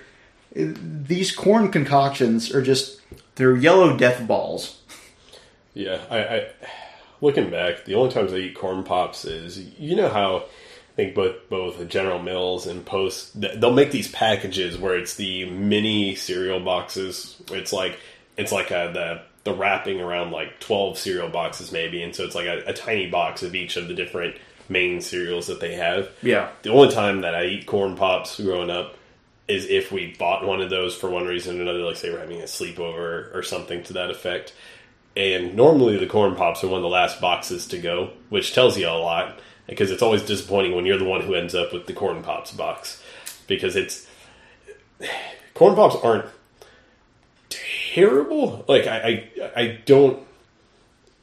Uh, 0.55 0.65
these 0.75 1.35
corn 1.35 1.71
concoctions 1.71 2.53
are 2.53 2.61
just 2.61 3.01
they're 3.35 3.55
yellow 3.55 3.97
death 3.97 4.27
balls. 4.27 4.79
Yeah, 5.73 5.99
I, 6.11 6.19
I 6.19 6.47
looking 7.19 7.49
back, 7.49 7.85
the 7.85 7.95
only 7.95 8.13
times 8.13 8.33
I 8.33 8.37
eat 8.37 8.55
corn 8.55 8.83
pops 8.83 9.25
is 9.25 9.57
you 9.79 9.95
know 9.95 10.09
how 10.09 10.37
I 10.37 10.95
think 10.95 11.15
both 11.15 11.49
both 11.49 11.87
General 11.89 12.19
Mills 12.19 12.67
and 12.67 12.85
Post 12.85 13.41
they'll 13.41 13.73
make 13.73 13.89
these 13.89 14.11
packages 14.11 14.77
where 14.77 14.95
it's 14.95 15.15
the 15.15 15.49
mini 15.49 16.13
cereal 16.13 16.59
boxes. 16.59 17.41
It's 17.51 17.73
like 17.73 17.99
it's 18.37 18.51
like 18.51 18.69
a, 18.69 18.91
the 18.93 19.21
the 19.47 19.53
wrapping 19.53 20.01
around 20.01 20.31
like 20.31 20.59
twelve 20.59 20.97
cereal 20.97 21.29
boxes 21.29 21.71
maybe, 21.71 22.03
and 22.03 22.15
so 22.15 22.23
it's 22.23 22.35
like 22.35 22.47
a, 22.47 22.63
a 22.67 22.73
tiny 22.73 23.09
box 23.09 23.43
of 23.43 23.55
each 23.55 23.77
of 23.77 23.87
the 23.87 23.93
different 23.93 24.35
main 24.69 25.01
cereals 25.01 25.47
that 25.47 25.59
they 25.59 25.75
have. 25.75 26.09
Yeah. 26.21 26.49
The 26.61 26.71
only 26.71 26.93
time 26.93 27.21
that 27.21 27.35
I 27.35 27.45
eat 27.45 27.65
corn 27.65 27.95
pops 27.95 28.39
growing 28.39 28.69
up 28.69 28.95
is 29.47 29.65
if 29.65 29.91
we 29.91 30.13
bought 30.19 30.45
one 30.45 30.61
of 30.61 30.69
those 30.69 30.95
for 30.95 31.09
one 31.09 31.25
reason 31.25 31.57
or 31.57 31.61
another, 31.61 31.79
like 31.79 31.95
say 31.95 32.11
we're 32.11 32.19
having 32.19 32.41
a 32.41 32.45
sleepover 32.45 33.33
or 33.33 33.43
something 33.43 33.83
to 33.83 33.93
that 33.93 34.09
effect. 34.09 34.53
And 35.15 35.55
normally 35.55 35.97
the 35.97 36.05
corn 36.05 36.35
pops 36.35 36.63
are 36.63 36.67
one 36.67 36.79
of 36.79 36.83
the 36.83 36.89
last 36.89 37.21
boxes 37.21 37.65
to 37.67 37.77
go, 37.77 38.11
which 38.29 38.53
tells 38.53 38.77
you 38.77 38.87
a 38.87 38.91
lot 38.91 39.39
because 39.67 39.89
it's 39.89 40.03
always 40.03 40.21
disappointing 40.21 40.75
when 40.75 40.85
you're 40.85 40.97
the 40.97 41.05
one 41.05 41.21
who 41.21 41.33
ends 41.33 41.55
up 41.55 41.73
with 41.73 41.87
the 41.87 41.93
corn 41.93 42.23
pops 42.23 42.51
box 42.51 43.01
because 43.47 43.75
it's 43.75 44.07
corn 45.53 45.75
pops 45.75 45.95
aren't 45.95 46.25
terrible. 47.93 48.65
Like 48.67 48.87
I, 48.87 49.29
I, 49.45 49.51
I 49.55 49.79
don't 49.85 50.27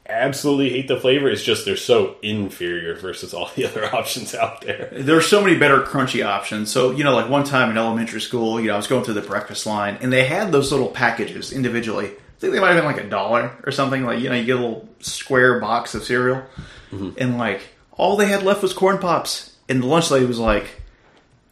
absolutely 0.07 0.69
hate 0.69 0.87
the 0.87 0.99
flavor. 0.99 1.29
It's 1.29 1.43
just 1.43 1.65
they're 1.65 1.75
so 1.75 2.15
inferior 2.21 2.95
versus 2.95 3.33
all 3.33 3.49
the 3.55 3.65
other 3.65 3.85
options 3.95 4.35
out 4.35 4.61
there. 4.61 4.89
There 4.91 5.17
are 5.17 5.21
so 5.21 5.41
many 5.41 5.57
better 5.57 5.81
crunchy 5.81 6.25
options. 6.25 6.71
So, 6.71 6.91
you 6.91 7.03
know, 7.03 7.13
like 7.15 7.29
one 7.29 7.43
time 7.43 7.69
in 7.69 7.77
elementary 7.77 8.21
school, 8.21 8.59
you 8.59 8.67
know, 8.67 8.73
I 8.73 8.77
was 8.77 8.87
going 8.87 9.03
through 9.03 9.15
the 9.15 9.21
breakfast 9.21 9.65
line 9.65 9.97
and 10.01 10.11
they 10.11 10.25
had 10.25 10.51
those 10.51 10.71
little 10.71 10.89
packages 10.89 11.51
individually. 11.51 12.07
I 12.07 12.39
think 12.39 12.53
they 12.53 12.59
might 12.59 12.73
have 12.73 12.77
been 12.77 12.85
like 12.85 13.03
a 13.03 13.09
dollar 13.09 13.57
or 13.65 13.71
something. 13.71 14.03
Like, 14.03 14.19
you 14.19 14.29
know, 14.29 14.35
you 14.35 14.45
get 14.45 14.57
a 14.57 14.59
little 14.59 14.89
square 14.99 15.59
box 15.59 15.95
of 15.95 16.03
cereal 16.03 16.43
mm-hmm. 16.91 17.11
and 17.17 17.37
like 17.37 17.61
all 17.93 18.17
they 18.17 18.27
had 18.27 18.43
left 18.43 18.61
was 18.61 18.73
corn 18.73 18.97
pops. 18.97 19.55
And 19.67 19.81
the 19.81 19.87
lunch 19.87 20.11
lady 20.11 20.25
was 20.25 20.37
like, 20.37 20.81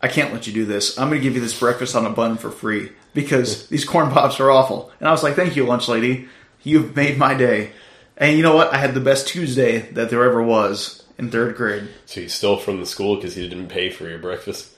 I 0.04 0.10
can't 0.10 0.34
let 0.34 0.45
you 0.45 0.54
do 0.54 0.66
this. 0.66 0.99
I'm 0.99 1.08
going 1.08 1.22
to 1.22 1.24
give 1.24 1.36
you 1.36 1.41
this 1.41 1.58
breakfast 1.58 1.95
on 1.95 2.06
a 2.06 2.10
bun 2.10 2.36
for 2.38 2.51
free 2.51 2.91
because 3.14 3.70
these 3.70 3.86
corn 3.86 4.12
pops 4.12 4.38
are 4.41 4.51
awful. 4.51 4.91
And 4.99 5.08
I 5.08 5.12
was 5.12 5.24
like, 5.24 5.36
thank 5.36 5.56
you, 5.56 5.66
lunch 5.66 5.88
lady. 5.88 6.28
You've 6.62 6.93
made 6.93 7.18
my 7.18 7.34
day. 7.34 7.72
And 8.18 8.36
you 8.36 8.43
know 8.43 8.54
what? 8.54 8.74
I 8.74 8.78
had 8.78 8.93
the 8.93 8.99
best 8.99 9.30
Tuesday 9.30 9.80
that 9.93 10.10
there 10.10 10.26
ever 10.26 10.43
was 10.43 11.04
in 11.18 11.32
third 11.32 11.56
grade. 11.56 11.88
So 12.06 12.20
you 12.20 12.28
stole 12.28 12.58
from 12.58 12.82
the 12.82 12.86
school 12.86 13.16
because 13.16 13.38
you 13.38 13.47
didn't 13.47 13.70
pay 13.70 13.89
for 13.89 14.08
your 14.10 14.20
breakfast. 14.20 14.74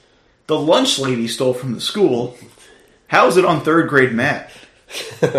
The 0.46 0.60
lunch 0.60 1.00
lady 1.00 1.28
stole 1.28 1.56
from 1.56 1.74
the 1.74 1.82
school. 1.82 2.38
How 3.08 3.26
is 3.28 3.36
it 3.36 3.46
on 3.46 3.62
third 3.62 3.90
grade 3.90 4.14
math? 4.14 4.68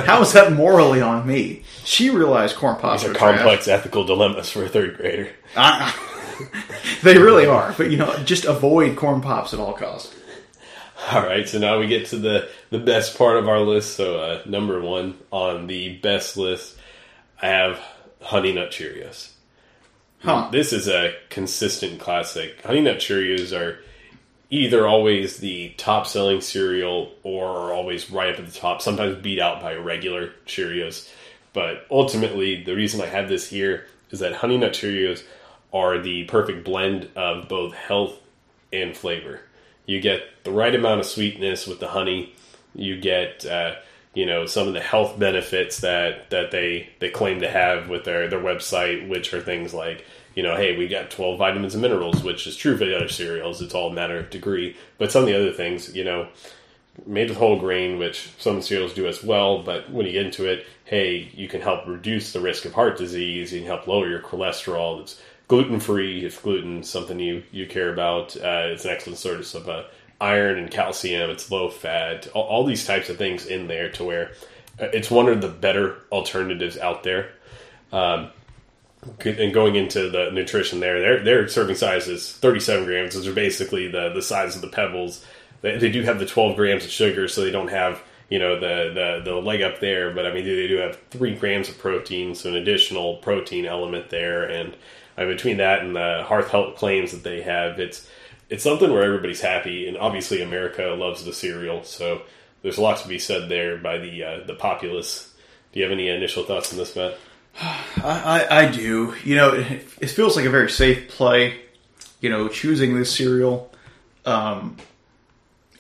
How 0.05 0.21
is 0.21 0.33
that 0.33 0.53
morally 0.53 1.01
on 1.01 1.29
me? 1.29 1.63
She 1.85 2.11
realized 2.11 2.57
corn 2.57 2.77
pops 2.77 3.03
These 3.03 3.13
are 3.13 3.15
are 3.15 3.19
complex 3.19 3.69
ethical 3.69 4.03
dilemmas 4.05 4.51
for 4.51 4.65
a 4.65 4.69
third 4.69 4.97
grader. 4.97 5.31
trash. 5.53 5.95
they 7.03 7.19
really 7.19 7.47
are. 7.47 7.75
But 7.77 7.91
you 7.91 7.97
know, 7.97 8.17
just 8.25 8.45
avoid 8.45 8.97
corn 8.97 9.21
pops 9.21 9.53
at 9.55 9.61
all 9.61 9.73
costs. 9.73 10.15
All 11.13 11.23
right, 11.23 11.49
so 11.49 11.59
now 11.59 11.79
we 11.79 11.87
get 11.87 12.07
to 12.07 12.17
the 12.17 12.49
the 12.71 12.79
best 12.79 13.19
part 13.19 13.37
of 13.37 13.49
our 13.49 13.61
list. 13.61 13.97
So 13.97 14.19
uh, 14.19 14.43
number 14.47 14.81
one 14.81 15.19
on 15.31 15.67
the 15.67 15.97
best 15.99 16.37
list, 16.37 16.77
I 17.41 17.49
have 17.49 17.81
Honey 18.21 18.53
Nut 18.53 18.71
Cheerios. 18.71 19.31
Huh. 20.21 20.49
This 20.51 20.73
is 20.73 20.89
a 20.89 21.15
consistent 21.29 22.01
classic. 22.01 22.63
Honey 22.63 22.81
Nut 22.81 22.97
Cheerios 22.97 23.57
are 23.57 23.79
either 24.51 24.87
always 24.87 25.39
the 25.39 25.71
top 25.77 26.07
selling 26.07 26.41
cereal 26.41 27.13
or 27.23 27.47
are 27.47 27.73
always 27.73 28.11
right 28.11 28.33
up 28.33 28.41
at 28.41 28.47
the 28.47 28.59
top, 28.59 28.81
sometimes 28.81 29.23
beat 29.23 29.41
out 29.41 29.61
by 29.61 29.75
regular 29.75 30.31
Cheerios. 30.47 31.11
But 31.53 31.87
ultimately, 31.91 32.63
the 32.63 32.75
reason 32.75 33.01
I 33.01 33.07
have 33.07 33.29
this 33.29 33.49
here 33.49 33.87
is 34.11 34.21
that 34.21 34.35
Honey 34.35 34.57
Nut 34.57 34.73
Cheerios 34.73 35.23
are 35.73 35.99
the 35.99 36.25
perfect 36.25 36.65
blend 36.65 37.11
of 37.17 37.49
both 37.49 37.75
health 37.75 38.15
and 38.73 38.97
flavor. 38.97 39.41
You 39.87 40.01
get 40.01 40.23
the 40.45 40.53
right 40.53 40.75
amount 40.75 41.01
of 41.01 41.07
sweetness 41.07 41.67
with 41.67 41.81
the 41.81 41.89
honey. 41.89 42.35
You 42.75 43.01
get 43.01 43.45
uh, 43.47 43.77
you 44.15 44.27
know 44.27 44.47
some 44.47 44.69
of 44.69 44.75
the 44.75 44.81
health 44.81 45.19
benefits 45.19 45.81
that 45.81 46.31
that 46.31 46.51
they 46.51 46.89
they 46.99 47.11
claim 47.11 47.41
to 47.41 47.49
have 47.49 47.89
with 47.89 48.05
their 48.05 48.29
their 48.29 48.41
website, 48.41 49.09
which 49.09 49.33
are 49.33 49.41
things 49.41 49.73
like 49.73 50.05
you 50.37 50.43
know, 50.43 50.55
hey, 50.55 50.77
we 50.77 50.87
got 50.87 51.11
12 51.11 51.39
vitamins 51.39 51.75
and 51.75 51.83
minerals, 51.83 52.23
which 52.23 52.47
is 52.47 52.57
true 52.57 52.77
for 52.77 52.85
the 52.85 52.95
other 52.95 53.09
cereals. 53.09 53.63
It's 53.63 53.75
all 53.75 53.89
a 53.89 53.95
matter 53.95 54.19
of 54.19 54.29
degree. 54.29 54.77
But 54.99 55.11
some 55.11 55.23
of 55.23 55.29
the 55.29 55.35
other 55.35 55.53
things, 55.53 55.97
you 55.97 56.05
know, 56.05 56.29
made 57.07 57.31
with 57.31 57.39
whole 57.39 57.59
grain, 57.59 57.99
which 57.99 58.31
some 58.39 58.61
cereals 58.61 58.93
do 58.93 59.07
as 59.07 59.25
well. 59.25 59.63
But 59.63 59.91
when 59.91 60.05
you 60.05 60.13
get 60.13 60.27
into 60.27 60.45
it, 60.45 60.67
hey, 60.85 61.31
you 61.35 61.49
can 61.49 61.63
help 61.63 61.87
reduce 61.87 62.35
the 62.35 62.41
risk 62.41 62.67
of 62.67 62.75
heart 62.75 62.99
disease. 62.99 63.51
You 63.51 63.61
can 63.61 63.67
help 63.67 63.87
lower 63.87 64.09
your 64.09 64.21
cholesterol. 64.21 65.01
It's 65.01 65.21
gluten 65.49 65.81
free 65.81 66.25
if 66.25 66.43
gluten 66.43 66.81
is 66.81 66.89
something 66.89 67.19
you, 67.21 67.43
you 67.53 67.67
care 67.67 67.93
about. 67.93 68.37
Uh, 68.37 68.69
it's 68.73 68.85
an 68.85 68.91
excellent 68.91 69.19
source 69.19 69.55
of 69.55 69.69
uh, 69.69 69.85
iron 70.21 70.59
and 70.59 70.71
calcium. 70.71 71.31
It's 71.31 71.51
low 71.51 71.71
fat. 71.71 72.27
All, 72.35 72.45
all 72.45 72.65
these 72.65 72.87
types 72.87 73.09
of 73.09 73.17
things 73.17 73.47
in 73.47 73.69
there 73.69 73.91
to 73.93 74.05
where 74.05 74.33
uh, 74.81 74.87
it's 74.93 75.11
one 75.11 75.29
of 75.29 75.41
the 75.41 75.49
better 75.49 75.97
alternatives 76.11 76.77
out 76.79 77.03
there. 77.03 77.31
Um, 77.93 78.31
and 79.25 79.55
going 79.55 79.77
into 79.77 80.11
the 80.11 80.31
nutrition 80.33 80.81
there, 80.81 80.99
their 80.99 81.23
their 81.23 81.49
serving 81.49 81.77
size 81.77 82.09
is 82.09 82.33
37 82.33 82.87
grams, 82.87 83.15
which 83.15 83.27
are 83.27 83.33
basically 83.33 83.89
the 83.89 84.09
the 84.13 84.23
size 84.23 84.57
of 84.57 84.63
the 84.63 84.69
pebbles. 84.69 85.25
They, 85.61 85.79
they 85.79 85.91
do 85.93 86.03
have 86.03 86.19
the 86.19 86.27
12 86.27 86.57
grams 86.57 86.85
of 86.85 86.91
sugar, 86.91 87.29
so 87.29 87.43
they 87.43 87.53
don't 87.53 87.69
have 87.69 88.03
you 88.29 88.41
know 88.41 88.59
the, 88.59 89.21
the 89.25 89.31
the 89.31 89.37
leg 89.37 89.63
up 89.63 89.79
there. 89.79 90.13
But 90.13 90.27
I 90.27 90.35
mean, 90.35 90.45
they 90.45 90.67
do 90.67 90.79
have 90.79 90.99
three 91.11 91.37
grams 91.37 91.69
of 91.69 91.79
protein, 91.79 92.35
so 92.35 92.49
an 92.49 92.57
additional 92.57 93.19
protein 93.19 93.65
element 93.65 94.11
there. 94.11 94.43
And 94.43 94.75
uh, 95.17 95.27
between 95.27 95.59
that 95.59 95.81
and 95.81 95.97
the 95.97 96.25
hearth 96.27 96.51
health 96.51 96.77
claims 96.77 97.13
that 97.13 97.23
they 97.23 97.43
have, 97.43 97.79
it's 97.79 98.09
it's 98.49 98.63
something 98.63 98.91
where 98.91 99.03
everybody's 99.03 99.41
happy. 99.41 99.89
And 99.89 99.97
obviously, 99.97 100.43
America 100.43 100.95
loves 100.99 101.25
the 101.25 101.33
cereal, 101.33 101.85
so 101.85 102.23
there's 102.63 102.79
lots 102.79 103.03
to 103.03 103.09
be 103.09 103.19
said 103.19 103.49
there 103.49 103.77
by 103.77 103.99
the 103.99 104.25
uh, 104.25 104.41
the 104.47 104.55
populace. 104.55 105.33
Do 105.73 105.81
you 105.81 105.85
have 105.85 105.93
any 105.93 106.09
initial 106.09 106.45
thoughts 106.45 106.73
on 106.73 106.79
this, 106.79 106.97
Matt? 106.97 107.17
I, 107.61 108.47
I, 108.51 108.63
I 108.63 108.71
do. 108.71 109.15
You 109.25 109.37
know, 109.37 109.55
it, 109.55 109.87
it 110.01 110.11
feels 110.11 110.37
like 110.37 110.45
a 110.45 110.51
very 110.51 110.71
safe 110.71 111.09
play. 111.09 111.61
You 112.21 112.31
know, 112.31 112.49
choosing 112.49 112.97
this 112.97 113.15
cereal, 113.15 113.71
um, 114.25 114.79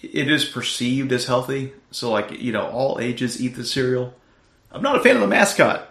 it 0.03 0.31
is 0.31 0.45
perceived 0.45 1.13
as 1.13 1.27
healthy. 1.27 1.73
So, 1.91 2.11
like, 2.11 2.31
you 2.31 2.53
know, 2.53 2.67
all 2.69 2.99
ages 3.01 3.41
eat 3.41 3.57
the 3.57 3.65
cereal. 3.65 4.15
I'm 4.71 4.83
not 4.83 4.97
a 4.97 5.01
fan 5.01 5.17
of 5.17 5.23
the 5.23 5.29
mascot. 5.29 5.89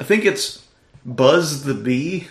I 0.00 0.04
think 0.04 0.24
it's 0.24 0.66
Buzz 1.04 1.62
the 1.64 1.74
Bee. 1.74 2.26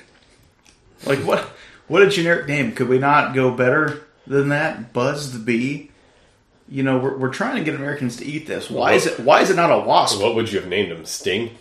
Like, 1.06 1.20
what? 1.20 1.50
What 1.88 2.02
a 2.02 2.10
generic 2.10 2.48
name. 2.48 2.72
Could 2.74 2.88
we 2.88 2.98
not 2.98 3.34
go 3.34 3.52
better 3.52 4.02
than 4.26 4.50
that? 4.50 4.94
Buzz 4.94 5.34
the 5.34 5.40
Bee. 5.40 5.92
You 6.70 6.84
know, 6.84 6.98
we're, 6.98 7.18
we're 7.18 7.34
trying 7.34 7.58
to 7.58 7.64
get 7.64 7.76
Americans 7.76 8.18
to 8.18 8.26
eat 8.26 8.48
this. 8.48 8.70
Why 8.70 8.94
is 8.94 9.06
it? 9.06 9.20
Why 9.20 9.42
is 9.42 9.50
it 9.50 9.56
not 9.56 9.72
a 9.72 9.80
wasp? 9.80 10.22
What 10.22 10.36
would 10.36 10.52
you 10.52 10.60
have 10.60 10.70
named 10.70 10.92
him? 10.92 11.06
Sting? 11.06 11.52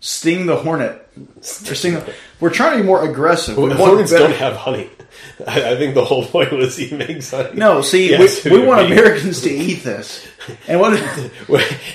Sting 0.00 0.46
the 0.46 0.56
Hornet. 0.56 1.08
Or 1.16 1.42
Sting 1.42 1.94
the, 1.94 2.14
we're 2.40 2.50
trying 2.50 2.76
to 2.76 2.82
be 2.82 2.86
more 2.86 3.08
aggressive. 3.08 3.56
Well, 3.56 3.68
want 3.68 3.78
hornets 3.78 4.12
don't 4.12 4.32
have 4.32 4.56
honey. 4.56 4.90
I, 5.46 5.72
I 5.72 5.76
think 5.76 5.94
the 5.94 6.04
whole 6.04 6.24
point 6.24 6.52
was 6.52 6.76
he 6.76 6.94
makes 6.94 7.30
honey. 7.30 7.50
No, 7.54 7.82
see, 7.82 8.10
Yes, 8.10 8.44
we, 8.44 8.52
we 8.52 8.66
want. 8.66 8.86
Americans 8.86 9.42
to 9.42 9.50
eat 9.50 9.82
this. 9.84 10.26
And 10.66 10.80
what? 10.80 10.94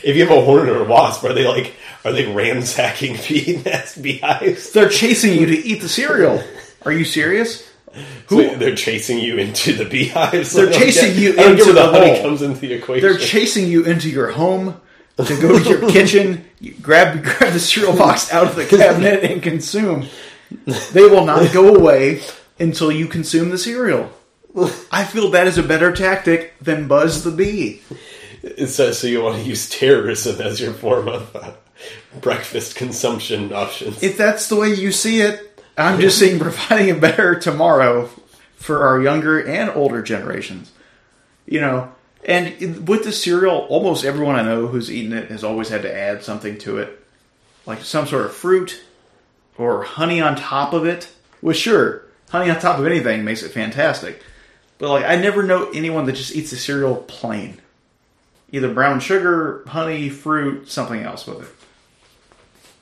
if 0.04 0.16
you 0.16 0.28
have 0.28 0.38
a 0.38 0.46
hornet 0.46 0.76
or 0.76 0.84
a 0.84 0.88
wasp, 0.88 1.24
are 1.24 1.34
they 1.34 1.48
like 1.48 1.74
are 2.06 2.12
they 2.12 2.32
ransacking 2.32 3.18
bee 3.28 3.60
nest 3.66 4.00
beehives? 4.00 4.72
They're 4.72 4.90
chasing 4.90 5.34
you 5.34 5.48
to 5.48 5.58
eat 5.58 5.82
the 5.82 5.90
cereal. 5.90 6.44
Are 6.84 6.92
you 6.92 7.04
serious? 7.04 7.68
So 8.30 8.56
they're 8.56 8.76
chasing 8.76 9.18
you 9.20 9.38
into 9.38 9.74
the 9.74 9.86
beehives. 9.86 10.54
They're 10.54 10.72
chasing 10.72 11.16
you 11.16 11.36
I 11.40 11.52
into 11.52 11.66
the 11.66 11.74
the 11.74 11.88
honey 11.88 12.22
comes 12.22 12.44
into 12.44 12.60
the 12.60 12.74
equation. 12.74 13.08
They're 13.08 13.18
chasing 13.18 13.68
you 13.68 13.86
into 13.86 14.08
your 14.08 14.30
home 14.30 14.80
to 15.18 15.42
go 15.42 15.60
to 15.60 15.70
your 15.70 15.90
kitchen, 15.90 16.46
you 16.60 16.74
grab 16.82 17.24
grab 17.24 17.54
the 17.54 17.60
cereal 17.60 17.96
box 17.96 18.32
out 18.34 18.48
of 18.48 18.56
the 18.56 18.66
cabinet 18.66 19.24
and 19.24 19.44
consume. 19.44 20.08
They 20.92 21.02
will 21.02 21.26
not 21.26 21.54
go 21.54 21.76
away 21.76 22.22
until 22.64 22.92
you 22.92 23.08
consume 23.08 23.50
the 23.50 23.58
cereal. 23.58 24.12
I 24.92 25.04
feel 25.04 25.32
that 25.32 25.48
is 25.48 25.58
a 25.58 25.64
better 25.64 25.92
tactic 25.92 26.58
than 26.60 26.88
Buzz 26.88 27.24
the 27.24 27.32
Bee. 27.32 27.82
Says 28.66 29.00
so 29.00 29.08
you 29.08 29.24
want 29.24 29.42
to 29.42 29.48
use 29.48 29.70
terrorism 29.70 30.42
as 30.42 30.60
your 30.60 30.74
form 30.74 31.08
of 31.08 31.36
uh, 31.36 31.54
breakfast 32.20 32.76
consumption 32.76 33.54
options. 33.54 34.02
If 34.04 34.18
that's 34.18 34.50
the 34.50 34.56
way 34.56 34.74
you 34.74 34.92
see 34.92 35.22
it, 35.22 35.62
I'm 35.78 36.00
just 36.00 36.20
seeing 36.20 36.40
providing 36.40 36.92
a 36.92 37.00
better 37.00 37.40
tomorrow 37.40 38.10
for 38.56 38.86
our 38.86 39.02
younger 39.02 39.40
and 39.40 39.70
older 39.70 40.02
generations. 40.02 40.72
You 41.46 41.62
know, 41.62 41.92
and 42.26 42.88
with 42.88 43.04
the 43.04 43.12
cereal, 43.12 43.66
almost 43.70 44.06
everyone 44.06 44.36
I 44.36 44.44
know 44.44 44.68
who's 44.68 44.92
eaten 44.92 45.14
it 45.14 45.30
has 45.30 45.44
always 45.44 45.70
had 45.70 45.82
to 45.82 45.94
add 45.94 46.24
something 46.24 46.58
to 46.60 46.78
it, 46.78 47.06
like 47.66 47.82
some 47.82 48.08
sort 48.08 48.26
of 48.26 48.34
fruit 48.34 48.84
or 49.58 49.84
honey 49.84 50.22
on 50.22 50.36
top 50.36 50.74
of 50.74 50.86
it. 50.86 51.10
Well, 51.42 51.54
sure, 51.54 52.04
honey 52.34 52.50
on 52.50 52.60
top 52.60 52.80
of 52.80 52.86
anything 52.86 53.24
makes 53.24 53.44
it 53.44 53.52
fantastic, 53.52 54.22
but 54.80 54.90
like 54.90 55.06
I 55.06 55.16
never 55.16 55.44
know 55.44 55.70
anyone 55.70 56.06
that 56.08 56.14
just 56.14 56.36
eats 56.36 56.50
the 56.50 56.58
cereal 56.58 56.98
plain, 57.08 57.62
either 58.52 58.74
brown 58.74 59.00
sugar, 59.00 59.64
honey, 59.68 60.10
fruit, 60.10 60.70
something 60.70 61.02
else 61.02 61.26
with 61.26 61.44
it. 61.44 61.56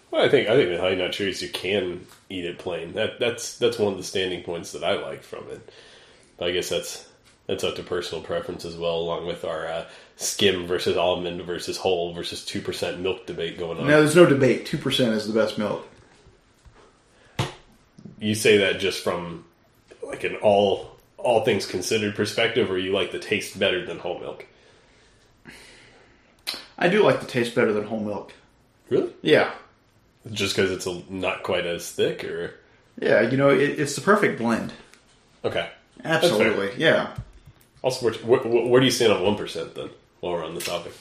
Well, 0.09 0.25
I 0.25 0.29
think 0.29 0.47
I 0.49 0.55
think 0.55 0.69
the 0.69 0.79
honey 0.79 0.95
nut 0.95 1.11
Cheerios 1.11 1.41
you 1.41 1.49
can 1.49 2.07
eat 2.29 2.45
it 2.45 2.57
plain. 2.59 2.93
That 2.93 3.19
that's 3.19 3.57
that's 3.57 3.77
one 3.77 3.91
of 3.91 3.97
the 3.97 4.05
standing 4.05 4.41
points 4.43 4.71
that 4.71 4.83
I 4.83 4.93
like 4.93 5.21
from 5.21 5.43
it. 5.51 5.69
But 6.37 6.47
I 6.47 6.51
guess 6.51 6.69
that's 6.69 7.07
that's 7.45 7.65
up 7.65 7.75
to 7.75 7.83
personal 7.83 8.23
preference 8.23 8.63
as 8.63 8.77
well, 8.77 8.97
along 8.97 9.27
with 9.27 9.43
our 9.43 9.67
uh, 9.67 9.85
skim 10.15 10.65
versus 10.65 10.95
almond 10.95 11.41
versus 11.41 11.75
whole 11.75 12.13
versus 12.13 12.45
two 12.45 12.61
percent 12.61 13.01
milk 13.01 13.25
debate 13.25 13.57
going 13.59 13.77
on. 13.77 13.87
No, 13.87 13.99
there's 13.99 14.15
no 14.15 14.25
debate. 14.25 14.65
Two 14.65 14.77
percent 14.77 15.13
is 15.13 15.27
the 15.27 15.33
best 15.33 15.57
milk. 15.57 15.85
You 18.21 18.35
say 18.35 18.57
that 18.59 18.79
just 18.79 19.03
from 19.03 19.43
like 20.01 20.23
an 20.23 20.35
all 20.37 20.95
all 21.17 21.43
things 21.43 21.65
considered 21.65 22.15
perspective, 22.15 22.71
or 22.71 22.77
you 22.77 22.93
like 22.93 23.11
the 23.11 23.19
taste 23.19 23.59
better 23.59 23.85
than 23.85 23.99
whole 23.99 24.19
milk? 24.19 24.45
I 26.77 26.87
do 26.87 27.03
like 27.03 27.19
the 27.19 27.27
taste 27.27 27.53
better 27.55 27.73
than 27.73 27.83
whole 27.85 27.99
milk. 27.99 28.33
Really? 28.89 29.11
Yeah, 29.21 29.51
Just 30.31 30.55
because 30.55 30.71
it's 30.71 30.85
a, 30.87 31.01
not 31.11 31.43
quite 31.43 31.65
as 31.65 31.89
thick, 31.91 32.23
or 32.23 32.53
yeah. 32.99 33.21
You 33.21 33.37
know, 33.37 33.49
it, 33.49 33.79
it's 33.79 33.95
the 33.95 34.01
perfect 34.01 34.37
blend. 34.39 34.73
okay. 35.43 35.69
Absolutely. 36.03 36.71
Yeah. 36.77 37.15
I'll 37.83 37.91
support. 37.91 38.23
Where, 38.25 38.39
where 38.39 38.79
do 38.79 38.85
you 38.85 38.91
stand 38.91 39.13
on 39.13 39.21
one 39.23 39.35
percent 39.35 39.75
then? 39.75 39.89
While 40.19 40.33
we're 40.33 40.45
on 40.45 40.55
the 40.55 40.61
topic, 40.61 40.93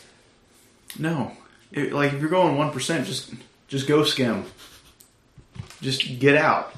No, 0.99 1.33
It- 1.73 1.93
like 1.93 2.13
if 2.13 2.21
you're 2.21 2.31
going 2.31 2.57
one 2.59 2.71
percent, 2.73 3.07
just 3.07 3.33
just 3.69 3.87
go 3.89 4.05
skim. 4.05 4.45
Just 5.81 6.19
get 6.19 6.37
out. 6.37 6.75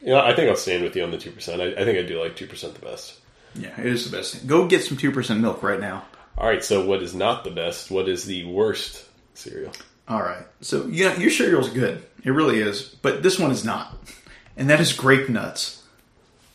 You 0.00 0.08
know, 0.08 0.20
I 0.20 0.34
think 0.34 0.48
I'll 0.48 0.56
stand 0.56 0.82
with 0.82 0.96
you 0.96 1.04
on 1.04 1.10
the 1.10 1.18
two 1.18 1.30
percent. 1.30 1.60
I, 1.60 1.66
I 1.72 1.84
think 1.84 1.98
I 1.98 2.02
do 2.02 2.20
like 2.20 2.36
two 2.36 2.46
percent 2.46 2.74
the 2.74 2.80
best. 2.84 3.18
Yeah, 3.54 3.78
it 3.78 3.86
is 3.86 4.08
the 4.08 4.16
best. 4.16 4.46
Go 4.46 4.66
get 4.66 4.84
some 4.84 4.96
two 4.96 5.10
percent 5.10 5.40
milk 5.40 5.62
right 5.62 5.80
now. 5.80 6.04
All 6.36 6.46
right, 6.46 6.62
so 6.62 6.86
what 6.86 7.02
is 7.02 7.14
not 7.14 7.44
the 7.44 7.50
best? 7.50 7.90
What 7.90 8.08
is 8.08 8.24
the 8.24 8.44
worst 8.44 9.04
cereal? 9.34 9.72
All 10.06 10.22
right. 10.22 10.46
So 10.60 10.86
yeah, 10.86 11.16
your 11.16 11.30
cereal's 11.30 11.68
good. 11.68 12.04
It 12.22 12.30
really 12.30 12.60
is. 12.60 12.82
But 12.82 13.22
this 13.22 13.38
one 13.38 13.50
is 13.50 13.64
not, 13.64 13.96
and 14.56 14.70
that 14.70 14.80
is 14.80 14.92
grape 14.92 15.28
nuts. 15.28 15.82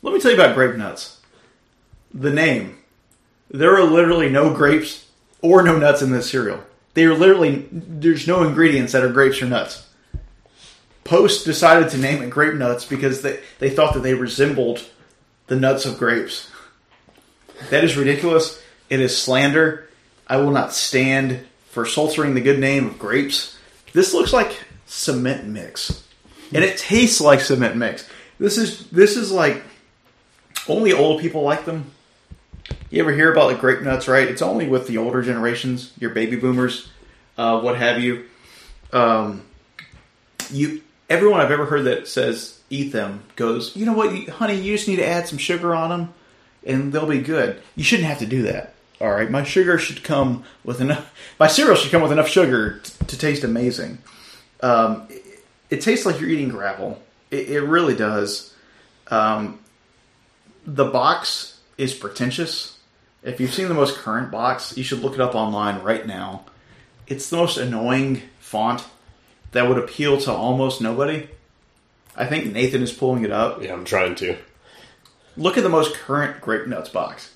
Let 0.01 0.13
me 0.13 0.19
tell 0.19 0.31
you 0.31 0.37
about 0.37 0.55
grape 0.55 0.75
nuts. 0.75 1.19
The 2.13 2.31
name. 2.31 2.77
There 3.49 3.75
are 3.75 3.83
literally 3.83 4.29
no 4.29 4.53
grapes 4.53 5.09
or 5.41 5.61
no 5.61 5.77
nuts 5.77 6.01
in 6.01 6.11
this 6.11 6.31
cereal. 6.31 6.63
They 6.93 7.05
are 7.05 7.13
literally 7.13 7.67
there's 7.71 8.27
no 8.27 8.43
ingredients 8.43 8.93
that 8.93 9.03
are 9.03 9.11
grapes 9.11 9.41
or 9.41 9.45
nuts. 9.45 9.87
Post 11.03 11.45
decided 11.45 11.89
to 11.89 11.97
name 11.97 12.21
it 12.21 12.29
grape 12.29 12.55
nuts 12.55 12.85
because 12.85 13.21
they, 13.21 13.39
they 13.59 13.69
thought 13.69 13.93
that 13.93 14.03
they 14.03 14.13
resembled 14.13 14.85
the 15.47 15.55
nuts 15.55 15.85
of 15.85 15.97
grapes. 15.97 16.49
That 17.69 17.83
is 17.83 17.97
ridiculous. 17.97 18.61
It 18.89 18.99
is 18.99 19.17
slander. 19.17 19.89
I 20.27 20.37
will 20.37 20.51
not 20.51 20.73
stand 20.73 21.45
for 21.69 21.85
sultering 21.85 22.33
the 22.33 22.41
good 22.41 22.59
name 22.59 22.87
of 22.87 22.99
grapes. 22.99 23.57
This 23.93 24.13
looks 24.13 24.31
like 24.31 24.63
cement 24.85 25.45
mix. 25.45 26.03
And 26.53 26.63
it 26.63 26.77
tastes 26.77 27.19
like 27.19 27.41
cement 27.41 27.75
mix. 27.75 28.07
This 28.39 28.57
is 28.57 28.87
this 28.89 29.17
is 29.17 29.31
like 29.31 29.63
only 30.67 30.93
old 30.93 31.21
people 31.21 31.41
like 31.41 31.65
them. 31.65 31.91
You 32.89 33.01
ever 33.01 33.11
hear 33.11 33.31
about 33.31 33.47
like 33.47 33.59
grape 33.59 33.81
nuts, 33.81 34.07
right? 34.07 34.27
It's 34.27 34.41
only 34.41 34.67
with 34.67 34.87
the 34.87 34.97
older 34.97 35.21
generations, 35.21 35.91
your 35.99 36.11
baby 36.11 36.35
boomers, 36.35 36.89
uh, 37.37 37.59
what 37.59 37.77
have 37.77 37.99
you. 37.99 38.25
Um, 38.91 39.43
you 40.51 40.83
everyone 41.13 41.39
I've 41.39 41.51
ever 41.51 41.65
heard 41.65 41.85
that 41.85 42.07
says 42.07 42.59
eat 42.69 42.91
them 42.91 43.23
goes, 43.35 43.75
you 43.75 43.85
know 43.85 43.93
what, 43.93 44.27
honey, 44.29 44.55
you 44.55 44.75
just 44.75 44.87
need 44.87 44.95
to 44.97 45.07
add 45.07 45.27
some 45.27 45.37
sugar 45.37 45.75
on 45.75 45.89
them, 45.89 46.13
and 46.65 46.91
they'll 46.91 47.05
be 47.05 47.19
good. 47.19 47.61
You 47.75 47.83
shouldn't 47.83 48.07
have 48.07 48.19
to 48.19 48.25
do 48.25 48.41
that. 48.43 48.73
All 48.99 49.11
right, 49.11 49.29
my 49.29 49.43
sugar 49.43 49.77
should 49.77 50.03
come 50.03 50.43
with 50.63 50.81
enough. 50.81 51.13
My 51.39 51.47
cereal 51.47 51.75
should 51.75 51.91
come 51.91 52.01
with 52.01 52.11
enough 52.11 52.29
sugar 52.29 52.79
t- 52.79 53.05
to 53.07 53.17
taste 53.17 53.43
amazing. 53.43 53.97
Um, 54.61 55.07
it, 55.09 55.43
it 55.69 55.81
tastes 55.81 56.05
like 56.05 56.21
you're 56.21 56.29
eating 56.29 56.49
gravel. 56.49 57.01
It, 57.29 57.49
it 57.49 57.61
really 57.61 57.95
does. 57.95 58.53
Um, 59.07 59.59
the 60.65 60.85
box 60.85 61.59
is 61.77 61.93
pretentious. 61.93 62.79
If 63.23 63.41
you've 63.41 63.53
seen 63.53 63.67
the 63.67 63.73
most 63.73 63.97
current 63.97 64.31
box, 64.31 64.77
you 64.77 64.83
should 64.83 64.99
look 64.99 65.15
it 65.15 65.21
up 65.21 65.35
online 65.35 65.81
right 65.81 66.05
now. 66.07 66.45
It's 67.07 67.29
the 67.29 67.37
most 67.37 67.57
annoying 67.57 68.21
font 68.39 68.85
that 69.53 69.67
would 69.67 69.77
appeal 69.77 70.19
to 70.21 70.31
almost 70.31 70.81
nobody. 70.81 71.27
I 72.15 72.25
think 72.25 72.51
Nathan 72.51 72.83
is 72.83 72.91
pulling 72.91 73.23
it 73.23 73.31
up. 73.31 73.63
Yeah, 73.63 73.73
I'm 73.73 73.85
trying 73.85 74.15
to. 74.15 74.37
Look 75.35 75.57
at 75.57 75.63
the 75.63 75.69
most 75.69 75.95
current 75.95 76.41
Grape 76.41 76.67
Nuts 76.67 76.89
box. 76.89 77.33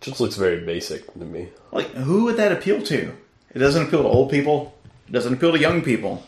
Just 0.00 0.20
looks 0.20 0.36
very 0.36 0.64
basic 0.64 1.12
to 1.12 1.18
me. 1.18 1.48
Like, 1.72 1.92
who 1.92 2.24
would 2.24 2.36
that 2.36 2.52
appeal 2.52 2.82
to? 2.82 3.12
It 3.54 3.58
doesn't 3.58 3.88
appeal 3.88 4.02
to 4.02 4.08
old 4.08 4.30
people. 4.30 4.74
It 5.08 5.12
doesn't 5.12 5.34
appeal 5.34 5.52
to 5.52 5.58
young 5.58 5.82
people. 5.82 6.24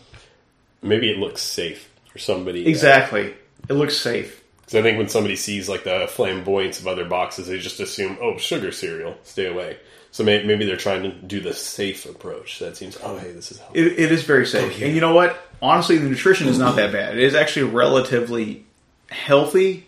Maybe 0.83 1.11
it 1.11 1.19
looks 1.19 1.43
safe 1.43 1.91
for 2.11 2.19
somebody. 2.19 2.67
Exactly. 2.67 3.35
It 3.69 3.75
looks 3.75 3.97
safe. 3.97 4.43
Because 4.61 4.77
I 4.77 4.83
think 4.83 4.99
when 4.99 5.09
somebody 5.09 5.37
sees 5.37 5.69
like 5.69 5.85
the 5.85 6.07
flamboyance 6.11 6.81
of 6.81 6.87
other 6.87 7.07
boxes, 7.07 7.47
they 7.47 7.59
just 7.59 7.81
assume, 7.81 8.19
oh, 8.21 8.37
sugar 8.37 8.71
cereal, 8.71 9.17
stay 9.23 9.47
away. 9.47 9.79
So 10.11 10.25
may- 10.25 10.43
maybe 10.45 10.65
they're 10.65 10.77
trying 10.77 11.03
to 11.03 11.11
do 11.13 11.41
the 11.41 11.53
safe 11.53 12.07
approach. 12.07 12.59
That 12.61 12.77
seems, 12.77 12.97
oh, 13.03 13.19
hey, 13.19 13.33
this 13.33 13.53
is 13.53 13.59
healthy. 13.59 13.81
It, 13.81 13.99
it 13.99 14.13
is 14.13 14.23
very 14.25 14.47
safe. 14.47 14.81
And 14.83 14.95
you 14.95 15.01
know 15.01 15.15
what? 15.15 15.39
Honestly, 15.61 15.99
the 15.99 16.09
nutrition 16.09 16.49
is 16.49 16.59
not 16.59 16.77
that 16.77 16.93
bad. 16.93 17.17
It 17.19 17.25
is 17.25 17.35
actually 17.35 17.71
relatively 17.71 18.65
healthy. 19.11 19.87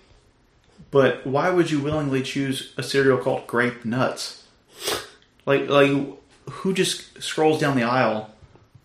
But 0.90 1.26
why 1.26 1.50
would 1.50 1.70
you 1.70 1.80
willingly 1.80 2.22
choose 2.22 2.72
a 2.76 2.82
cereal 2.82 3.18
called 3.18 3.46
Grape 3.46 3.84
Nuts? 3.84 4.44
Like, 5.46 5.68
like 5.68 5.90
who 6.50 6.74
just 6.74 7.22
scrolls 7.22 7.60
down 7.60 7.76
the 7.76 7.84
aisle 7.84 8.30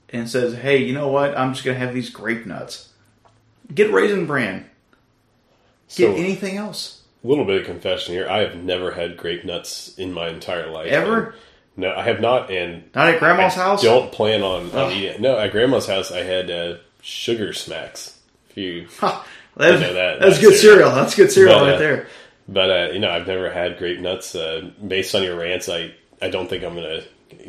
and 0.10 0.30
says, 0.30 0.54
"Hey, 0.54 0.78
you 0.78 0.94
know 0.94 1.08
what? 1.08 1.36
I'm 1.38 1.54
just 1.54 1.66
gonna 1.66 1.78
have 1.80 1.94
these 1.96 2.10
grape 2.12 2.46
nuts." 2.46 2.90
Get 3.74 3.92
Raisin 3.92 4.28
Bran. 4.28 4.70
Get 5.96 6.12
So- 6.12 6.16
anything 6.16 6.58
else. 6.58 6.95
Little 7.26 7.46
bit 7.46 7.62
of 7.62 7.66
confession 7.66 8.14
here. 8.14 8.28
I 8.30 8.40
have 8.40 8.56
never 8.56 8.92
had 8.92 9.18
grape 9.18 9.46
nuts 9.46 9.96
in 9.98 10.14
my 10.14 10.30
entire 10.30 10.70
life. 10.70 10.92
Ever? 10.92 11.34
No, 11.78 11.92
I 11.94 12.04
have 12.04 12.22
not, 12.22 12.52
and 12.52 12.84
Not 12.94 13.10
at 13.10 13.20
Grandma's 13.20 13.58
I 13.58 13.64
house. 13.64 13.82
don't 13.82 14.12
plan 14.12 14.44
on, 14.44 14.72
on 14.72 14.92
eating 14.92 15.10
it. 15.16 15.20
No, 15.22 15.38
at 15.38 15.52
grandma's 15.52 15.88
house, 15.88 16.12
I 16.12 16.20
had 16.24 16.50
uh, 16.52 16.76
sugar 17.02 17.52
smacks. 17.54 18.18
If 18.52 18.58
you, 18.58 18.88
Ha, 19.00 19.26
that's, 19.58 19.76
I 19.76 19.80
know 19.88 19.94
that- 19.94 20.20
that's 20.20 20.36
that 20.38 20.42
good 20.42 20.56
cereal. 20.56 20.90
cereal. 20.90 20.92
That's 20.96 21.16
good 21.16 21.32
cereal 21.32 21.60
But, 21.60 21.66
right 21.66 21.76
uh, 21.76 21.80
there. 21.80 22.08
but 22.48 22.70
uh, 22.70 22.92
you 22.94 23.00
know, 23.00 23.10
I've 23.10 23.28
never 23.28 23.50
had 23.52 23.78
grape 23.78 24.00
nuts. 24.00 24.36
Uh, 24.36 24.70
based 24.88 25.16
on 25.16 25.24
your 25.24 25.38
rants, 25.38 25.68
I 25.68 25.94
I 26.22 26.30
don't 26.30 26.48
think 26.50 26.64
I'm 26.64 26.76
gonna 26.76 27.02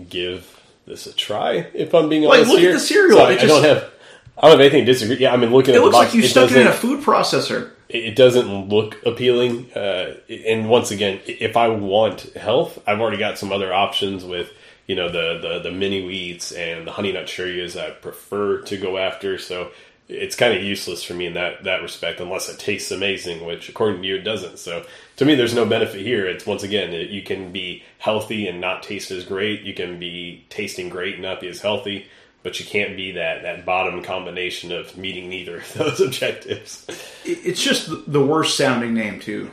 give 0.09 0.59
this 0.87 1.07
a 1.07 1.13
try. 1.13 1.67
If 1.75 1.95
I'm 1.95 2.09
being 2.09 2.23
Like, 2.23 2.39
honest, 2.39 2.53
look 2.53 2.63
at 2.63 2.73
the 2.73 2.81
cereal. 2.81 3.19
So 3.19 3.25
I, 3.25 3.33
It 3.33 3.43
I 3.43 3.47
don't 3.47 3.63
have. 3.63 3.91
I 4.39 4.41
don't 4.43 4.51
have 4.53 4.61
anything 4.61 4.85
to 4.87 4.93
disagree. 4.93 5.17
Yeah, 5.19 5.33
I 5.33 5.37
mean, 5.37 5.51
looking 5.53 5.75
It 5.75 5.77
at 5.77 5.81
the 5.81 5.85
looks 5.85 5.97
box, 5.97 6.07
like 6.09 6.15
you 6.15 6.23
it 6.23 6.29
stuck 6.29 6.51
it 6.51 6.57
in 6.57 6.67
a 6.67 6.73
food 6.73 7.05
processor. 7.05 7.71
It 7.89 8.17
doesn't 8.17 8.69
look 8.69 9.05
appealing. 9.05 9.73
Uh, 9.73 10.15
and 10.29 10.69
once 10.69 10.91
again, 10.91 11.21
if 11.27 11.57
I 11.57 11.69
want 11.69 12.23
health, 12.35 12.79
I've 12.87 13.01
already 13.01 13.19
got 13.19 13.39
some 13.39 13.53
other 13.53 13.73
options 13.73 14.25
with 14.25 14.53
you 14.87 14.97
know 14.97 15.09
the 15.09 15.39
the, 15.41 15.59
the 15.61 15.71
mini 15.71 16.03
wheats 16.07 16.53
and 16.53 16.87
the 16.87 16.93
honey 16.93 17.13
nut 17.13 17.27
Cheerios 17.27 17.81
I 17.81 17.91
prefer 17.91 18.63
to 18.63 18.77
go 18.77 18.99
after. 18.99 19.39
So 19.39 19.71
it's 20.09 20.37
kind 20.37 20.57
of 20.57 20.63
useless 20.63 21.03
for 21.03 21.15
me 21.15 21.27
in 21.27 21.35
that 21.35 21.65
that 21.65 21.83
respect, 21.83 22.21
unless 22.21 22.49
it 22.49 22.59
tastes 22.59 22.91
amazing, 22.91 23.45
which 23.45 23.69
according 23.69 24.03
to 24.03 24.09
you 24.09 24.17
it 24.17 24.23
doesn't. 24.23 24.59
So 24.59 24.85
to 25.17 25.25
me, 25.25 25.35
there's 25.35 25.55
no 25.55 25.65
benefit 25.65 26.01
here. 26.01 26.27
It's 26.27 26.47
once 26.47 26.63
again, 26.63 26.93
it, 26.93 27.11
you 27.11 27.23
can 27.23 27.53
be 27.53 27.83
healthy 27.99 28.47
and 28.47 28.61
not 28.61 28.83
taste 28.83 29.11
as 29.11 29.25
great. 29.25 29.63
You 29.63 29.75
can 29.75 29.99
be 29.99 30.45
tasting 30.51 30.89
great 30.89 31.15
and 31.15 31.23
not 31.23 31.41
be 31.41 31.49
as 31.49 31.61
healthy. 31.61 32.07
But 32.47 32.61
you 32.61 32.65
can't 32.65 32.97
be 32.97 33.11
that, 33.11 33.43
that 33.43 33.65
bottom 33.65 34.05
combination 34.05 34.71
of 34.71 34.97
meeting 34.97 35.29
neither 35.29 35.57
of 35.57 35.75
those 35.75 36.01
objectives. 36.07 36.87
It's 37.25 37.61
just 37.61 37.89
the- 38.07 38.25
worst 38.25 38.57
sounding 38.57 38.95
name 38.95 39.19
too. 39.19 39.51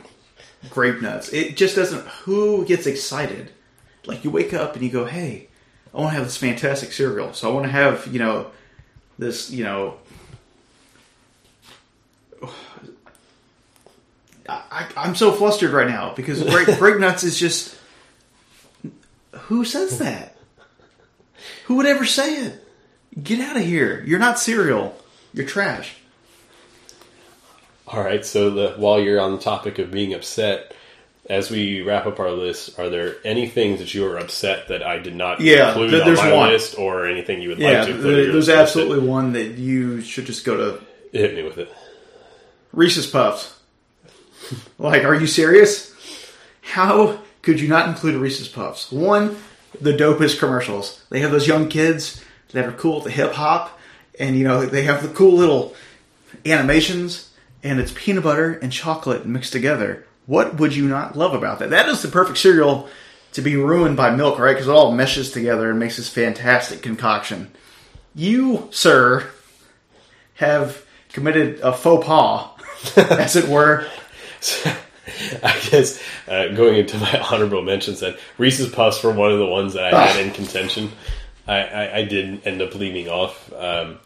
Grape 0.70 1.02
nuts. 1.02 1.32
It 1.32 1.56
just 1.56 1.74
doesn't. 1.74 2.06
Who 2.22 2.64
gets 2.64 2.86
excited? 2.86 3.50
Like 4.06 4.22
you 4.22 4.30
wake 4.30 4.54
up 4.54 4.74
and 4.74 4.84
you 4.84 4.90
go, 4.92 5.06
"Hey, 5.06 5.48
I 5.92 5.98
want 5.98 6.10
to 6.12 6.14
have 6.14 6.24
this 6.24 6.36
fantastic 6.36 6.92
cereal. 6.92 7.32
So 7.32 7.50
I 7.50 7.52
want 7.52 7.66
to 7.66 7.72
have 7.72 8.06
you 8.06 8.20
know 8.20 8.52
this 9.18 9.50
you 9.50 9.64
know 9.64 9.98
I, 14.48 14.86
I'm 14.96 15.16
so 15.16 15.32
flustered 15.32 15.72
right 15.72 15.88
now 15.88 16.14
because 16.14 16.40
grape, 16.44 16.68
grape 16.78 17.00
nuts 17.00 17.24
is 17.24 17.40
just. 17.40 17.76
Who 19.32 19.64
says 19.64 19.98
that? 19.98 20.36
Who 21.64 21.74
would 21.74 21.86
ever 21.86 22.04
say 22.04 22.36
it? 22.36 22.63
Get 23.22 23.40
out 23.40 23.56
of 23.56 23.62
here! 23.62 24.02
You're 24.06 24.18
not 24.18 24.38
cereal. 24.38 24.96
You're 25.32 25.46
trash. 25.46 25.94
All 27.86 28.02
right. 28.02 28.24
So 28.24 28.50
the, 28.50 28.70
while 28.76 29.00
you're 29.00 29.20
on 29.20 29.32
the 29.32 29.38
topic 29.40 29.78
of 29.78 29.90
being 29.90 30.14
upset, 30.14 30.74
as 31.28 31.50
we 31.50 31.82
wrap 31.82 32.06
up 32.06 32.18
our 32.18 32.30
list, 32.30 32.78
are 32.78 32.88
there 32.88 33.16
any 33.24 33.46
things 33.46 33.78
that 33.78 33.94
you 33.94 34.06
are 34.06 34.18
upset 34.18 34.68
that 34.68 34.82
I 34.82 34.98
did 34.98 35.14
not 35.14 35.40
Yeah, 35.40 35.68
include 35.68 35.90
th- 35.90 36.02
on 36.02 36.06
there's 36.08 36.18
my 36.18 36.32
one. 36.32 36.48
list, 36.50 36.78
or 36.78 37.06
anything 37.06 37.40
you 37.42 37.50
would 37.50 37.58
Yeah, 37.58 37.78
like 37.78 37.86
to 37.88 37.94
include? 37.94 38.16
there- 38.26 38.32
there's 38.32 38.48
absolutely 38.48 39.06
one 39.06 39.32
that 39.34 39.58
you 39.58 40.00
should 40.00 40.26
just 40.26 40.44
go 40.44 40.56
to 40.56 40.80
hit 41.18 41.34
me 41.34 41.42
with 41.42 41.58
it. 41.58 41.72
Reese's 42.72 43.06
Puffs. 43.06 43.54
like, 44.78 45.04
are 45.04 45.14
you 45.14 45.26
serious? 45.26 45.92
How 46.62 47.20
could 47.42 47.60
you 47.60 47.68
not 47.68 47.88
include 47.88 48.16
Reese's 48.16 48.48
Puffs? 48.48 48.90
One, 48.90 49.36
the 49.80 49.92
dopest 49.92 50.38
commercials. 50.38 51.02
They 51.10 51.20
have 51.20 51.30
those 51.30 51.46
young 51.46 51.68
kids 51.68 52.22
that 52.54 52.66
are 52.66 52.72
cool 52.72 52.96
with 52.96 53.04
the 53.04 53.10
hip 53.10 53.32
hop, 53.32 53.78
and 54.18 54.36
you 54.36 54.44
know 54.44 54.64
they 54.64 54.84
have 54.84 55.02
the 55.02 55.08
cool 55.08 55.32
little 55.32 55.74
animations, 56.46 57.30
and 57.62 57.78
it's 57.78 57.92
peanut 57.94 58.24
butter 58.24 58.52
and 58.52 58.72
chocolate 58.72 59.26
mixed 59.26 59.52
together. 59.52 60.06
What 60.26 60.56
would 60.58 60.74
you 60.74 60.88
not 60.88 61.16
love 61.16 61.34
about 61.34 61.58
that? 61.58 61.70
That 61.70 61.88
is 61.88 62.00
the 62.00 62.08
perfect 62.08 62.38
cereal 62.38 62.88
to 63.32 63.42
be 63.42 63.56
ruined 63.56 63.96
by 63.96 64.14
milk, 64.14 64.38
right? 64.38 64.54
Because 64.54 64.68
it 64.68 64.70
all 64.70 64.92
meshes 64.92 65.32
together 65.32 65.68
and 65.70 65.78
makes 65.78 65.96
this 65.96 66.08
fantastic 66.08 66.82
concoction. 66.82 67.50
You, 68.14 68.68
sir, 68.70 69.28
have 70.34 70.84
committed 71.12 71.60
a 71.60 71.72
faux 71.72 72.06
pas, 72.06 72.50
as 72.96 73.36
it 73.36 73.48
were. 73.48 73.86
I 75.42 75.60
guess 75.70 76.02
uh, 76.28 76.48
going 76.48 76.76
into 76.76 76.98
my 76.98 77.18
honorable 77.30 77.62
mentions, 77.62 78.00
then 78.00 78.16
Reese's 78.38 78.70
Puffs 78.70 79.02
were 79.02 79.12
one 79.12 79.32
of 79.32 79.38
the 79.38 79.46
ones 79.46 79.74
that 79.74 79.92
I 79.92 80.06
had 80.06 80.24
in 80.24 80.32
contention. 80.32 80.92
I, 81.46 81.58
I, 81.60 81.96
I 81.98 82.04
did 82.04 82.46
end 82.46 82.62
up 82.62 82.74
leaving 82.74 83.08
off, 83.08 83.52
um, 83.52 83.98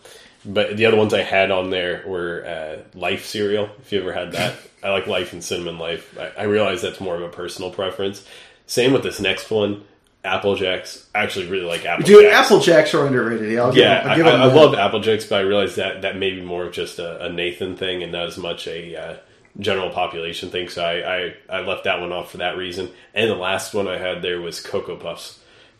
but 0.44 0.76
the 0.76 0.86
other 0.86 0.96
ones 0.96 1.14
I 1.14 1.22
had 1.22 1.50
on 1.50 1.70
there 1.70 2.02
were 2.06 2.44
uh, 2.46 2.98
Life 2.98 3.26
cereal. 3.26 3.68
If 3.80 3.92
you 3.92 4.00
ever 4.00 4.12
had 4.12 4.32
that, 4.32 4.56
I 4.82 4.90
like 4.90 5.06
Life 5.06 5.32
and 5.32 5.42
Cinnamon 5.44 5.78
Life. 5.78 6.16
I, 6.18 6.42
I 6.42 6.42
realize 6.44 6.82
that's 6.82 7.00
more 7.00 7.16
of 7.16 7.22
a 7.22 7.28
personal 7.28 7.70
preference. 7.70 8.24
Same 8.66 8.92
with 8.92 9.02
this 9.02 9.20
next 9.20 9.50
one, 9.50 9.84
Apple 10.24 10.54
Jacks. 10.56 11.06
I 11.14 11.22
actually 11.22 11.48
really 11.48 11.64
like 11.64 11.84
Apple 11.86 12.04
Dude, 12.04 12.24
Jacks. 12.24 12.46
Apple 12.46 12.60
Jacks 12.60 12.94
are 12.94 13.06
underrated. 13.06 13.52
Yeah, 13.52 13.62
I'll 13.62 13.72
give 13.72 13.82
Yeah, 13.82 14.02
them, 14.02 14.10
I, 14.12 14.16
give 14.16 14.26
I, 14.26 14.32
them 14.32 14.42
I 14.42 14.48
that. 14.48 14.54
love 14.56 14.74
Apple 14.74 15.00
Jacks, 15.00 15.24
but 15.26 15.36
I 15.38 15.42
realize 15.42 15.76
that 15.76 16.02
that 16.02 16.16
may 16.16 16.30
be 16.32 16.42
more 16.42 16.64
of 16.64 16.72
just 16.72 16.98
a, 16.98 17.24
a 17.26 17.32
Nathan 17.32 17.76
thing 17.76 18.02
and 18.02 18.12
not 18.12 18.26
as 18.26 18.36
much 18.38 18.66
a 18.68 18.96
uh, 18.96 19.16
general 19.60 19.90
population 19.90 20.50
thing. 20.50 20.68
So 20.68 20.84
I, 20.84 21.16
I, 21.16 21.34
I 21.58 21.60
left 21.60 21.84
that 21.84 22.00
one 22.00 22.12
off 22.12 22.30
for 22.32 22.38
that 22.38 22.56
reason. 22.56 22.90
And 23.14 23.30
the 23.30 23.34
last 23.36 23.74
one 23.74 23.88
I 23.88 23.96
had 23.98 24.22
there 24.22 24.40
was 24.40 24.60
Cocoa 24.60 24.96
Puffs. 24.96 25.37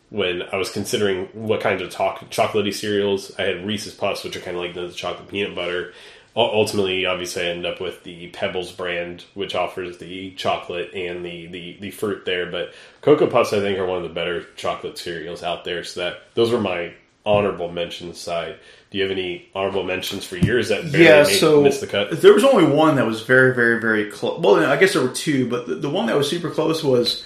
When 0.09 0.41
I 0.51 0.55
was 0.55 0.71
considering 0.71 1.27
what 1.33 1.61
kinds 1.61 1.81
of 1.81 1.91
talk, 1.91 2.19
chocolatey 2.31 2.73
cereals, 2.73 3.31
I 3.37 3.43
had 3.43 3.65
Reese's 3.65 3.93
Puffs, 3.93 4.23
which 4.23 4.35
are 4.35 4.39
kind 4.39 4.57
of 4.57 4.63
like 4.63 4.73
the 4.73 4.89
chocolate 4.89 5.27
peanut 5.29 5.55
butter. 5.55 5.93
U- 6.35 6.41
Ultimately, 6.41 7.05
obviously, 7.05 7.43
I 7.43 7.49
ended 7.51 7.71
up 7.71 7.79
with 7.79 8.03
the 8.03 8.27
Pebbles 8.29 8.71
brand, 8.71 9.25
which 9.35 9.53
offers 9.53 9.97
the 9.99 10.31
chocolate 10.31 10.93
and 10.95 11.23
the, 11.23 11.47
the, 11.47 11.77
the 11.79 11.91
fruit 11.91 12.25
there. 12.25 12.47
But 12.49 12.73
Cocoa 13.01 13.27
Puffs, 13.27 13.53
I 13.53 13.59
think, 13.59 13.77
are 13.77 13.85
one 13.85 13.97
of 13.97 14.03
the 14.03 14.09
better 14.13 14.45
chocolate 14.55 14.97
cereals 14.97 15.43
out 15.43 15.63
there. 15.63 15.83
So 15.83 15.99
that 16.01 16.21
those 16.33 16.51
were 16.51 16.59
my 16.61 16.93
honorable 17.25 17.71
mentions 17.71 18.19
side. 18.19 18.57
Do 18.89 18.97
you 18.97 19.03
have 19.03 19.11
any 19.11 19.47
honorable 19.53 19.83
mentions 19.83 20.25
for 20.25 20.37
yours 20.37 20.69
that 20.69 20.91
barely 20.91 21.05
yeah, 21.05 21.23
so 21.39 21.61
missed 21.61 21.81
the 21.81 21.87
cut? 21.87 22.19
there 22.21 22.33
was 22.33 22.43
only 22.43 22.65
one 22.65 22.95
that 22.95 23.05
was 23.05 23.21
very, 23.21 23.53
very, 23.53 23.79
very 23.79 24.09
close. 24.09 24.39
Well, 24.39 24.55
I 24.65 24.77
guess 24.77 24.93
there 24.93 25.03
were 25.03 25.13
two, 25.13 25.47
but 25.47 25.67
the, 25.67 25.75
the 25.75 25.89
one 25.89 26.07
that 26.07 26.17
was 26.17 26.27
super 26.27 26.49
close 26.49 26.83
was 26.83 27.23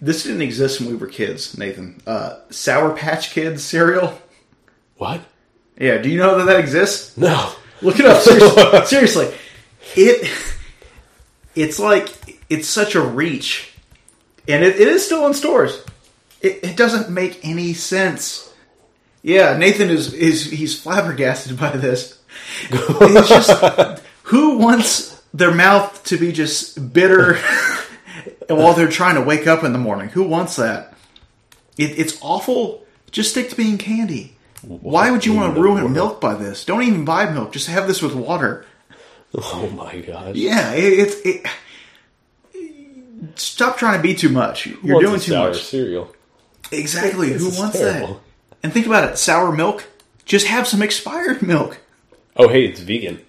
this 0.00 0.22
didn't 0.22 0.42
exist 0.42 0.80
when 0.80 0.90
we 0.90 0.96
were 0.96 1.06
kids, 1.06 1.56
Nathan. 1.58 2.00
Uh, 2.06 2.36
Sour 2.50 2.96
Patch 2.96 3.30
Kids 3.32 3.62
cereal. 3.62 4.18
What? 4.96 5.20
Yeah, 5.78 5.98
do 5.98 6.08
you 6.10 6.18
know 6.18 6.38
that 6.38 6.44
that 6.44 6.60
exists? 6.60 7.16
No. 7.16 7.52
Look 7.82 7.98
it 7.98 8.06
up. 8.06 8.22
Seriously, 8.22 8.86
seriously. 8.86 9.34
it 9.96 10.30
it's 11.54 11.78
like 11.78 12.38
it's 12.48 12.68
such 12.68 12.94
a 12.94 13.00
reach, 13.00 13.72
and 14.46 14.62
it, 14.62 14.78
it 14.78 14.88
is 14.88 15.04
still 15.04 15.26
in 15.26 15.34
stores. 15.34 15.84
It, 16.42 16.60
it 16.62 16.76
doesn't 16.76 17.10
make 17.10 17.40
any 17.42 17.72
sense. 17.72 18.52
Yeah, 19.22 19.56
Nathan 19.56 19.90
is 19.90 20.12
is 20.12 20.44
he's 20.50 20.80
flabbergasted 20.80 21.58
by 21.58 21.70
this. 21.76 22.18
It's 22.72 23.28
just 23.28 24.02
who 24.24 24.58
wants 24.58 25.20
their 25.34 25.52
mouth 25.52 26.04
to 26.04 26.16
be 26.16 26.32
just 26.32 26.92
bitter 26.92 27.34
while 28.56 28.74
they're 28.74 28.88
trying 28.88 29.14
to 29.16 29.20
wake 29.22 29.46
up 29.46 29.64
in 29.64 29.72
the 29.72 29.78
morning? 29.78 30.08
Who 30.10 30.24
wants 30.24 30.56
that? 30.56 30.94
It, 31.78 31.98
it's 31.98 32.18
awful. 32.22 32.84
Just 33.10 33.30
stick 33.30 33.48
to 33.50 33.56
being 33.56 33.78
candy. 33.78 34.36
Why 34.62 35.10
would 35.10 35.24
you 35.24 35.32
want 35.34 35.54
to 35.54 35.60
ruin 35.60 35.78
world? 35.82 35.92
milk 35.92 36.20
by 36.20 36.34
this? 36.34 36.64
Don't 36.64 36.82
even 36.82 37.04
buy 37.04 37.30
milk. 37.30 37.52
Just 37.52 37.68
have 37.68 37.86
this 37.86 38.02
with 38.02 38.14
water. 38.14 38.66
Oh 39.34 39.70
my 39.74 40.00
god. 40.00 40.36
Yeah, 40.36 40.72
it's 40.74 41.16
it, 41.24 41.46
stop 43.36 43.78
trying 43.78 43.96
to 43.98 44.02
be 44.02 44.14
too 44.14 44.28
much. 44.28 44.66
You're 44.66 45.00
doing 45.00 45.20
too 45.20 45.32
sour 45.32 45.48
much. 45.48 45.62
cereal. 45.62 46.14
Exactly. 46.72 47.30
This 47.32 47.42
Who 47.56 47.60
wants 47.62 47.78
terrible. 47.78 48.14
that? 48.14 48.20
And 48.62 48.72
think 48.72 48.86
about 48.86 49.10
it. 49.10 49.16
Sour 49.18 49.52
milk. 49.52 49.84
Just 50.24 50.46
have 50.46 50.66
some 50.68 50.82
expired 50.82 51.42
milk. 51.42 51.78
Oh, 52.36 52.48
hey, 52.48 52.66
it's 52.66 52.80
vegan. 52.80 53.20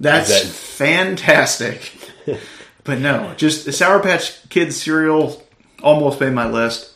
That's 0.00 0.28
that- 0.28 0.46
fantastic. 0.50 1.92
but 2.84 2.98
no, 2.98 3.34
just 3.36 3.64
the 3.64 3.72
Sour 3.72 4.00
Patch 4.00 4.48
Kids 4.50 4.80
cereal 4.80 5.42
almost 5.82 6.20
made 6.20 6.32
my 6.32 6.48
list. 6.48 6.92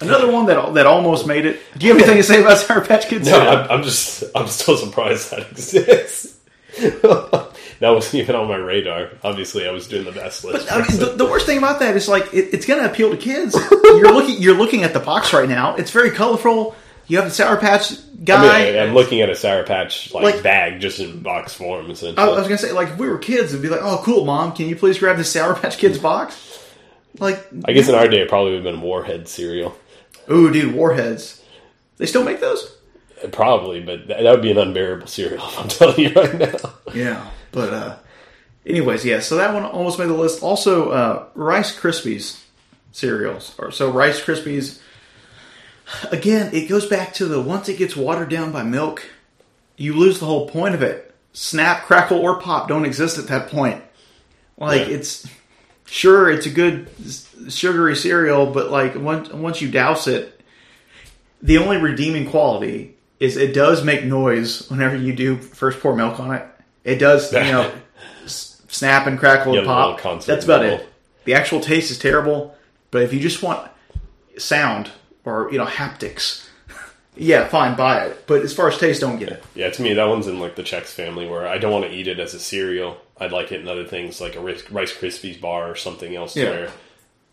Another 0.00 0.30
one 0.30 0.46
that 0.46 0.74
that 0.74 0.86
almost 0.86 1.26
made 1.26 1.44
it. 1.44 1.60
Do 1.76 1.86
you 1.86 1.92
have 1.92 2.02
anything 2.02 2.18
to 2.18 2.22
say 2.22 2.40
about 2.40 2.58
Sour 2.58 2.84
Patch 2.84 3.08
Kids? 3.08 3.26
No, 3.26 3.32
cereal? 3.32 3.52
I'm, 3.52 3.70
I'm 3.70 3.82
just, 3.82 4.24
I'm 4.34 4.46
still 4.46 4.76
surprised 4.76 5.30
that 5.32 5.50
exists. 5.50 6.38
that 6.78 7.50
wasn't 7.80 8.22
even 8.22 8.36
on 8.36 8.46
my 8.46 8.56
radar. 8.56 9.10
Obviously, 9.24 9.66
I 9.66 9.72
was 9.72 9.88
doing 9.88 10.04
the 10.04 10.12
best 10.12 10.44
list. 10.44 10.70
I 10.70 10.78
mean, 10.78 10.98
the, 10.98 11.14
the 11.16 11.24
worst 11.24 11.46
thing 11.46 11.58
about 11.58 11.80
that 11.80 11.96
is 11.96 12.08
like 12.08 12.32
it, 12.32 12.54
it's 12.54 12.66
going 12.66 12.80
to 12.82 12.88
appeal 12.88 13.10
to 13.10 13.16
kids. 13.16 13.56
You're 13.72 14.12
looking 14.12 14.40
you're 14.40 14.56
looking 14.56 14.84
at 14.84 14.92
the 14.92 15.00
box 15.00 15.32
right 15.32 15.48
now. 15.48 15.74
It's 15.74 15.90
very 15.90 16.10
colorful. 16.10 16.76
You 17.08 17.16
have 17.16 17.26
the 17.26 17.30
Sour 17.34 17.56
Patch 17.56 17.92
I 17.92 17.96
guy. 18.24 18.42
mean, 18.42 18.76
I- 18.78 18.82
I'm 18.84 18.94
looking 18.94 19.20
at 19.22 19.30
a 19.30 19.34
Sour 19.34 19.64
Patch 19.64 20.12
like, 20.14 20.24
Like- 20.34 20.42
bag 20.42 20.80
just 20.80 21.00
in 21.00 21.20
box 21.20 21.54
form. 21.54 21.90
Essentially. 21.90 22.22
I 22.22 22.28
was 22.28 22.42
gonna 22.44 22.58
say, 22.58 22.72
like, 22.72 22.88
if 22.90 22.98
we 22.98 23.08
were 23.08 23.18
kids, 23.18 23.52
it'd 23.52 23.62
be 23.62 23.68
like, 23.68 23.80
"Oh, 23.82 24.00
cool, 24.04 24.24
mom, 24.24 24.52
can 24.52 24.68
you 24.68 24.76
please 24.76 24.98
grab 24.98 25.16
the 25.16 25.24
Sour 25.24 25.54
Patch 25.54 25.78
Kids 25.78 25.98
box?" 25.98 26.36
Like, 27.18 27.44
I 27.64 27.72
guess 27.72 27.88
in 27.88 27.94
our 27.94 28.06
day, 28.08 28.20
it 28.20 28.28
probably 28.28 28.52
would 28.52 28.64
have 28.64 28.72
been 28.74 28.82
Warhead 28.82 29.26
cereal. 29.28 29.74
ooh, 30.30 30.52
dude, 30.52 30.74
Warheads. 30.74 31.40
They 31.96 32.06
still 32.06 32.22
make 32.22 32.40
those? 32.40 32.70
Probably, 33.32 33.80
but 33.80 34.06
that, 34.08 34.22
that 34.22 34.30
would 34.30 34.42
be 34.42 34.50
an 34.52 34.58
unbearable 34.58 35.06
cereal. 35.08 35.42
If 35.48 35.58
I'm 35.58 35.68
telling 35.68 35.98
you 36.00 36.12
right 36.12 36.34
now. 36.38 36.72
Yeah, 36.94 37.26
but 37.50 37.72
uh, 37.72 37.96
anyways, 38.66 39.04
yeah. 39.04 39.18
So 39.20 39.36
that 39.36 39.52
one 39.54 39.64
almost 39.64 39.98
made 39.98 40.08
the 40.08 40.14
list. 40.14 40.42
Also, 40.42 40.90
uh, 40.90 41.24
Rice 41.34 41.76
Krispies 41.76 42.38
cereals, 42.92 43.54
or 43.58 43.70
so 43.72 43.90
Rice 43.90 44.20
Krispies. 44.20 44.78
Again, 46.10 46.54
it 46.54 46.68
goes 46.68 46.86
back 46.86 47.14
to 47.14 47.26
the 47.26 47.40
once 47.40 47.68
it 47.68 47.78
gets 47.78 47.96
watered 47.96 48.28
down 48.28 48.52
by 48.52 48.62
milk, 48.62 49.08
you 49.76 49.94
lose 49.94 50.18
the 50.20 50.26
whole 50.26 50.48
point 50.48 50.74
of 50.74 50.82
it. 50.82 51.14
Snap, 51.32 51.84
crackle, 51.84 52.18
or 52.18 52.40
pop 52.40 52.68
don't 52.68 52.84
exist 52.84 53.18
at 53.18 53.28
that 53.28 53.48
point. 53.48 53.82
Like 54.56 54.88
it's 54.88 55.26
sure 55.86 56.30
it's 56.30 56.46
a 56.46 56.50
good 56.50 56.88
sugary 57.48 57.94
cereal, 57.96 58.46
but 58.46 58.70
like 58.70 58.96
once 58.96 59.28
once 59.30 59.62
you 59.62 59.70
douse 59.70 60.06
it, 60.08 60.40
the 61.40 61.58
only 61.58 61.76
redeeming 61.76 62.28
quality 62.28 62.96
is 63.20 63.36
it 63.36 63.54
does 63.54 63.84
make 63.84 64.04
noise 64.04 64.68
whenever 64.70 64.96
you 64.96 65.12
do 65.12 65.36
first 65.36 65.80
pour 65.80 65.94
milk 65.94 66.18
on 66.18 66.34
it. 66.34 66.46
It 66.84 66.96
does, 66.98 67.32
you 67.32 67.40
know, 67.40 67.72
snap 68.26 69.06
and 69.06 69.18
crackle 69.18 69.52
Yeah, 69.54 69.60
and 69.60 69.66
pop. 69.68 70.00
That's 70.24 70.44
about 70.44 70.62
bubble. 70.62 70.76
it. 70.76 70.88
The 71.24 71.34
actual 71.34 71.60
taste 71.60 71.90
is 71.90 71.98
terrible, 71.98 72.56
but 72.90 73.02
if 73.02 73.12
you 73.12 73.20
just 73.20 73.42
want 73.42 73.70
sound 74.38 74.90
or 75.28 75.50
you 75.52 75.58
know 75.58 75.66
haptics, 75.66 76.48
yeah, 77.18 77.48
fine, 77.48 77.76
buy 77.76 78.06
it. 78.06 78.24
But 78.26 78.42
as 78.42 78.54
far 78.54 78.68
as 78.68 78.78
taste, 78.78 79.00
don't 79.00 79.18
get 79.18 79.30
it. 79.30 79.44
Yeah, 79.54 79.70
to 79.70 79.82
me, 79.82 79.92
that 79.94 80.04
one's 80.04 80.28
in 80.28 80.38
like 80.38 80.54
the 80.54 80.62
Chex 80.62 80.86
family 80.86 81.28
where 81.28 81.46
I 81.46 81.58
don't 81.58 81.72
want 81.72 81.84
to 81.84 81.90
eat 81.90 82.06
it 82.06 82.20
as 82.20 82.32
a 82.32 82.38
cereal. 82.38 82.96
I'd 83.18 83.32
like 83.32 83.50
it 83.50 83.60
in 83.60 83.68
other 83.68 83.84
things 83.84 84.20
like 84.20 84.36
a 84.36 84.40
Rice 84.40 84.70
Rice 84.70 84.94
Krispies 84.94 85.40
bar 85.40 85.70
or 85.70 85.74
something 85.74 86.14
else. 86.14 86.36
Yeah. 86.36 86.50
Where 86.50 86.70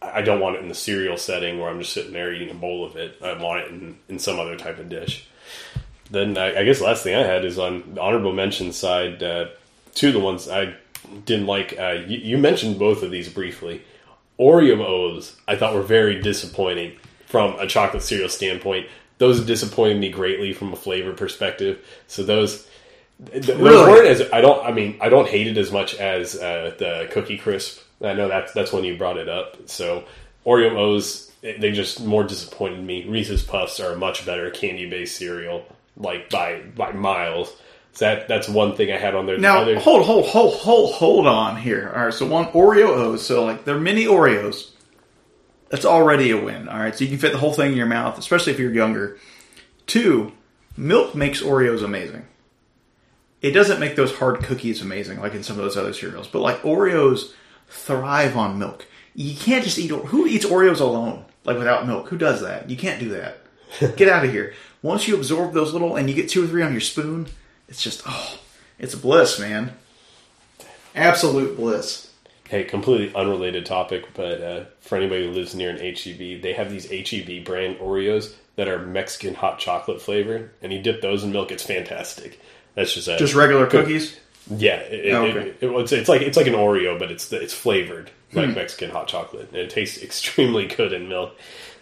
I 0.01 0.19
I 0.19 0.21
don't 0.23 0.39
want 0.39 0.57
it 0.57 0.61
in 0.61 0.69
the 0.69 0.75
cereal 0.75 1.17
setting 1.17 1.59
where 1.59 1.69
I'm 1.69 1.79
just 1.79 1.93
sitting 1.93 2.13
there 2.13 2.33
eating 2.33 2.49
a 2.49 2.55
bowl 2.55 2.85
of 2.85 2.95
it. 2.95 3.17
I 3.21 3.33
want 3.41 3.61
it 3.61 3.71
in, 3.71 3.97
in 4.09 4.19
some 4.19 4.39
other 4.39 4.55
type 4.57 4.79
of 4.79 4.89
dish. 4.89 5.27
Then 6.09 6.37
I, 6.37 6.59
I 6.59 6.63
guess 6.63 6.79
the 6.79 6.85
last 6.85 7.03
thing 7.03 7.15
I 7.15 7.23
had 7.23 7.45
is 7.45 7.57
on 7.57 7.95
the 7.95 8.01
honorable 8.01 8.33
mention 8.33 8.71
side. 8.71 9.21
Uh, 9.21 9.47
two 9.93 10.09
of 10.09 10.13
the 10.13 10.19
ones 10.19 10.49
I 10.49 10.75
didn't 11.25 11.47
like. 11.47 11.75
Uh, 11.79 12.03
you, 12.07 12.17
you 12.17 12.37
mentioned 12.37 12.79
both 12.79 13.03
of 13.03 13.11
these 13.11 13.29
briefly. 13.29 13.83
Oreo 14.39 14.79
O's 14.81 15.35
I 15.47 15.55
thought 15.55 15.73
were 15.73 15.81
very 15.81 16.21
disappointing 16.21 16.97
from 17.27 17.57
a 17.59 17.67
chocolate 17.67 18.03
cereal 18.03 18.29
standpoint. 18.29 18.87
Those 19.17 19.45
disappointed 19.45 19.99
me 19.99 20.09
greatly 20.09 20.53
from 20.53 20.73
a 20.73 20.75
flavor 20.75 21.13
perspective. 21.13 21.83
So 22.07 22.23
those 22.23 22.67
Th- 23.31 23.45
Those 23.45 23.57
Really? 23.59 23.91
weren't 23.91 24.07
as 24.07 24.29
I 24.33 24.41
don't. 24.41 24.65
I 24.65 24.73
mean, 24.73 24.97
I 24.99 25.07
don't 25.07 25.27
hate 25.27 25.47
it 25.47 25.57
as 25.57 25.71
much 25.71 25.95
as 25.95 26.35
uh, 26.35 26.75
the 26.77 27.07
Cookie 27.11 27.37
Crisp. 27.37 27.79
I 28.03 28.13
know 28.13 28.27
that's 28.27 28.51
that's 28.51 28.73
when 28.73 28.83
you 28.83 28.97
brought 28.97 29.17
it 29.17 29.29
up. 29.29 29.69
So 29.69 30.03
Oreo 30.45 30.75
O's 30.77 31.31
they 31.41 31.71
just 31.71 32.03
more 32.03 32.25
disappointed 32.25 32.83
me. 32.83 33.07
Reese's 33.07 33.41
Puffs 33.41 33.79
are 33.79 33.93
a 33.93 33.97
much 33.97 34.25
better 34.25 34.49
candy 34.51 34.89
based 34.89 35.15
cereal, 35.15 35.65
like 35.95 36.29
by 36.29 36.59
by 36.75 36.91
miles. 36.91 37.55
So 37.93 38.03
that 38.03 38.27
that's 38.27 38.49
one 38.49 38.75
thing 38.75 38.91
I 38.91 38.97
had 38.97 39.15
on 39.15 39.25
there. 39.27 39.37
The 39.37 39.41
Now, 39.41 39.63
hold, 39.79 40.03
hold, 40.05 40.25
hold, 40.25 40.55
hold, 40.55 40.93
hold 40.95 41.25
on 41.27 41.55
here. 41.55 41.93
All 41.95 42.03
right, 42.05 42.13
so 42.13 42.25
one 42.25 42.47
Oreo 42.47 42.89
O's, 42.89 43.25
so 43.25 43.45
like 43.45 43.63
they're 43.63 43.79
mini 43.79 44.03
Oreos. 44.07 44.71
That's 45.75 45.83
already 45.83 46.31
a 46.31 46.41
win. 46.41 46.69
All 46.69 46.79
right, 46.79 46.95
so 46.95 47.03
you 47.03 47.09
can 47.09 47.19
fit 47.19 47.33
the 47.33 47.37
whole 47.37 47.51
thing 47.51 47.73
in 47.73 47.77
your 47.77 47.85
mouth, 47.85 48.17
especially 48.17 48.53
if 48.53 48.59
you're 48.59 48.73
younger. 48.73 49.17
Two, 49.87 50.31
milk 50.77 51.15
makes 51.15 51.41
Oreos 51.41 51.83
amazing. 51.83 52.25
It 53.41 53.51
doesn't 53.51 53.81
make 53.81 53.97
those 53.97 54.15
hard 54.15 54.41
cookies 54.41 54.81
amazing 54.81 55.19
like 55.19 55.33
in 55.33 55.43
some 55.43 55.57
of 55.57 55.65
those 55.65 55.75
other 55.75 55.91
cereals, 55.91 56.29
but 56.29 56.39
like 56.39 56.61
Oreos 56.61 57.33
thrive 57.67 58.37
on 58.37 58.57
milk. 58.57 58.87
You 59.15 59.35
can't 59.35 59.65
just 59.65 59.77
eat. 59.77 59.91
Who 59.91 60.25
eats 60.25 60.45
Oreos 60.45 60.79
alone, 60.79 61.25
like 61.43 61.57
without 61.57 61.85
milk? 61.85 62.07
Who 62.07 62.17
does 62.17 62.39
that? 62.39 62.69
You 62.69 62.77
can't 62.77 63.01
do 63.01 63.09
that. 63.09 63.39
Get 63.97 64.07
out 64.07 64.23
of 64.23 64.31
here. 64.31 64.53
Once 64.81 65.09
you 65.09 65.15
absorb 65.17 65.51
those 65.51 65.73
little, 65.73 65.97
and 65.97 66.09
you 66.09 66.15
get 66.15 66.29
two 66.29 66.45
or 66.45 66.47
three 66.47 66.63
on 66.63 66.71
your 66.71 66.79
spoon, 66.79 67.27
it's 67.67 67.83
just 67.83 68.01
oh, 68.07 68.39
it's 68.79 68.93
a 68.93 68.97
bliss, 68.97 69.41
man. 69.41 69.73
Absolute 70.95 71.57
bliss. 71.57 72.13
Hey, 72.47 72.63
completely 72.63 73.13
unrelated 73.15 73.65
topic, 73.65 74.05
but 74.13 74.41
uh, 74.41 74.63
for 74.79 74.97
anybody 74.97 75.25
who 75.25 75.31
lives 75.31 75.55
near 75.55 75.71
an 75.71 75.77
HEB, 75.77 76.41
they 76.43 76.53
have 76.55 76.69
these 76.69 76.85
HEB 76.89 77.43
brand 77.43 77.77
Oreos 77.77 78.33
that 78.55 78.67
are 78.67 78.79
Mexican 78.85 79.33
hot 79.33 79.57
chocolate 79.57 79.99
flavored, 80.01 80.51
and 80.61 80.71
you 80.71 80.79
dip 80.81 81.01
those 81.01 81.23
in 81.23 81.31
milk. 81.31 81.51
It's 81.51 81.63
fantastic. 81.63 82.39
That's 82.75 82.93
just 82.93 83.07
a, 83.07 83.17
Just 83.17 83.33
regular 83.33 83.65
cookies. 83.65 84.19
yeah. 84.49 84.75
It, 84.77 85.11
Oh, 85.13 85.25
it- 85.25 85.35
okay. 85.37 85.49
it- 85.59 85.69
it's, 85.71 85.91
it's 85.91 86.09
like 86.09 86.21
it's 86.21 86.37
like 86.37 86.45
an 86.47 86.53
Oreo, 86.53 86.99
but 86.99 87.09
it's 87.11 87.31
it's 87.33 87.53
flavored 87.53 88.11
like 88.33 88.49
Hmm. 88.49 88.55
Mexican 88.55 88.91
hot 88.91 89.07
chocolate, 89.07 89.47
and 89.49 89.57
it 89.57 89.69
tastes 89.71 90.01
extremely 90.03 90.67
good 90.67 90.93
in 90.93 91.07
milk. 91.09 91.35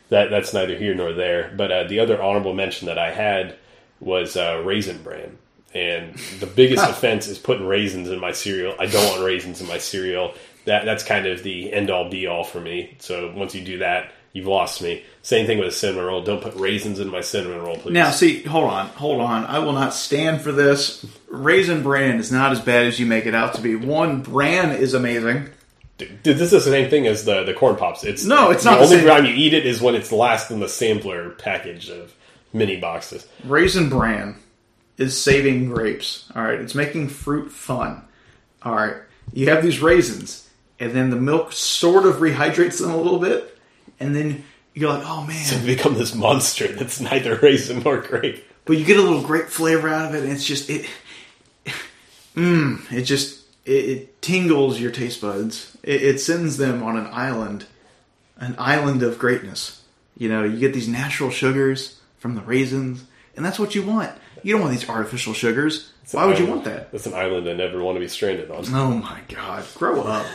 That 0.10 0.30
that's 0.30 0.54
neither 0.54 0.78
here 0.78 0.96
nor 0.96 1.12
there. 1.12 1.52
But 1.58 1.72
uh, 1.72 1.84
the 1.86 2.00
other 2.00 2.22
honorable 2.22 2.54
mention 2.54 2.86
that 2.88 2.98
I 2.98 3.12
had 3.12 3.56
was 4.00 4.38
uh, 4.38 4.62
Raisin 4.64 5.02
Bran. 5.04 5.38
And 5.74 6.16
the 6.40 6.46
biggest 6.46 6.88
offense 6.88 7.28
is 7.28 7.40
putting 7.40 7.66
raisins 7.66 8.08
in 8.08 8.20
my 8.20 8.32
cereal. 8.32 8.76
I 8.80 8.86
don't 8.86 9.10
want 9.10 9.26
raisins 9.26 9.60
in 9.60 9.68
my 9.68 9.80
cereal. 9.80 10.36
That 10.66 10.86
that's 10.86 11.04
kind 11.04 11.26
of 11.26 11.44
the 11.44 11.74
end 11.74 11.90
all 11.90 12.10
be 12.10 12.28
all 12.28 12.44
for 12.44 12.60
me. 12.60 12.96
So 13.00 13.34
once 13.36 13.54
you 13.54 13.64
do 13.64 13.80
that, 13.80 14.12
you've 14.32 14.48
lost 14.48 14.82
me. 14.82 15.04
Same 15.22 15.46
thing 15.46 15.60
with 15.60 15.68
a 15.68 15.72
cinnamon 15.72 16.06
roll. 16.06 16.24
Don't 16.24 16.42
put 16.42 16.56
raisins 16.56 17.00
in 17.00 17.10
my 17.10 17.22
cinnamon 17.22 17.62
roll, 17.62 17.78
please. 17.78 17.94
Now, 17.94 18.12
see, 18.12 18.44
hold 18.44 18.70
on, 18.70 18.88
hold 18.88 19.22
on. 19.22 19.46
I 19.46 19.60
will 19.60 19.74
not 19.74 19.94
stand 19.94 20.42
for 20.42 20.52
this. 20.52 21.06
Raisin 21.28 21.84
bran 21.84 22.20
is 22.20 22.32
not 22.32 22.52
as 22.52 22.60
bad 22.60 22.86
as 22.86 23.00
you 23.00 23.06
make 23.06 23.26
it 23.26 23.36
out 23.36 23.56
to 23.56 23.62
be. 23.62 23.76
One, 23.76 24.22
bran 24.22 24.72
is 24.72 24.94
amazing. 24.94 25.50
Dude, 25.98 26.24
this 26.24 26.42
is 26.42 26.52
the 26.52 26.62
same 26.62 26.90
thing 26.90 27.06
as 27.08 27.24
the 27.26 27.44
the 27.44 27.54
corn 27.54 27.76
pops. 27.76 28.04
It's 28.04 28.26
No, 28.26 28.50
it's 28.52 28.64
the 28.64 28.72
not 28.72 28.80
the 28.80 28.96
only 28.96 29.08
time 29.08 29.26
you 29.26 29.34
eat 29.34 29.54
it 29.54 29.66
is 29.66 29.82
when 29.82 29.96
it's 29.96 30.12
last 30.12 30.50
in 30.50 30.60
the 30.60 30.68
sampler 30.68 31.32
package 31.32 31.90
of 31.90 32.16
mini 32.52 32.78
boxes. 32.78 33.28
Raisin 33.46 33.90
bran 33.90 34.36
is 34.98 35.20
saving 35.20 35.70
grapes. 35.70 36.30
All 36.36 36.44
right, 36.44 36.60
it's 36.60 36.76
making 36.76 37.10
fruit 37.10 37.52
fun. 37.52 38.04
All 38.64 38.74
right, 38.74 38.96
you 39.34 39.50
have 39.50 39.64
these 39.64 39.82
raisins, 39.82 40.43
and 40.84 40.92
then 40.94 41.10
the 41.10 41.16
milk 41.16 41.52
sort 41.54 42.06
of 42.06 42.16
rehydrates 42.16 42.80
them 42.82 42.92
a 42.92 42.98
little 42.98 43.20
bit, 43.20 43.58
and 44.00 44.16
then 44.16 44.44
you're 44.74 44.90
like, 44.90 45.04
oh 45.06 45.26
man, 45.26 45.38
It's 45.38 45.66
become 45.66 45.94
this 45.96 46.14
monster 46.16 46.68
that's 46.68 47.00
neither 47.00 47.36
raisin 47.38 47.84
nor 47.84 47.98
grape. 48.02 48.44
but 48.66 48.78
you 48.78 48.86
get 48.86 48.98
a 48.98 49.02
little 49.02 49.22
grape 49.22 49.46
flavor 49.48 49.88
out 49.88 50.10
of 50.10 50.16
it, 50.16 50.24
and 50.24 50.32
it's 50.34 50.46
just 50.46 50.70
it. 50.70 50.86
Mmm, 52.36 52.92
it 52.92 53.04
just 53.04 53.46
it, 53.66 53.72
it 53.72 54.22
tingles 54.22 54.80
your 54.80 54.92
taste 54.92 55.22
buds. 55.22 55.78
It, 55.84 56.02
it 56.04 56.20
sends 56.20 56.58
them 56.58 56.82
on 56.84 56.98
an 56.98 57.08
island, 57.12 57.66
an 58.38 58.56
island 58.58 59.04
of 59.04 59.20
greatness. 59.20 59.82
You 60.18 60.30
know, 60.30 60.44
you 60.44 60.60
get 60.60 60.74
these 60.74 60.88
natural 60.88 61.30
sugars 61.30 62.00
from 62.18 62.36
the 62.36 62.42
raisins, 62.42 63.04
and 63.36 63.46
that's 63.46 63.60
what 63.60 63.76
you 63.76 63.84
want. 63.84 64.12
You 64.42 64.54
don't 64.54 64.62
want 64.62 64.74
these 64.74 64.90
artificial 64.90 65.34
sugars. 65.34 65.92
Why 66.12 66.26
would 66.26 66.38
you 66.38 66.46
want 66.48 66.66
that? 66.66 66.92
That's 66.92 67.06
an 67.06 67.14
island 67.14 67.48
I 67.48 67.54
never 67.54 67.82
want 67.82 67.96
to 67.96 68.00
be 68.00 68.08
stranded 68.10 68.52
on. 68.52 68.66
Oh 68.74 68.90
my 68.98 69.22
god, 69.30 69.64
grow 69.76 70.02
up. 70.02 70.26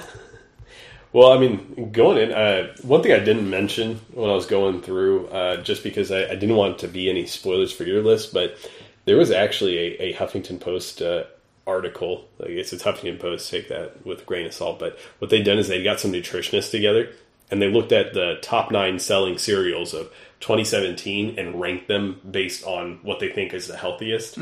Well, 1.12 1.32
I 1.32 1.38
mean, 1.38 1.90
going 1.90 2.18
in, 2.18 2.32
uh, 2.32 2.74
one 2.82 3.02
thing 3.02 3.12
I 3.12 3.18
didn't 3.18 3.48
mention 3.48 4.00
when 4.12 4.28
I 4.28 4.34
was 4.34 4.46
going 4.46 4.82
through, 4.82 5.28
uh, 5.28 5.62
just 5.62 5.82
because 5.82 6.12
I, 6.12 6.24
I 6.24 6.34
didn't 6.34 6.56
want 6.56 6.80
to 6.80 6.88
be 6.88 7.09
any 7.09 7.26
spoilers 7.26 7.72
for 7.72 7.84
your 7.84 8.02
list, 8.02 8.34
but 8.34 8.59
there 9.06 9.16
was 9.16 9.30
actually 9.30 9.78
a, 9.78 10.11
a 10.11 10.14
Huffington 10.14 10.61
Post 10.61 11.00
uh, 11.00 11.24
article. 11.66 12.28
I 12.44 12.48
guess 12.48 12.72
it's 12.72 12.82
Huffington 12.82 13.18
Post, 13.18 13.50
take 13.50 13.68
that 13.68 14.04
with 14.04 14.22
a 14.22 14.24
grain 14.24 14.46
of 14.46 14.52
salt. 14.52 14.78
But 14.78 14.98
what 15.18 15.30
they'd 15.30 15.44
done 15.44 15.59
is 15.59 15.68
they 15.68 15.82
got 15.82 16.00
some 16.00 16.12
nutritionists 16.12 16.70
together 16.70 17.11
and 17.50 17.62
they 17.62 17.70
looked 17.70 17.92
at 17.92 18.12
the 18.14 18.38
top 18.42 18.70
nine 18.70 18.98
selling 18.98 19.38
cereals 19.38 19.94
of 19.94 20.12
2017 20.40 21.38
and 21.38 21.61
ranked 21.61 21.88
them 21.88 22.20
based 22.30 22.64
on 22.64 22.98
what 23.02 23.20
they 23.20 23.30
think 23.30 23.54
is 23.54 23.66
the 23.66 23.76
healthiest. 23.76 24.36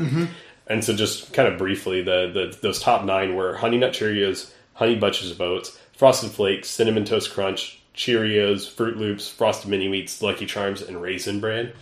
And 0.67 0.83
so, 0.83 0.93
just 0.93 1.31
kind 1.31 1.47
of 1.47 1.57
briefly, 1.57 2.01
the, 2.01 2.29
the 2.33 2.57
those 2.61 2.81
top 2.81 3.05
nine 3.05 3.35
were 3.35 3.55
Honey 3.55 3.77
Nut 3.77 3.93
Cheerios, 3.93 4.51
Honey 4.73 4.95
Bunches 4.95 5.31
of 5.31 5.39
Oats, 5.39 5.79
Frosted 5.97 6.31
Flakes, 6.31 6.69
Cinnamon 6.69 7.05
Toast 7.05 7.33
Crunch, 7.33 7.81
Cheerios, 7.95 8.71
Froot 8.71 8.97
Loops, 8.97 9.27
Frosted 9.27 9.69
Mini 9.69 9.89
Wheats, 9.89 10.21
Lucky 10.21 10.45
Charms, 10.45 10.83
and 10.83 11.01
Raisin 11.01 11.39
Bran. 11.39 11.73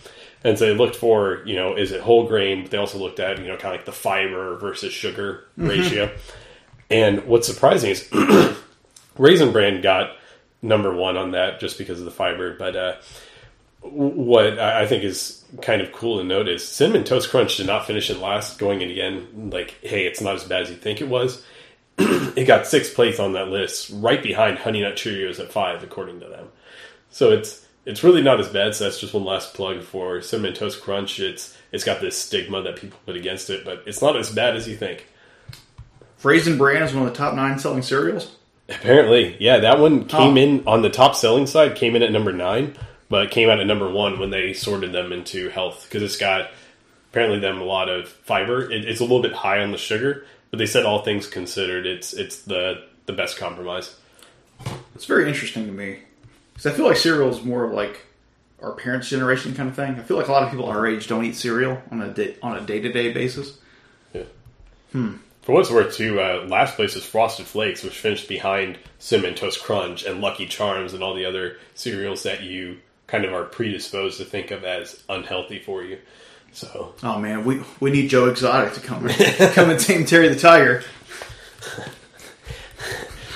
And 0.42 0.58
so 0.58 0.66
they 0.66 0.74
looked 0.74 0.96
for, 0.96 1.42
you 1.44 1.54
know, 1.54 1.76
is 1.76 1.92
it 1.92 2.00
whole 2.00 2.26
grain? 2.26 2.62
But 2.62 2.70
they 2.70 2.78
also 2.78 2.98
looked 2.98 3.20
at, 3.20 3.38
you 3.38 3.46
know, 3.46 3.56
kind 3.56 3.74
of 3.74 3.80
like 3.80 3.84
the 3.84 3.92
fiber 3.92 4.56
versus 4.56 4.92
sugar 4.92 5.44
ratio. 5.56 6.10
And 6.90 7.26
what's 7.26 7.46
surprising 7.46 7.90
is 7.90 8.08
Raisin 9.18 9.52
Bran 9.52 9.82
got 9.82 10.16
number 10.62 10.94
one 10.94 11.16
on 11.16 11.32
that 11.32 11.60
just 11.60 11.76
because 11.76 11.98
of 11.98 12.06
the 12.06 12.10
fiber. 12.10 12.56
But 12.56 12.76
uh, 12.76 12.96
what 13.80 14.58
I 14.58 14.82
I 14.82 14.86
think 14.86 15.04
is 15.04 15.44
kind 15.60 15.82
of 15.82 15.92
cool 15.92 16.18
to 16.18 16.24
note 16.24 16.48
is 16.48 16.66
Cinnamon 16.66 17.04
Toast 17.04 17.30
Crunch 17.30 17.56
did 17.56 17.66
not 17.66 17.86
finish 17.86 18.08
in 18.08 18.20
last, 18.20 18.58
going 18.58 18.80
in 18.80 18.90
again 18.90 19.50
like, 19.52 19.76
hey, 19.82 20.06
it's 20.06 20.20
not 20.20 20.36
as 20.36 20.44
bad 20.44 20.62
as 20.62 20.70
you 20.70 20.76
think 20.76 21.00
it 21.00 21.08
was. 21.08 21.44
it 22.36 22.46
got 22.46 22.66
sixth 22.66 22.94
place 22.94 23.18
on 23.18 23.32
that 23.34 23.48
list, 23.48 23.90
right 23.94 24.22
behind 24.22 24.58
Honey 24.58 24.82
Nut 24.82 24.96
Cheerios 24.96 25.40
at 25.40 25.52
five, 25.52 25.82
according 25.82 26.20
to 26.20 26.28
them. 26.28 26.48
So 27.10 27.30
it's 27.32 27.64
it's 27.84 28.02
really 28.02 28.22
not 28.22 28.40
as 28.40 28.48
bad. 28.48 28.74
So 28.74 28.84
that's 28.84 29.00
just 29.00 29.14
one 29.14 29.24
last 29.24 29.54
plug 29.54 29.82
for 29.82 30.20
Cinnamon 30.20 30.54
Toast 30.54 30.82
Crunch. 30.82 31.20
It's 31.20 31.56
it's 31.72 31.84
got 31.84 32.00
this 32.00 32.16
stigma 32.16 32.62
that 32.62 32.76
people 32.76 32.98
put 33.06 33.16
against 33.16 33.50
it, 33.50 33.64
but 33.64 33.82
it's 33.86 34.02
not 34.02 34.16
as 34.16 34.30
bad 34.30 34.56
as 34.56 34.68
you 34.68 34.76
think. 34.76 35.06
Raisin 36.22 36.58
bran 36.58 36.82
is 36.82 36.92
one 36.92 37.06
of 37.06 37.12
the 37.12 37.16
top 37.16 37.34
nine 37.34 37.58
selling 37.58 37.82
cereals. 37.82 38.34
Apparently, 38.68 39.36
yeah, 39.38 39.58
that 39.60 39.78
one 39.78 40.06
came 40.06 40.32
Huh. 40.32 40.40
in 40.40 40.66
on 40.66 40.82
the 40.82 40.90
top 40.90 41.14
selling 41.14 41.46
side, 41.46 41.76
came 41.76 41.94
in 41.94 42.02
at 42.02 42.10
number 42.10 42.32
nine, 42.32 42.76
but 43.08 43.30
came 43.30 43.48
out 43.48 43.60
at 43.60 43.66
number 43.66 43.88
one 43.88 44.18
when 44.18 44.30
they 44.30 44.52
sorted 44.52 44.90
them 44.92 45.12
into 45.12 45.48
health 45.50 45.86
because 45.88 46.02
it's 46.02 46.16
got 46.16 46.50
apparently 47.12 47.38
them 47.38 47.60
a 47.60 47.64
lot 47.64 47.88
of 47.88 48.08
fiber. 48.08 48.68
It, 48.70 48.84
it's 48.84 48.98
a 49.00 49.04
little 49.04 49.22
bit 49.22 49.32
high 49.34 49.60
on 49.62 49.70
the 49.70 49.78
sugar, 49.78 50.26
but 50.56 50.60
they 50.60 50.66
said 50.66 50.86
all 50.86 51.02
things 51.02 51.26
considered, 51.26 51.86
it's 51.86 52.14
it's 52.14 52.40
the 52.42 52.86
the 53.04 53.12
best 53.12 53.36
compromise. 53.36 53.94
It's 54.94 55.04
very 55.04 55.28
interesting 55.28 55.66
to 55.66 55.72
me 55.72 55.98
because 56.54 56.72
I 56.72 56.74
feel 56.74 56.86
like 56.86 56.96
cereal 56.96 57.28
is 57.28 57.44
more 57.44 57.68
like 57.68 58.06
our 58.62 58.72
parents' 58.72 59.10
generation 59.10 59.54
kind 59.54 59.68
of 59.68 59.76
thing. 59.76 59.96
I 59.96 60.02
feel 60.02 60.16
like 60.16 60.28
a 60.28 60.32
lot 60.32 60.44
of 60.44 60.50
people 60.50 60.64
our 60.64 60.86
age 60.86 61.08
don't 61.08 61.26
eat 61.26 61.36
cereal 61.36 61.82
on 61.90 62.00
a 62.00 62.08
day, 62.08 62.36
on 62.42 62.56
a 62.56 62.62
day 62.62 62.80
to 62.80 62.90
day 62.90 63.12
basis. 63.12 63.58
Yeah. 64.14 64.22
Hmm. 64.92 65.16
For 65.42 65.52
what's 65.52 65.70
worth, 65.70 65.94
too, 65.94 66.22
uh, 66.22 66.46
last 66.48 66.74
place 66.74 66.96
is 66.96 67.04
Frosted 67.04 67.46
Flakes, 67.46 67.84
which 67.84 67.98
finished 67.98 68.26
behind 68.26 68.78
Cinnamon 68.98 69.34
Toast 69.34 69.62
Crunch 69.62 70.04
and 70.04 70.22
Lucky 70.22 70.46
Charms 70.46 70.94
and 70.94 71.04
all 71.04 71.14
the 71.14 71.26
other 71.26 71.58
cereals 71.74 72.22
that 72.22 72.42
you 72.42 72.78
kind 73.06 73.26
of 73.26 73.34
are 73.34 73.44
predisposed 73.44 74.18
to 74.18 74.24
think 74.24 74.50
of 74.50 74.64
as 74.64 75.04
unhealthy 75.10 75.58
for 75.58 75.84
you. 75.84 75.98
So 76.52 76.94
Oh 77.02 77.18
man, 77.18 77.44
we 77.44 77.62
we 77.80 77.90
need 77.90 78.08
Joe 78.08 78.28
Exotic 78.28 78.74
to 78.74 78.80
come 78.80 79.08
come 79.52 79.70
and 79.70 79.78
tame 79.80 80.04
Terry 80.04 80.28
the 80.28 80.36
Tiger. 80.36 80.82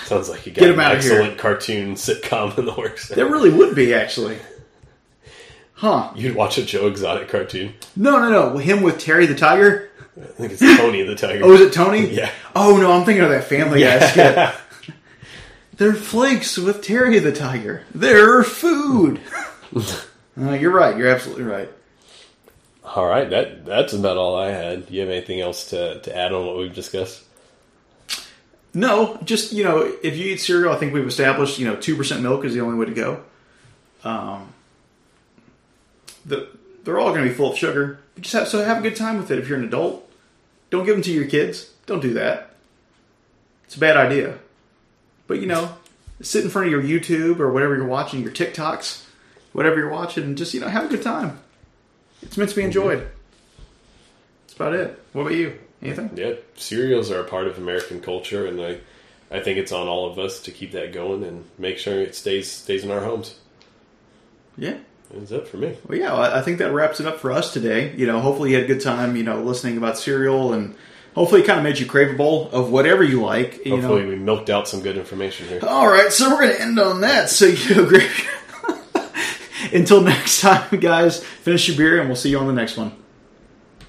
sounds 0.05 0.29
like 0.29 0.45
you 0.47 0.53
got 0.53 0.65
him 0.65 0.75
an 0.75 0.81
outta 0.81 1.01
here. 1.03 1.13
excellent 1.13 1.39
cartoon 1.39 1.95
sitcom 1.95 2.57
in 2.59 2.65
the 2.65 2.75
works. 2.75 3.09
There 3.09 3.27
really 3.27 3.51
would 3.51 3.75
be 3.77 3.95
actually, 3.95 4.39
huh? 5.75 6.13
You'd 6.17 6.35
watch 6.35 6.59
a 6.59 6.65
Joe 6.65 6.87
Exotic 6.89 7.29
cartoon. 7.29 7.75
No, 7.95 8.19
no, 8.19 8.31
no. 8.31 8.59
Him 8.59 8.83
with 8.83 8.99
Terry 8.99 9.27
the 9.27 9.35
Tiger. 9.37 9.91
I 10.21 10.25
think 10.25 10.53
it's 10.53 10.61
Tony 10.61 11.03
the 11.03 11.15
Tiger. 11.15 11.45
Oh, 11.45 11.53
is 11.53 11.61
it 11.61 11.73
Tony? 11.73 12.07
Yeah. 12.09 12.31
Oh 12.57 12.77
no, 12.79 12.93
I'm 12.93 13.05
thinking 13.05 13.23
of 13.25 13.31
that 13.31 13.45
Family 13.45 13.81
Guy 13.83 13.99
skit. 14.11 14.55
They're 15.77 15.95
flakes 15.95 16.59
with 16.59 16.83
Terry 16.83 17.19
the 17.21 17.33
Tiger. 17.33 17.85
They're 17.95 18.43
food. 18.43 19.21
Uh, 19.75 20.53
you're 20.53 20.73
right. 20.73 20.97
You're 20.97 21.09
absolutely 21.09 21.45
right. 21.45 21.71
All 22.95 23.07
right, 23.07 23.29
that 23.31 23.65
that's 23.65 23.93
about 23.93 24.17
all 24.17 24.37
I 24.37 24.51
had. 24.51 24.87
Do 24.87 24.95
you 24.95 25.01
have 25.01 25.11
anything 25.11 25.41
else 25.41 25.71
to, 25.71 26.01
to 26.01 26.17
add 26.17 26.33
on 26.33 26.47
what 26.47 26.57
we've 26.57 26.75
discussed? 26.75 27.23
No, 28.75 29.19
just 29.25 29.53
you 29.53 29.65
know, 29.65 29.93
if 30.03 30.17
you 30.17 30.33
eat 30.33 30.41
cereal, 30.41 30.73
I 30.73 30.77
think 30.77 30.93
we've 30.95 31.07
established 31.07 31.59
you 31.59 31.67
know 31.67 31.77
two 31.77 31.97
percent 31.97 32.23
milk 32.23 32.45
is 32.45 32.55
the 32.55 32.61
only 32.61 32.79
way 32.79 32.87
to 32.87 32.95
go. 32.95 33.23
Um, 34.05 34.53
the, 36.25 36.49
they're 36.85 36.99
all 36.99 37.11
going 37.11 37.25
to 37.25 37.29
be 37.29 37.35
full 37.35 37.53
of 37.53 37.59
sugar. 37.59 37.99
You 38.17 38.23
just 38.23 38.35
have, 38.35 38.49
so 38.49 38.65
have 38.65 38.79
a 38.79 38.83
good 38.83 38.97
time 38.97 39.19
with 39.19 39.31
it. 39.31 39.39
If 39.39 39.49
you're 39.49 39.59
an 39.59 39.65
adult, 39.65 40.11
Don't 40.71 40.87
give 40.87 40.95
them 40.95 41.03
to 41.03 41.13
your 41.13 41.27
kids. 41.27 41.71
Don't 41.87 42.01
do 42.01 42.15
that. 42.15 42.55
It's 43.65 43.77
a 43.77 43.81
bad 43.81 43.97
idea. 43.97 44.39
But 45.27 45.41
you 45.41 45.47
know, 45.47 45.77
sit 46.23 46.45
in 46.45 46.51
front 46.51 46.67
of 46.67 46.73
your 46.73 46.83
YouTube 46.83 47.41
or 47.41 47.53
whatever 47.53 47.77
you're 47.77 47.87
watching, 47.87 48.23
your 48.23 48.33
TikToks, 48.33 49.05
whatever 49.53 49.77
you're 49.77 49.91
watching, 49.91 50.25
and 50.25 50.39
just 50.39 50.55
you 50.55 50.61
know 50.61 50.69
have 50.69 50.87
a 50.87 50.89
good 50.89 51.03
time. 51.03 51.41
It's 52.23 52.37
meant 52.37 52.51
to 52.51 52.57
be 52.57 52.63
enjoyed. 52.63 53.09
That's 54.43 54.55
about 54.55 54.75
it. 54.75 55.03
What 55.13 55.23
about 55.23 55.35
you? 55.35 55.59
Anything? 55.83 56.11
Yeah, 56.15 56.35
cereals 56.57 57.11
are 57.11 57.21
a 57.21 57.25
part 57.25 57.47
of 57.47 57.57
American 57.57 58.01
culture, 58.01 58.47
and 58.47 58.61
I, 58.61 58.79
I 59.31 59.41
think 59.41 59.59
it's 59.59 59.73
on 59.73 59.89
all 59.89 60.11
of 60.11 60.19
us 60.19 60.43
to 60.43 60.51
keep 60.51 60.73
that 60.73 60.93
going 60.93 61.25
and 61.25 61.45
make 61.59 61.79
sure 61.79 62.01
it 62.01 62.15
stays 62.15 62.51
stays 62.51 62.85
in 62.85 62.91
our 62.91 63.01
homes. 63.01 63.39
Yeah. 64.57 64.77
That's 65.13 65.33
it 65.33 65.49
for 65.49 65.57
me. 65.57 65.77
Well, 65.89 65.99
yeah, 65.99 66.15
I 66.15 66.39
I 66.39 66.43
think 66.43 66.59
that 66.59 66.73
wraps 66.73 67.01
it 67.01 67.07
up 67.07 67.19
for 67.19 67.33
us 67.33 67.53
today. 67.53 67.93
You 67.97 68.07
know, 68.07 68.21
hopefully 68.21 68.51
you 68.51 68.57
had 68.57 68.65
a 68.65 68.69
good 68.69 68.81
time, 68.81 69.17
you 69.17 69.25
know, 69.25 69.43
listening 69.43 69.77
about 69.77 69.99
cereal 69.99 70.53
and 70.53 70.77
hopefully 71.15 71.43
it 71.43 71.47
kind 71.47 71.59
of 71.59 71.65
made 71.65 71.79
you 71.79 71.87
crave 71.87 72.11
a 72.15 72.17
bowl 72.17 72.49
of 72.53 72.71
whatever 72.71 73.03
you 73.03 73.23
like. 73.23 73.65
You 73.65 73.73
Hopefully, 73.77 74.03
know. 74.03 74.09
we 74.11 74.17
milked 74.17 74.51
out 74.51 74.69
some 74.69 74.81
good 74.81 74.97
information 74.97 75.49
here. 75.49 75.61
All 75.67 75.89
right, 75.89 76.13
so 76.13 76.31
we're 76.31 76.43
going 76.43 76.53
to 76.57 76.61
end 76.61 76.79
on 76.79 77.01
that. 77.03 77.29
So 77.31 77.47
you 77.47 77.75
know, 77.75 77.87
great. 77.89 78.11
Until 79.73 80.01
next 80.03 80.41
time, 80.41 80.81
guys, 80.81 81.25
finish 81.25 81.69
your 81.69 81.77
beer 81.77 82.01
and 82.01 82.09
we'll 82.09 82.17
see 82.17 82.31
you 82.31 82.39
on 82.39 82.47
the 82.47 82.53
next 82.53 82.77
one. 82.77 82.93